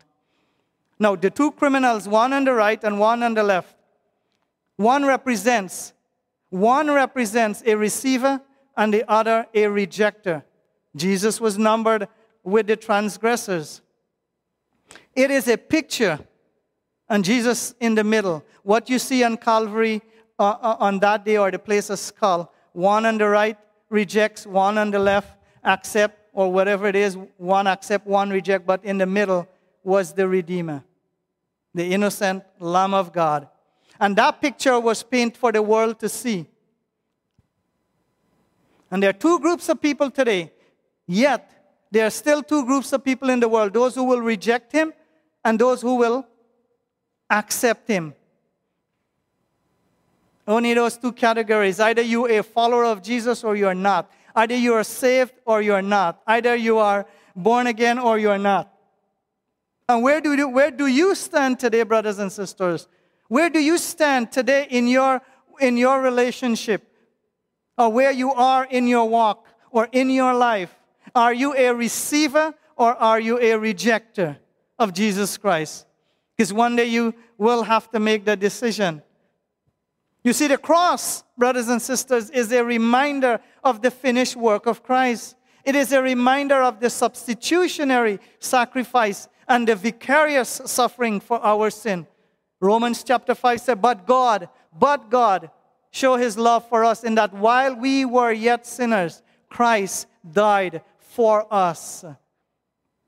Now, 1.00 1.16
the 1.16 1.32
two 1.32 1.50
criminals, 1.50 2.08
one 2.08 2.32
on 2.32 2.46
the 2.46 2.54
right 2.54 2.84
and 2.84 3.00
one 3.00 3.24
on 3.24 3.34
the 3.34 3.42
left, 3.42 3.76
one 4.76 5.04
represents, 5.04 5.94
one 6.52 6.92
represents 6.92 7.64
a 7.66 7.74
receiver 7.74 8.40
and 8.78 8.94
the 8.94 9.04
other 9.12 9.48
a 9.52 9.64
rejecter. 9.64 10.44
Jesus 10.96 11.42
was 11.42 11.58
numbered 11.58 12.08
with 12.44 12.68
the 12.68 12.76
transgressors. 12.76 13.82
It 15.16 15.32
is 15.32 15.48
a 15.48 15.58
picture, 15.58 16.20
and 17.10 17.26
Jesus 17.26 17.74
in 17.80 17.96
the 17.96 18.04
middle. 18.04 18.46
What 18.62 18.92
you 18.92 19.00
see 19.00 19.24
on 19.24 19.38
Calvary 19.38 20.04
uh, 20.38 20.50
uh, 20.50 20.78
on 20.80 21.00
that 21.00 21.26
day, 21.26 21.38
or 21.38 21.50
the 21.50 21.58
place 21.58 21.90
of 21.90 21.98
skull, 21.98 22.54
one 22.74 23.08
on 23.08 23.18
the 23.18 23.28
right 23.28 23.58
rejects, 23.90 24.46
one 24.46 24.78
on 24.78 24.92
the 24.92 25.00
left 25.00 25.40
accept, 25.64 26.20
or 26.34 26.52
whatever 26.52 26.88
it 26.88 26.96
is, 26.96 27.18
one 27.38 27.68
accept, 27.68 28.08
one 28.08 28.30
reject, 28.30 28.66
but 28.66 28.84
in 28.84 28.98
the 28.98 29.06
middle 29.06 29.48
was 29.84 30.14
the 30.14 30.28
Redeemer, 30.28 30.84
the 31.74 31.94
innocent 31.94 32.44
Lamb 32.60 32.94
of 32.94 33.14
God. 33.14 33.48
And 34.00 34.16
that 34.16 34.42
picture 34.42 34.80
was 34.80 35.04
painted 35.04 35.38
for 35.38 35.52
the 35.52 35.62
world 35.62 36.00
to 36.00 36.10
see. 36.10 36.46
And 38.90 39.02
there 39.02 39.10
are 39.10 39.14
two 39.14 39.40
groups 39.40 39.70
of 39.70 39.82
people 39.82 40.12
today, 40.12 40.52
yet 41.08 41.50
there 41.92 42.08
are 42.08 42.12
still 42.12 42.42
two 42.42 42.66
groups 42.66 42.92
of 42.94 43.04
people 43.04 43.30
in 43.30 43.40
the 43.40 43.48
world 43.48 43.74
those 43.74 43.96
who 43.96 44.04
will 44.04 44.22
reject 44.22 44.72
him 44.72 44.94
and 45.46 45.60
those 45.60 45.82
who 45.82 45.96
will 45.96 46.26
accept 47.30 47.88
him. 47.88 48.14
Only 50.48 50.74
those 50.74 50.98
two 50.98 51.12
categories. 51.12 51.80
Either 51.80 52.02
you 52.02 52.26
are 52.26 52.40
a 52.40 52.44
follower 52.44 52.86
of 52.86 53.02
Jesus 53.02 53.44
or 53.44 53.56
you 53.56 53.68
are 53.68 53.76
not. 53.76 54.12
Either 54.36 54.56
you 54.56 54.74
are 54.74 54.84
saved 54.84 55.34
or 55.46 55.62
you 55.62 55.74
are 55.74 55.82
not. 55.82 56.22
Either 56.26 56.56
you 56.56 56.78
are 56.78 57.06
born 57.36 57.68
again 57.68 58.00
or 58.00 58.18
you 58.18 58.30
are 58.30 58.38
not. 58.38 58.74
And 59.88 60.02
where 60.02 60.22
do 60.22 60.34
you, 60.34 60.50
where 60.50 60.72
do 60.72 60.88
you 60.88 61.14
stand 61.16 61.60
today, 61.60 61.84
brothers 61.84 62.20
and 62.20 62.32
sisters? 62.32 62.88
Where 63.28 63.50
do 63.50 63.60
you 63.60 63.78
stand 63.78 64.32
today 64.32 64.68
in 64.70 64.88
your, 64.88 65.22
in 65.60 65.78
your 65.78 66.02
relationship? 66.02 66.88
Or 67.78 67.90
where 67.90 68.12
you 68.12 68.32
are 68.32 68.66
in 68.66 68.88
your 68.88 69.10
walk 69.10 69.48
or 69.72 69.90
in 69.92 70.10
your 70.10 70.34
life? 70.34 70.76
Are 71.16 71.34
you 71.34 71.56
a 71.56 71.74
receiver 71.74 72.54
or 72.76 72.96
are 72.96 73.20
you 73.20 73.38
a 73.40 73.52
rejecter 73.52 74.38
of 74.80 74.94
Jesus 74.94 75.38
Christ? 75.38 75.86
Because 76.36 76.54
one 76.54 76.76
day 76.76 76.86
you 76.86 77.14
will 77.38 77.64
have 77.64 77.90
to 77.92 78.00
make 78.00 78.26
the 78.26 78.36
decision. 78.36 79.02
You 80.24 80.32
see, 80.32 80.48
the 80.48 80.58
cross, 80.58 81.24
brothers 81.38 81.68
and 81.68 81.82
sisters, 81.82 82.30
is 82.30 82.52
a 82.52 82.64
reminder 82.64 83.42
of 83.64 83.82
the 83.82 83.92
finished 83.92 84.36
work 84.36 84.66
of 84.66 84.82
Christ. 84.82 85.36
It 85.66 85.76
is 85.76 85.92
a 85.92 86.02
reminder 86.02 86.62
of 86.62 86.80
the 86.80 86.90
substitutionary 86.90 88.20
sacrifice 88.40 89.28
and 89.48 89.68
the 89.68 89.76
vicarious 89.76 90.62
suffering 90.66 91.20
for 91.20 91.44
our 91.44 91.70
sin. 91.70 92.08
Romans 92.62 93.04
chapter 93.04 93.36
5 93.36 93.60
said, 93.60 93.82
But 93.82 94.08
God, 94.08 94.48
but 94.78 95.10
God, 95.10 95.52
show 95.92 96.16
his 96.16 96.38
love 96.38 96.68
for 96.70 96.86
us 96.86 97.04
in 97.04 97.16
that 97.16 97.34
while 97.34 97.76
we 97.76 98.06
were 98.06 98.32
yet 98.32 98.66
sinners, 98.66 99.22
Christ 99.50 100.08
died 100.32 100.82
for 101.00 101.46
us. 101.54 102.06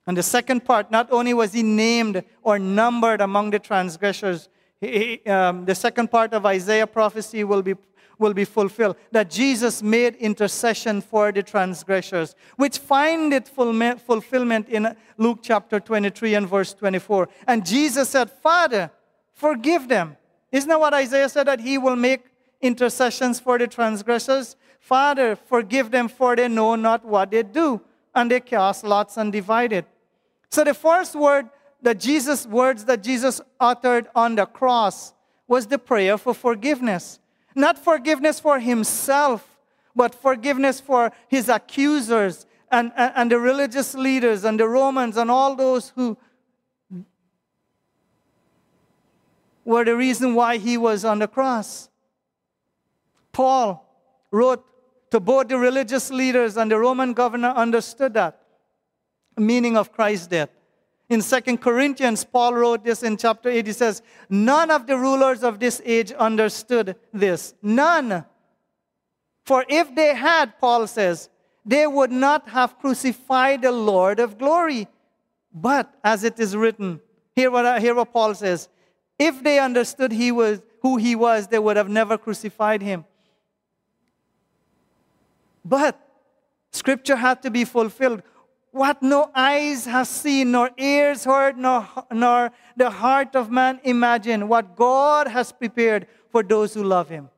And 0.06 0.18
the 0.18 0.24
second 0.24 0.66
part, 0.66 0.92
not 0.92 1.12
only 1.12 1.34
was 1.34 1.54
he 1.54 1.64
named 1.64 2.24
or 2.44 2.60
numbered 2.60 3.22
among 3.22 3.52
the 3.52 3.60
transgressors, 3.60 4.50
he, 4.82 5.22
um, 5.26 5.66
the 5.66 5.76
second 5.76 6.12
part 6.12 6.34
of 6.34 6.46
Isaiah 6.46 6.88
prophecy 6.88 7.44
will 7.44 7.62
be, 7.62 7.76
will 8.18 8.34
be 8.34 8.46
fulfilled 8.46 8.98
that 9.12 9.30
Jesus 9.30 9.82
made 9.82 10.16
intercession 10.16 11.02
for 11.02 11.32
the 11.32 11.44
transgressors, 11.44 12.36
which 12.58 12.78
find 12.78 13.34
its 13.34 13.50
fulfillment 13.50 14.70
in 14.70 14.96
Luke 15.18 15.40
chapter 15.42 15.80
23 15.80 16.36
and 16.36 16.48
verse 16.48 16.74
24. 16.74 17.30
And 17.48 17.66
Jesus 17.66 18.10
said, 18.10 18.30
Father, 18.30 18.92
forgive 19.34 19.88
them. 19.88 20.18
Isn't 20.52 20.70
that 20.70 20.80
what 20.80 20.94
Isaiah 20.94 21.30
said 21.30 21.48
that 21.48 21.60
he 21.60 21.78
will 21.78 21.96
make 21.96 22.26
intercessions 22.62 23.40
for 23.40 23.58
the 23.58 23.68
transgressors? 23.68 24.56
Father, 24.80 25.36
forgive 25.36 25.92
them, 25.92 26.08
for 26.08 26.36
they 26.36 26.48
know 26.48 26.76
not 26.76 27.04
what 27.04 27.32
they 27.32 27.44
do. 27.44 27.82
And 28.14 28.30
they 28.30 28.40
cast 28.40 28.84
lots 28.84 29.18
and 29.18 29.32
divided. 29.32 29.86
So 30.50 30.64
the 30.64 30.74
first 30.74 31.16
word 31.16 31.50
that 31.82 32.00
Jesus, 32.00 32.46
words 32.46 32.86
that 32.86 33.04
Jesus 33.04 33.42
uttered 33.60 34.08
on 34.16 34.36
the 34.36 34.46
cross 34.46 35.14
was 35.48 35.68
the 35.68 35.78
prayer 35.78 36.18
for 36.18 36.34
forgiveness. 36.34 37.20
Not 37.54 37.78
forgiveness 37.78 38.40
for 38.40 38.60
himself, 38.60 39.58
but 39.96 40.14
forgiveness 40.14 40.80
for 40.80 41.12
his 41.28 41.48
accusers 41.48 42.46
and, 42.72 42.92
and, 42.96 43.14
and 43.16 43.32
the 43.32 43.40
religious 43.40 43.94
leaders 43.96 44.44
and 44.44 44.60
the 44.60 44.68
Romans 44.68 45.18
and 45.18 45.32
all 45.32 45.56
those 45.56 45.90
who 45.96 46.18
were 49.64 49.86
the 49.86 49.96
reason 49.96 50.36
why 50.36 50.58
he 50.58 50.78
was 50.78 51.06
on 51.06 51.20
the 51.20 51.28
cross. 51.28 51.90
Paul 53.32 53.86
wrote 54.32 54.64
to 55.12 55.20
both 55.20 55.48
the 55.48 55.58
religious 55.58 56.12
leaders 56.12 56.58
and 56.58 56.72
the 56.72 56.78
Roman 56.78 57.14
governor 57.14 57.50
understood 57.50 58.14
that 58.14 58.42
meaning 59.38 59.78
of 59.78 59.92
Christ's 59.92 60.28
death. 60.28 60.50
In 61.08 61.22
Second 61.22 61.60
Corinthians, 61.60 62.24
Paul 62.24 62.56
wrote 62.56 62.84
this 62.84 63.04
in 63.04 63.18
chapter 63.18 63.50
8. 63.50 63.68
He 63.68 63.74
says, 63.74 64.02
None 64.30 64.72
of 64.72 64.88
the 64.88 64.98
rulers 64.98 65.44
of 65.44 65.60
this 65.60 65.82
age 65.86 66.12
understood 66.12 66.96
this. 67.14 67.54
None. 67.62 68.26
For 69.46 69.66
if 69.70 69.94
they 69.94 70.16
had, 70.16 70.60
Paul 70.60 70.88
says, 70.88 71.30
they 71.64 71.86
would 71.86 72.12
not 72.12 72.50
have 72.50 72.80
crucified 72.80 73.62
the 73.62 73.72
Lord 73.72 74.20
of 74.20 74.38
glory. 74.38 74.88
But 75.54 75.94
as 76.04 76.24
it 76.24 76.40
is 76.40 76.56
written, 76.56 77.02
hear 77.36 77.50
what, 77.50 77.82
hear 77.82 77.96
what 77.96 78.12
Paul 78.12 78.34
says 78.36 78.70
if 79.18 79.42
they 79.42 79.60
understood 79.60 80.12
he 80.12 80.32
was, 80.32 80.62
who 80.82 80.98
he 80.98 81.16
was, 81.16 81.48
they 81.48 81.60
would 81.60 81.78
have 81.78 81.90
never 81.90 82.18
crucified 82.18 82.82
him. 82.82 83.06
But 85.64 86.00
scripture 86.72 87.16
had 87.16 87.42
to 87.44 87.50
be 87.50 87.64
fulfilled 87.64 88.22
what 88.76 89.02
no 89.02 89.32
eyes 89.34 89.86
have 89.86 90.06
seen, 90.06 90.52
nor 90.52 90.70
ears 90.78 91.24
heard, 91.24 91.58
nor, 91.58 91.88
nor 92.12 92.52
the 92.76 92.90
heart 92.90 93.34
of 93.34 93.50
man 93.50 93.80
imagined, 93.86 94.50
what 94.50 94.76
God 94.76 95.30
has 95.30 95.54
prepared 95.54 96.08
for 96.30 96.44
those 96.44 96.74
who 96.74 96.84
love 96.84 97.08
him. 97.08 97.30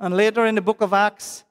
And 0.00 0.16
later 0.16 0.46
in 0.46 0.54
the 0.54 0.62
book 0.62 0.80
of 0.80 0.94
Acts, 0.94 1.44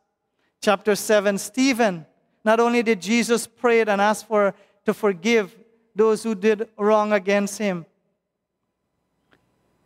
chapter 0.62 0.96
7, 0.96 1.38
Stephen, 1.38 2.08
not 2.44 2.60
only 2.60 2.82
did 2.82 3.00
Jesus 3.00 3.46
pray 3.46 3.82
and 3.82 4.02
ask 4.02 4.26
for 4.26 4.56
to 4.88 4.96
forgive 4.96 5.56
those 5.96 6.24
who 6.24 6.34
did 6.34 6.70
wrong 6.76 7.14
against 7.14 7.60
him, 7.60 7.86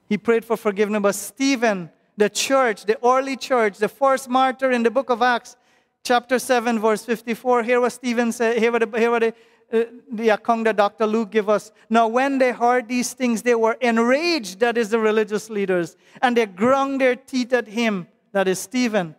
he 0.07 0.17
prayed 0.17 0.45
for 0.45 0.55
forgiveness, 0.55 1.01
but 1.01 1.15
Stephen, 1.15 1.91
the 2.15 2.29
church, 2.29 2.85
the 2.85 2.97
early 3.05 3.35
church, 3.35 3.77
the 3.77 3.89
first 3.89 4.29
martyr 4.29 4.71
in 4.71 4.81
the 4.81 4.89
book 4.89 5.09
of 5.09 5.21
Acts, 5.21 5.57
chapter 6.05 6.37
7, 6.39 6.79
verse 6.79 7.03
54, 7.03 7.63
hear 7.63 7.81
what 7.81 7.91
Stephen 7.91 8.31
said, 8.31 8.57
hear 8.59 8.71
what, 8.71 8.95
hear 8.97 9.11
what 9.11 9.21
the, 9.21 9.33
uh, 9.73 9.85
the 10.11 10.73
Dr. 10.73 11.07
Luke 11.07 11.31
give 11.31 11.49
us. 11.49 11.71
Now, 11.89 12.07
when 12.07 12.37
they 12.37 12.51
heard 12.51 12.87
these 12.87 13.13
things, 13.13 13.41
they 13.41 13.55
were 13.55 13.73
enraged, 13.81 14.59
that 14.59 14.77
is 14.77 14.89
the 14.89 14.99
religious 14.99 15.49
leaders, 15.49 15.97
and 16.21 16.37
they 16.37 16.45
ground 16.45 17.01
their 17.01 17.15
teeth 17.15 17.51
at 17.51 17.67
him, 17.67 18.07
that 18.31 18.47
is 18.47 18.59
Stephen. 18.59 19.15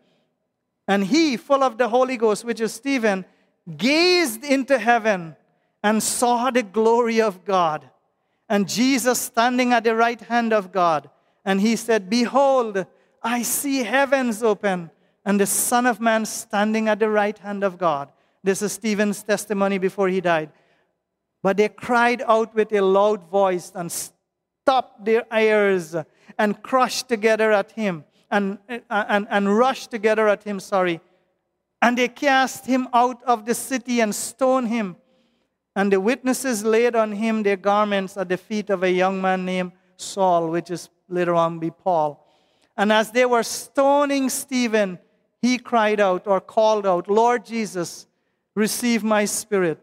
And 0.88 1.04
he, 1.04 1.36
full 1.36 1.64
of 1.64 1.76
the 1.76 1.88
Holy 1.88 2.16
Ghost, 2.16 2.44
which 2.44 2.60
is 2.60 2.72
Stephen, 2.72 3.24
gazed 3.76 4.44
into 4.44 4.78
heaven 4.78 5.34
and 5.82 6.00
saw 6.00 6.50
the 6.52 6.62
glory 6.62 7.20
of 7.20 7.44
God, 7.44 7.90
and 8.48 8.68
Jesus 8.68 9.20
standing 9.20 9.72
at 9.72 9.82
the 9.82 9.96
right 9.96 10.20
hand 10.20 10.52
of 10.52 10.70
God. 10.70 11.10
And 11.44 11.60
he 11.60 11.74
said, 11.74 12.08
Behold, 12.08 12.86
I 13.22 13.42
see 13.42 13.78
heavens 13.82 14.42
open 14.44 14.90
and 15.26 15.40
the 15.40 15.46
Son 15.46 15.86
of 15.86 16.00
Man 16.00 16.24
standing 16.24 16.88
at 16.88 17.00
the 17.00 17.10
right 17.10 17.36
hand 17.36 17.64
of 17.64 17.76
God. 17.76 18.10
This 18.44 18.62
is 18.62 18.72
Stephen's 18.72 19.24
testimony 19.24 19.76
before 19.76 20.08
he 20.08 20.20
died. 20.20 20.50
But 21.42 21.56
they 21.56 21.68
cried 21.68 22.22
out 22.26 22.54
with 22.54 22.72
a 22.72 22.80
loud 22.80 23.28
voice 23.28 23.72
and 23.74 23.90
stopped 23.90 25.04
their 25.04 25.24
ears 25.36 25.96
and 26.38 26.62
crushed 26.62 27.08
together 27.08 27.50
at 27.50 27.72
him 27.72 28.04
and, 28.30 28.58
uh, 28.68 29.04
and, 29.08 29.26
and 29.28 29.58
rushed 29.58 29.90
together 29.90 30.28
at 30.28 30.44
him, 30.44 30.60
sorry. 30.60 31.00
And 31.82 31.98
they 31.98 32.08
cast 32.08 32.66
him 32.66 32.88
out 32.94 33.20
of 33.24 33.46
the 33.46 33.54
city 33.54 34.00
and 34.00 34.14
stoned 34.14 34.68
him. 34.68 34.96
And 35.74 35.92
the 35.92 36.00
witnesses 36.00 36.64
laid 36.64 36.94
on 36.94 37.12
him 37.12 37.42
their 37.42 37.56
garments 37.56 38.16
at 38.16 38.28
the 38.28 38.36
feet 38.36 38.70
of 38.70 38.84
a 38.84 38.90
young 38.90 39.20
man 39.20 39.44
named 39.44 39.72
Saul, 39.96 40.50
which 40.50 40.70
is 40.70 40.88
later 41.08 41.34
on 41.34 41.58
be 41.58 41.70
Paul. 41.70 42.24
And 42.76 42.92
as 42.92 43.10
they 43.10 43.26
were 43.26 43.42
stoning 43.42 44.28
Stephen, 44.28 45.00
he 45.42 45.58
cried 45.58 46.00
out 46.00 46.26
or 46.26 46.40
called 46.40 46.86
out, 46.86 47.08
Lord 47.08 47.44
Jesus, 47.44 48.06
receive 48.54 49.04
my 49.04 49.24
spirit. 49.24 49.80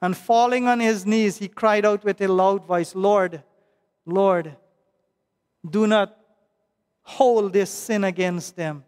And 0.00 0.16
falling 0.16 0.68
on 0.68 0.80
his 0.80 1.04
knees, 1.06 1.38
he 1.38 1.48
cried 1.48 1.84
out 1.84 2.04
with 2.04 2.20
a 2.20 2.28
loud 2.28 2.64
voice, 2.64 2.94
Lord, 2.94 3.42
Lord, 4.04 4.56
do 5.68 5.86
not 5.86 6.16
hold 7.02 7.52
this 7.52 7.70
sin 7.70 8.04
against 8.04 8.56
them. 8.56 8.84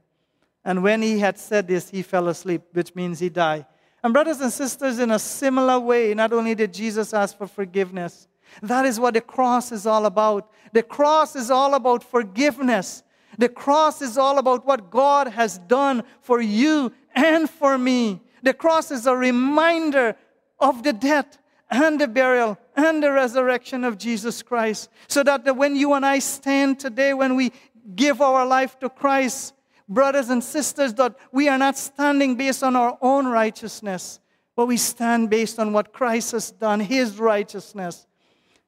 And 0.64 0.82
when 0.82 1.02
he 1.02 1.18
had 1.18 1.38
said 1.38 1.66
this, 1.66 1.88
he 1.88 2.02
fell 2.02 2.28
asleep, 2.28 2.62
which 2.72 2.94
means 2.94 3.18
he 3.18 3.28
died. 3.28 3.66
And, 4.02 4.12
brothers 4.12 4.40
and 4.40 4.52
sisters, 4.52 4.98
in 4.98 5.10
a 5.10 5.18
similar 5.18 5.80
way, 5.80 6.14
not 6.14 6.32
only 6.32 6.54
did 6.54 6.72
Jesus 6.72 7.12
ask 7.12 7.36
for 7.36 7.46
forgiveness, 7.46 8.28
that 8.62 8.86
is 8.86 9.00
what 9.00 9.14
the 9.14 9.20
cross 9.20 9.72
is 9.72 9.86
all 9.86 10.06
about. 10.06 10.50
The 10.72 10.82
cross 10.82 11.36
is 11.36 11.50
all 11.50 11.74
about 11.74 12.04
forgiveness. 12.04 13.02
The 13.38 13.48
cross 13.48 14.02
is 14.02 14.18
all 14.18 14.38
about 14.38 14.66
what 14.66 14.90
God 14.90 15.28
has 15.28 15.58
done 15.58 16.02
for 16.20 16.40
you 16.40 16.92
and 17.14 17.48
for 17.48 17.78
me. 17.78 18.20
The 18.42 18.52
cross 18.52 18.90
is 18.90 19.06
a 19.06 19.16
reminder 19.16 20.16
of 20.58 20.82
the 20.82 20.92
death 20.92 21.38
and 21.70 22.00
the 22.00 22.08
burial 22.08 22.58
and 22.76 23.02
the 23.02 23.12
resurrection 23.12 23.84
of 23.84 23.98
Jesus 23.98 24.42
Christ. 24.42 24.90
So 25.06 25.22
that 25.22 25.56
when 25.56 25.76
you 25.76 25.94
and 25.94 26.04
I 26.04 26.18
stand 26.18 26.80
today, 26.80 27.14
when 27.14 27.36
we 27.36 27.52
give 27.94 28.20
our 28.20 28.44
life 28.46 28.78
to 28.80 28.88
Christ, 28.88 29.54
brothers 29.88 30.30
and 30.30 30.42
sisters, 30.42 30.94
that 30.94 31.16
we 31.32 31.48
are 31.48 31.58
not 31.58 31.78
standing 31.78 32.36
based 32.36 32.62
on 32.62 32.76
our 32.76 32.98
own 33.00 33.26
righteousness, 33.26 34.20
but 34.56 34.66
we 34.66 34.76
stand 34.76 35.30
based 35.30 35.58
on 35.58 35.72
what 35.72 35.92
Christ 35.92 36.32
has 36.32 36.50
done, 36.50 36.80
his 36.80 37.18
righteousness. 37.18 38.06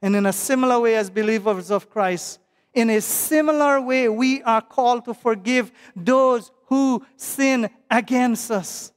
And 0.02 0.16
in 0.16 0.26
a 0.26 0.32
similar 0.32 0.80
way, 0.80 0.96
as 0.96 1.10
believers 1.10 1.70
of 1.70 1.90
Christ, 1.90 2.39
in 2.74 2.90
a 2.90 3.00
similar 3.00 3.80
way, 3.80 4.08
we 4.08 4.42
are 4.42 4.62
called 4.62 5.04
to 5.06 5.14
forgive 5.14 5.72
those 5.96 6.50
who 6.66 7.04
sin 7.16 7.68
against 7.90 8.50
us. 8.50 8.92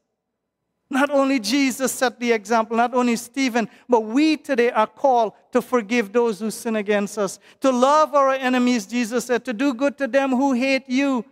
Not 0.90 1.10
only 1.10 1.40
Jesus 1.40 1.92
set 1.92 2.20
the 2.20 2.32
example, 2.32 2.78
not 2.78 2.94
only 2.94 3.16
Stephen, 3.16 3.68
but 3.90 4.02
we 4.02 4.38
today 4.38 4.70
are 4.70 4.86
called 4.86 5.34
to 5.52 5.62
forgive 5.62 6.14
those 6.14 6.40
who 6.40 6.52
sin 6.52 6.76
against 6.76 7.18
us, 7.18 7.40
to 7.62 7.72
love 7.72 8.14
our 8.14 8.30
enemies, 8.30 8.86
Jesus 8.86 9.26
said, 9.26 9.44
to 9.46 9.54
do 9.54 9.74
good 9.74 9.98
to 9.98 10.08
them 10.08 10.30
who 10.30 10.54
hate 10.54 10.88
you, 10.88 11.26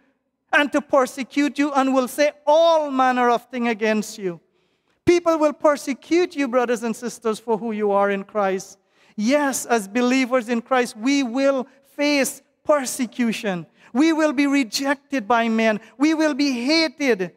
and 0.51 0.71
to 0.71 0.81
persecute 0.81 1.59
you, 1.59 1.71
and 1.73 1.93
will 1.93 2.07
say 2.07 2.31
all 2.47 2.89
manner 2.89 3.29
of 3.29 3.47
thing 3.49 3.67
against 3.67 4.17
you. 4.17 4.39
People 5.05 5.37
will 5.37 5.53
persecute 5.53 6.35
you, 6.35 6.47
brothers 6.47 6.83
and 6.83 6.95
sisters, 6.95 7.39
for 7.39 7.57
who 7.57 7.71
you 7.71 7.91
are 7.91 8.09
in 8.09 8.23
Christ. 8.23 8.79
Yes, 9.15 9.65
as 9.65 9.87
believers 9.87 10.49
in 10.49 10.61
Christ, 10.61 10.97
we 10.97 11.21
will 11.21 11.67
face 11.95 12.41
persecution. 12.63 13.65
We 13.93 14.13
will 14.13 14.33
be 14.33 14.47
rejected 14.47 15.27
by 15.27 15.49
men. 15.49 15.79
We 15.97 16.13
will 16.13 16.33
be 16.33 16.51
hated. 16.65 17.33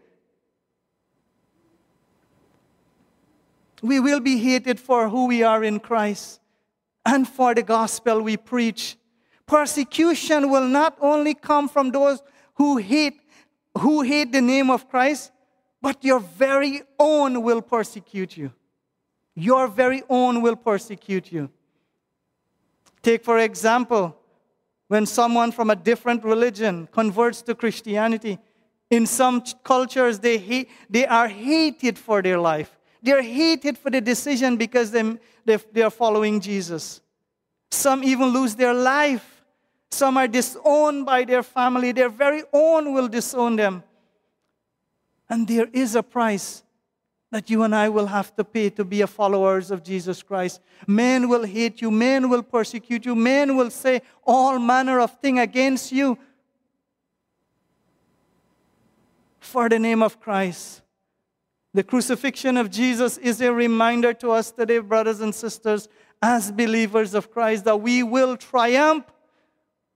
We 3.83 4.01
will 4.01 4.21
be 4.21 4.39
hated 4.39 4.81
for 4.81 5.09
who 5.09 5.27
we 5.27 5.43
are 5.43 5.63
in 5.63 5.81
Christ 5.81 6.41
and 7.05 7.29
for 7.29 7.55
the 7.55 7.63
gospel 7.63 8.23
we 8.23 8.37
preach. 8.37 8.97
Persecution 9.47 10.49
will 10.49 10.67
not 10.67 10.97
only 11.01 11.35
come 11.35 11.69
from 11.69 11.91
those 11.91 12.23
who 12.55 12.79
hate 12.79 13.21
who 13.79 14.03
hate 14.03 14.31
the 14.31 14.41
name 14.41 14.71
of 14.71 14.89
Christ, 14.89 15.33
but 15.83 16.03
your 16.05 16.21
very 16.21 16.83
own 16.99 17.43
will 17.43 17.61
persecute 17.61 18.37
you. 18.37 18.53
Your 19.35 19.67
very 19.67 20.03
own 20.09 20.43
will 20.43 20.57
persecute 20.57 21.33
you. 21.33 21.51
Take, 23.03 23.25
for 23.25 23.39
example, 23.39 24.17
when 24.89 25.07
someone 25.07 25.53
from 25.53 25.70
a 25.70 25.76
different 25.76 26.24
religion 26.24 26.89
converts 26.93 27.43
to 27.43 27.55
Christianity. 27.55 28.39
In 28.91 29.07
some 29.07 29.43
cultures, 29.62 30.18
they, 30.18 30.66
they 30.91 31.07
are 31.07 31.28
hated 31.28 31.99
for 31.99 32.22
their 32.22 32.39
life. 32.39 32.76
They 33.03 33.12
are 33.12 33.22
hated 33.22 33.78
for 33.78 33.91
the 33.91 34.01
decision 34.01 34.57
because 34.57 34.91
they, 34.91 35.16
they, 35.45 35.57
they 35.72 35.82
are 35.82 35.91
following 35.91 36.41
Jesus. 36.41 37.01
Some 37.70 38.05
even 38.05 38.28
lose 38.28 38.55
their 38.55 38.74
life. 38.74 39.45
Some 39.91 40.16
are 40.16 40.28
disowned 40.28 41.07
by 41.07 41.24
their 41.24 41.43
family. 41.43 41.93
Their 41.93 42.09
very 42.09 42.43
own 42.53 42.93
will 42.93 43.09
disown 43.09 43.57
them. 43.57 43.82
And 45.28 45.47
there 45.47 45.68
is 45.72 45.95
a 45.95 46.03
price 46.03 46.64
that 47.35 47.51
you 47.51 47.64
and 47.64 47.74
I 47.74 47.89
will 47.89 48.07
have 48.07 48.32
to 48.37 48.45
pay 48.45 48.70
to 48.70 48.85
be 48.85 49.01
a 49.01 49.09
followers 49.09 49.72
of 49.72 49.82
Jesus 49.82 50.22
Christ. 50.22 50.61
Men 50.87 51.28
will 51.28 51.43
hate 51.43 51.82
you, 51.82 51.91
men 51.91 52.30
will 52.30 52.45
persecute 52.45 53.05
you, 53.05 53.16
men 53.16 53.57
will 53.57 53.72
say 53.72 54.03
all 54.22 54.61
manner 54.61 55.01
of 55.01 55.18
thing 55.18 55.41
against 55.41 55.91
you 55.91 56.16
for 59.41 59.68
the 59.68 59.80
name 59.80 60.01
of 60.01 60.20
Christ. 60.20 60.82
The 61.72 61.82
crucifixion 61.82 62.57
of 62.57 62.70
Jesus 62.70 63.18
is 63.18 63.41
a 63.41 63.53
reminder 63.53 64.14
to 64.14 64.30
us 64.30 64.53
today, 64.53 64.78
brothers 64.78 65.20
and 65.20 65.35
sisters, 65.35 65.89
as 66.22 66.53
believers 66.53 67.14
of 67.14 67.32
Christ, 67.32 67.64
that 67.64 67.80
we 67.80 68.05
will 68.05 68.37
triumph. 68.37 69.07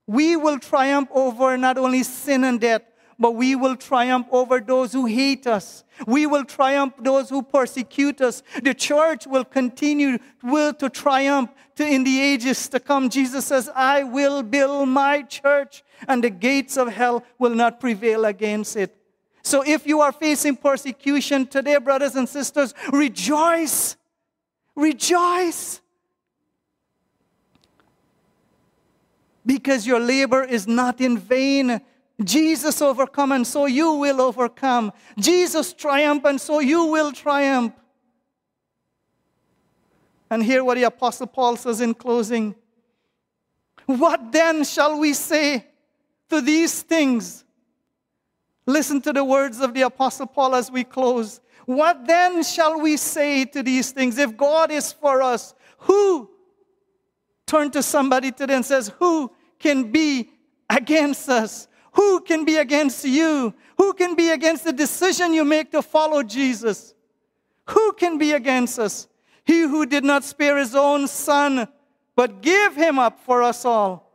We 0.09 0.35
will 0.35 0.59
triumph 0.59 1.09
over 1.13 1.57
not 1.57 1.79
only 1.79 2.03
sin 2.03 2.43
and 2.43 2.61
death, 2.61 2.83
but 3.19 3.33
we 3.33 3.57
will 3.57 3.75
triumph 3.75 4.27
over 4.31 4.61
those 4.61 4.93
who 4.93 5.07
hate 5.07 5.47
us. 5.47 5.83
We 6.07 6.27
will 6.27 6.45
triumph 6.45 6.95
those 7.01 7.29
who 7.29 7.43
persecute 7.43 8.21
us. 8.21 8.43
The 8.63 8.75
church 8.75 9.27
will 9.27 9.45
continue 9.45 10.19
will 10.43 10.73
to 10.75 10.89
triumph 10.89 11.51
to 11.77 11.87
in 11.87 12.05
the 12.05 12.21
ages 12.21 12.69
to 12.69 12.81
come. 12.81 13.09
Jesus 13.09 13.47
says, 13.47 13.69
I 13.75 14.05
will 14.05 14.43
build 14.43 14.89
my 14.89 15.23
church, 15.23 15.83
and 16.07 16.23
the 16.23 16.31
gates 16.31 16.77
of 16.77 16.89
hell 16.89 17.25
will 17.39 17.55
not 17.55 17.81
prevail 17.81 18.25
against 18.25 18.77
it. 18.77 18.95
So 19.43 19.63
if 19.67 19.87
you 19.87 20.01
are 20.01 20.13
facing 20.13 20.57
persecution 20.57 21.47
today, 21.47 21.79
brothers 21.79 22.15
and 22.15 22.29
sisters, 22.29 22.75
rejoice. 22.93 23.97
Rejoice. 24.77 25.81
Because 29.45 29.87
your 29.87 29.99
labor 29.99 30.45
is 30.45 30.69
not 30.69 31.01
in 31.01 31.17
vain. 31.19 31.81
Jesus 32.23 32.83
overcome, 32.83 33.33
and 33.33 33.47
so 33.47 33.67
you 33.67 33.93
will 33.93 34.21
overcome. 34.21 34.93
Jesus 35.19 35.73
triumph, 35.73 36.25
and 36.25 36.41
so 36.41 36.59
you 36.59 36.87
will 36.87 37.13
triumph. 37.13 37.75
And 40.31 40.43
hear 40.43 40.65
what 40.65 40.75
the 40.75 40.83
Apostle 40.85 41.27
Paul 41.27 41.57
says 41.57 41.81
in 41.81 41.95
closing. 41.95 42.55
What 43.87 44.33
then 44.33 44.65
shall 44.65 44.99
we 44.99 45.15
say 45.15 45.67
to 46.29 46.41
these 46.41 46.83
things? 46.83 47.45
Listen 48.67 49.01
to 49.01 49.13
the 49.13 49.25
words 49.25 49.61
of 49.61 49.73
the 49.73 49.83
Apostle 49.83 50.27
Paul 50.27 50.55
as 50.55 50.71
we 50.71 50.85
close. 50.85 51.41
What 51.65 52.07
then 52.07 52.43
shall 52.43 52.81
we 52.81 52.97
say 52.97 53.45
to 53.47 53.63
these 53.63 53.93
things? 53.93 54.19
If 54.19 54.37
God 54.37 54.71
is 54.71 54.93
for 54.93 55.23
us, 55.23 55.55
who? 55.79 56.29
Turn 57.47 57.71
to 57.71 57.83
somebody 57.83 58.31
today 58.31 58.57
and 58.57 58.65
says, 58.65 58.93
Who 58.99 59.33
can 59.59 59.91
be 59.91 60.31
against 60.69 61.31
us? 61.31 61.69
Who 61.99 62.21
can 62.21 62.45
be 62.45 62.59
against 62.59 63.05
you? 63.05 63.53
Who 63.77 63.93
can 63.93 64.15
be 64.15 64.31
against 64.31 64.63
the 64.63 64.73
decision 64.73 65.35
you 65.35 65.45
make 65.45 65.73
to 65.73 65.83
follow 65.83 66.23
Jesus? 66.23 66.95
Who 67.71 67.93
can 67.95 68.19
be 68.19 68.35
against 68.35 68.79
us? 68.79 69.09
He 69.45 69.63
who 69.63 69.85
did 69.85 70.05
not 70.05 70.23
spare 70.23 70.59
his 70.59 70.77
own 70.77 71.09
son, 71.09 71.67
but 72.15 72.41
gave 72.41 72.77
him 72.77 73.01
up 73.01 73.19
for 73.25 73.43
us 73.43 73.65
all. 73.65 74.13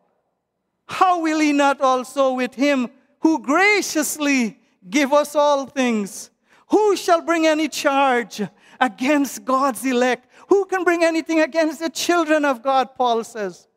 How 0.86 1.20
will 1.20 1.42
he 1.42 1.52
not 1.52 1.82
also 1.82 2.32
with 2.32 2.56
him 2.56 2.90
who 3.20 3.40
graciously 3.40 4.62
give 4.90 5.12
us 5.12 5.36
all 5.36 5.66
things? 5.66 6.32
Who 6.68 6.96
shall 6.96 7.22
bring 7.22 7.46
any 7.46 7.68
charge 7.68 8.42
against 8.80 9.44
God's 9.44 9.84
elect? 9.86 10.30
Who 10.48 10.64
can 10.68 10.86
bring 10.86 11.04
anything 11.04 11.42
against 11.42 11.82
the 11.82 11.90
children 11.90 12.46
of 12.46 12.64
God? 12.64 12.96
Paul 12.96 13.26
says. 13.26 13.68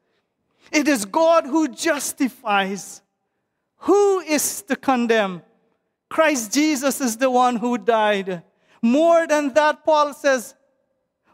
It 0.70 0.86
is 0.86 1.04
God 1.04 1.44
who 1.44 1.66
justifies. 1.66 3.02
Who 3.78 4.20
is 4.20 4.62
to 4.62 4.76
condemn? 4.76 5.42
Christ 6.08 6.52
Jesus 6.52 7.00
is 7.00 7.16
the 7.16 7.30
one 7.30 7.56
who 7.56 7.78
died. 7.78 8.42
More 8.82 9.26
than 9.26 9.52
that, 9.54 9.84
Paul 9.84 10.14
says, 10.14 10.54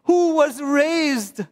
who 0.04 0.34
was 0.34 0.60
raised 0.60 1.46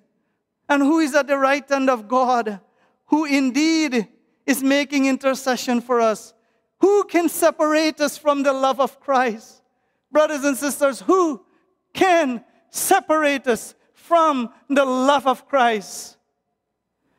and 0.69 0.83
who 0.83 1.01
is 1.01 1.15
at 1.15 1.27
the 1.27 1.39
right 1.39 1.69
hand 1.69 1.91
of 1.91 2.09
God, 2.09 2.61
who 3.07 3.25
indeed 3.25 4.09
is 4.47 4.63
making 4.63 5.07
intercession 5.07 5.81
for 5.81 6.01
us. 6.01 6.35
Who 6.81 7.05
can 7.05 7.29
separate 7.29 8.01
us 8.01 8.17
from 8.17 8.43
the 8.43 8.53
love 8.53 8.81
of 8.81 9.01
Christ? 9.01 9.63
Brothers 10.11 10.45
and 10.45 10.57
sisters, 10.57 11.01
who 11.01 11.45
can 11.93 12.45
separate 12.71 13.47
us 13.47 13.75
from 13.93 14.51
the 14.69 14.85
love 14.85 15.27
of 15.27 15.47
Christ? 15.47 16.17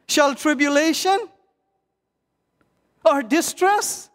Shall 0.08 0.36
tribulation 0.36 1.20
or 3.06 3.24
distress 3.24 4.10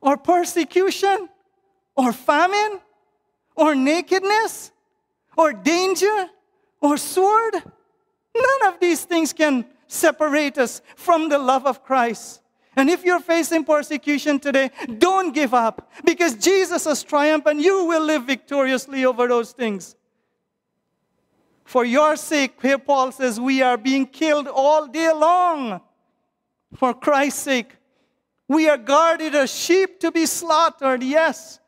or 0.00 0.16
persecution 0.16 1.28
or 1.96 2.12
famine 2.12 2.80
or 3.54 3.74
nakedness 3.74 4.70
or 5.36 5.52
danger 5.52 6.28
or 6.80 6.96
sword. 6.96 7.54
None 7.54 8.72
of 8.72 8.80
these 8.80 9.04
things 9.04 9.32
can 9.32 9.64
separate 9.86 10.58
us 10.58 10.82
from 10.94 11.28
the 11.28 11.38
love 11.38 11.66
of 11.66 11.82
Christ. 11.82 12.42
And 12.76 12.90
if 12.90 13.04
you're 13.04 13.20
facing 13.20 13.64
persecution 13.64 14.38
today, 14.38 14.70
don't 14.98 15.34
give 15.34 15.54
up 15.54 15.90
because 16.04 16.34
Jesus 16.34 16.84
has 16.84 17.02
triumphed 17.02 17.48
and 17.48 17.60
you 17.60 17.86
will 17.86 18.04
live 18.04 18.24
victoriously 18.24 19.06
over 19.06 19.26
those 19.26 19.52
things. 19.52 19.96
For 21.64 21.84
your 21.84 22.16
sake, 22.16 22.60
here 22.60 22.78
Paul 22.78 23.12
says, 23.12 23.40
we 23.40 23.62
are 23.62 23.78
being 23.78 24.06
killed 24.06 24.46
all 24.46 24.86
day 24.86 25.10
long. 25.10 25.80
For 26.74 26.92
Christ's 26.92 27.42
sake, 27.42 27.75
we 28.48 28.68
are 28.68 28.78
guarded 28.78 29.34
as 29.34 29.52
sheep 29.52 30.00
to 30.00 30.12
be 30.12 30.26
slaughtered, 30.26 31.02
yes. 31.02 31.60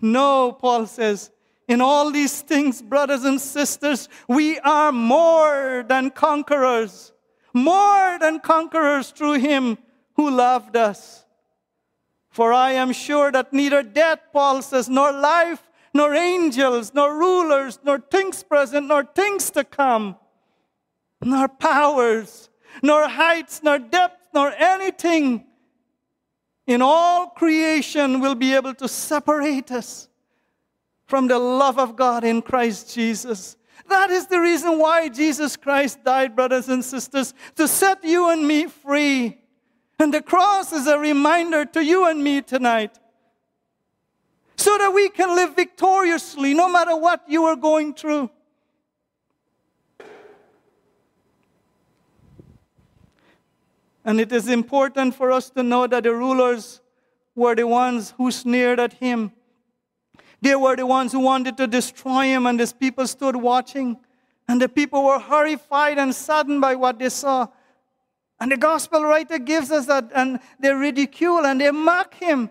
No, 0.00 0.52
Paul 0.52 0.86
says, 0.86 1.30
in 1.68 1.80
all 1.80 2.10
these 2.10 2.42
things, 2.42 2.82
brothers 2.82 3.24
and 3.24 3.40
sisters, 3.40 4.08
we 4.28 4.58
are 4.60 4.90
more 4.90 5.84
than 5.86 6.10
conquerors, 6.10 7.12
more 7.54 8.18
than 8.18 8.40
conquerors 8.40 9.10
through 9.10 9.34
him 9.34 9.78
who 10.16 10.30
loved 10.30 10.76
us. 10.76 11.24
For 12.30 12.52
I 12.52 12.72
am 12.72 12.92
sure 12.92 13.30
that 13.30 13.52
neither 13.52 13.82
death, 13.82 14.20
Paul 14.32 14.62
says, 14.62 14.88
nor 14.88 15.12
life, 15.12 15.70
nor 15.94 16.14
angels, 16.14 16.92
nor 16.94 17.16
rulers, 17.16 17.78
nor 17.84 18.00
things 18.00 18.42
present, 18.42 18.88
nor 18.88 19.04
things 19.04 19.50
to 19.50 19.64
come, 19.64 20.16
nor 21.22 21.46
powers, 21.48 22.48
nor 22.82 23.06
heights, 23.08 23.62
nor 23.62 23.78
depth, 23.78 24.21
nor 24.32 24.52
anything 24.56 25.44
in 26.66 26.82
all 26.82 27.28
creation 27.28 28.20
will 28.20 28.34
be 28.34 28.54
able 28.54 28.74
to 28.74 28.88
separate 28.88 29.70
us 29.70 30.08
from 31.06 31.28
the 31.28 31.38
love 31.38 31.78
of 31.78 31.96
God 31.96 32.24
in 32.24 32.40
Christ 32.40 32.94
Jesus. 32.94 33.56
That 33.88 34.10
is 34.10 34.26
the 34.26 34.40
reason 34.40 34.78
why 34.78 35.08
Jesus 35.08 35.56
Christ 35.56 36.04
died, 36.04 36.36
brothers 36.36 36.68
and 36.68 36.84
sisters, 36.84 37.34
to 37.56 37.66
set 37.66 38.04
you 38.04 38.30
and 38.30 38.46
me 38.46 38.66
free. 38.66 39.38
And 39.98 40.14
the 40.14 40.22
cross 40.22 40.72
is 40.72 40.86
a 40.86 40.98
reminder 40.98 41.64
to 41.66 41.84
you 41.84 42.06
and 42.06 42.22
me 42.22 42.42
tonight 42.42 42.98
so 44.56 44.78
that 44.78 44.92
we 44.94 45.08
can 45.08 45.34
live 45.34 45.56
victoriously 45.56 46.54
no 46.54 46.68
matter 46.68 46.96
what 46.96 47.22
you 47.28 47.44
are 47.44 47.56
going 47.56 47.94
through. 47.94 48.30
And 54.04 54.20
it 54.20 54.32
is 54.32 54.48
important 54.48 55.14
for 55.14 55.30
us 55.30 55.50
to 55.50 55.62
know 55.62 55.86
that 55.86 56.04
the 56.04 56.12
rulers 56.12 56.80
were 57.34 57.54
the 57.54 57.66
ones 57.66 58.14
who 58.16 58.30
sneered 58.30 58.80
at 58.80 58.94
him. 58.94 59.32
They 60.40 60.56
were 60.56 60.74
the 60.74 60.86
ones 60.86 61.12
who 61.12 61.20
wanted 61.20 61.56
to 61.58 61.66
destroy 61.68 62.24
him, 62.24 62.46
and 62.46 62.58
his 62.58 62.72
people 62.72 63.06
stood 63.06 63.36
watching. 63.36 63.96
And 64.48 64.60
the 64.60 64.68
people 64.68 65.04
were 65.04 65.20
horrified 65.20 65.98
and 65.98 66.12
saddened 66.12 66.60
by 66.60 66.74
what 66.74 66.98
they 66.98 67.08
saw. 67.08 67.46
And 68.40 68.50
the 68.50 68.56
gospel 68.56 69.02
writer 69.02 69.38
gives 69.38 69.70
us 69.70 69.86
that, 69.86 70.10
and 70.12 70.40
they 70.58 70.74
ridicule 70.74 71.46
and 71.46 71.60
they 71.60 71.70
mock 71.70 72.14
him. 72.14 72.50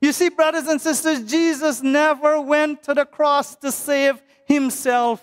You 0.00 0.12
see, 0.12 0.28
brothers 0.28 0.66
and 0.66 0.80
sisters, 0.80 1.22
Jesus 1.22 1.82
never 1.82 2.40
went 2.40 2.82
to 2.84 2.94
the 2.94 3.04
cross 3.04 3.54
to 3.56 3.70
save 3.70 4.20
himself. 4.44 5.22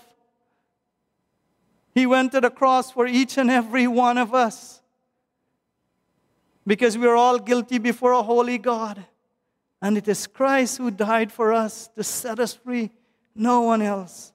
He 1.93 2.05
went 2.05 2.31
to 2.31 2.41
the 2.41 2.49
cross 2.49 2.89
for 2.91 3.05
each 3.05 3.37
and 3.37 3.51
every 3.51 3.87
one 3.87 4.17
of 4.17 4.33
us 4.33 4.81
because 6.65 6.97
we 6.97 7.07
are 7.07 7.15
all 7.15 7.39
guilty 7.39 7.77
before 7.77 8.11
a 8.11 8.23
holy 8.23 8.57
God. 8.57 9.05
And 9.81 9.97
it 9.97 10.07
is 10.07 10.25
Christ 10.25 10.77
who 10.77 10.89
died 10.89 11.31
for 11.31 11.53
us 11.53 11.89
to 11.95 12.03
set 12.03 12.39
us 12.39 12.53
free, 12.53 12.91
no 13.35 13.61
one 13.61 13.81
else. 13.81 14.33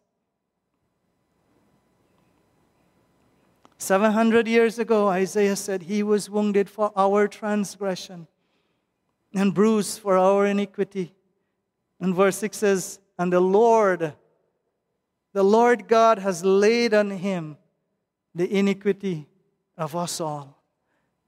700 3.78 4.46
years 4.46 4.78
ago, 4.78 5.08
Isaiah 5.08 5.56
said, 5.56 5.82
He 5.82 6.02
was 6.02 6.28
wounded 6.28 6.68
for 6.68 6.92
our 6.94 7.26
transgression 7.26 8.28
and 9.34 9.54
bruised 9.54 10.00
for 10.00 10.18
our 10.18 10.44
iniquity. 10.44 11.14
And 11.98 12.14
verse 12.14 12.36
6 12.36 12.56
says, 12.56 13.00
And 13.18 13.32
the 13.32 13.40
Lord, 13.40 14.12
the 15.32 15.42
Lord 15.42 15.88
God 15.88 16.18
has 16.18 16.44
laid 16.44 16.92
on 16.92 17.10
him 17.10 17.56
the 18.34 18.54
iniquity 18.54 19.26
of 19.78 19.96
us 19.96 20.20
all. 20.20 20.59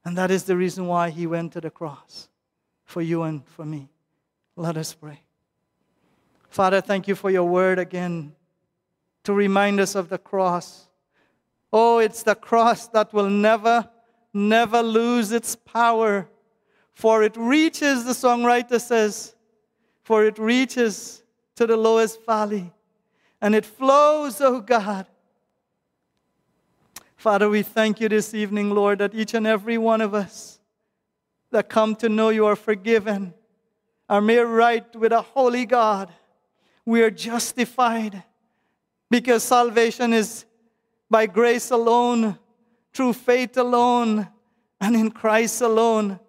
And 0.05 0.17
that 0.17 0.31
is 0.31 0.43
the 0.43 0.57
reason 0.57 0.87
why 0.87 1.09
he 1.09 1.27
went 1.27 1.53
to 1.53 1.61
the 1.61 1.69
cross 1.69 2.29
for 2.83 3.01
you 3.01 3.23
and 3.23 3.45
for 3.47 3.65
me. 3.65 3.89
Let 4.55 4.77
us 4.77 4.93
pray. 4.93 5.21
Father, 6.49 6.81
thank 6.81 7.07
you 7.07 7.15
for 7.15 7.31
your 7.31 7.45
word 7.45 7.79
again 7.79 8.33
to 9.23 9.33
remind 9.33 9.79
us 9.79 9.95
of 9.95 10.09
the 10.09 10.17
cross. 10.17 10.87
Oh, 11.71 11.97
it's 11.99 12.23
the 12.23 12.35
cross 12.35 12.87
that 12.89 13.13
will 13.13 13.29
never, 13.29 13.89
never 14.33 14.83
lose 14.83 15.31
its 15.31 15.55
power. 15.55 16.27
For 16.91 17.23
it 17.23 17.35
reaches, 17.35 18.05
the 18.05 18.11
songwriter 18.11 18.79
says, 18.79 19.33
for 20.03 20.25
it 20.25 20.37
reaches 20.37 21.23
to 21.55 21.65
the 21.65 21.77
lowest 21.77 22.23
valley. 22.25 22.71
And 23.41 23.55
it 23.55 23.65
flows, 23.65 24.39
oh 24.41 24.61
God, 24.61 25.07
Father, 27.23 27.47
we 27.47 27.61
thank 27.61 28.01
you 28.01 28.09
this 28.09 28.33
evening, 28.33 28.71
Lord, 28.71 28.99
that 28.99 29.15
each 29.15 29.33
and 29.33 29.47
every 29.47 29.77
one 29.77 30.01
of 30.01 30.13
us 30.13 30.59
that 31.51 31.69
come 31.69 31.95
to 31.95 32.09
know 32.09 32.27
you 32.27 32.45
are 32.45 32.55
forgiven, 32.57 33.33
are 34.09 34.19
made 34.19 34.41
right 34.41 34.93
with 34.93 35.13
a 35.13 35.21
holy 35.21 35.65
God. 35.65 36.11
We 36.85 37.01
are 37.01 37.09
justified 37.09 38.23
because 39.09 39.41
salvation 39.41 40.11
is 40.11 40.43
by 41.09 41.27
grace 41.27 41.71
alone, 41.71 42.37
through 42.93 43.13
faith 43.13 43.55
alone, 43.55 44.27
and 44.81 44.93
in 44.93 45.09
Christ 45.09 45.61
alone. 45.61 46.19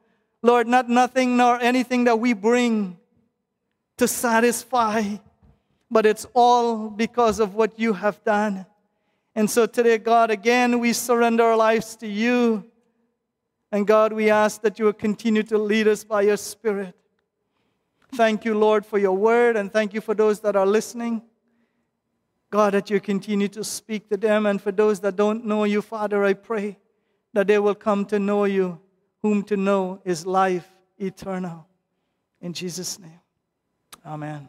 Lord, 0.42 0.68
not 0.68 0.88
nothing 0.88 1.36
nor 1.36 1.60
anything 1.60 2.04
that 2.04 2.20
we 2.20 2.34
bring 2.34 2.98
to 3.96 4.06
satisfy, 4.06 5.02
but 5.90 6.06
it's 6.06 6.24
all 6.34 6.88
because 6.88 7.40
of 7.40 7.56
what 7.56 7.80
you 7.80 7.94
have 7.94 8.22
done. 8.22 8.64
And 9.34 9.50
so 9.50 9.66
today, 9.66 9.98
God, 9.98 10.30
again, 10.30 10.78
we 10.78 10.92
surrender 10.92 11.44
our 11.44 11.56
lives 11.56 11.96
to 11.96 12.06
you. 12.06 12.64
And 13.72 13.86
God, 13.86 14.12
we 14.12 14.30
ask 14.30 14.62
that 14.62 14.78
you 14.78 14.84
will 14.84 14.92
continue 14.92 15.42
to 15.44 15.58
lead 15.58 15.88
us 15.88 16.04
by 16.04 16.22
your 16.22 16.36
Spirit. 16.36 16.94
Thank 18.14 18.44
you, 18.44 18.56
Lord, 18.56 18.86
for 18.86 18.98
your 18.98 19.16
word, 19.16 19.56
and 19.56 19.72
thank 19.72 19.92
you 19.92 20.00
for 20.00 20.14
those 20.14 20.38
that 20.40 20.54
are 20.54 20.66
listening. 20.66 21.22
God, 22.50 22.74
that 22.74 22.88
you 22.88 23.00
continue 23.00 23.48
to 23.48 23.64
speak 23.64 24.08
to 24.10 24.16
them. 24.16 24.46
And 24.46 24.62
for 24.62 24.70
those 24.70 25.00
that 25.00 25.16
don't 25.16 25.44
know 25.44 25.64
you, 25.64 25.82
Father, 25.82 26.24
I 26.24 26.34
pray 26.34 26.78
that 27.32 27.48
they 27.48 27.58
will 27.58 27.74
come 27.74 28.04
to 28.06 28.20
know 28.20 28.44
you, 28.44 28.78
whom 29.22 29.42
to 29.44 29.56
know 29.56 30.00
is 30.04 30.24
life 30.24 30.70
eternal. 30.96 31.66
In 32.40 32.52
Jesus' 32.52 33.00
name, 33.00 33.20
amen. 34.06 34.48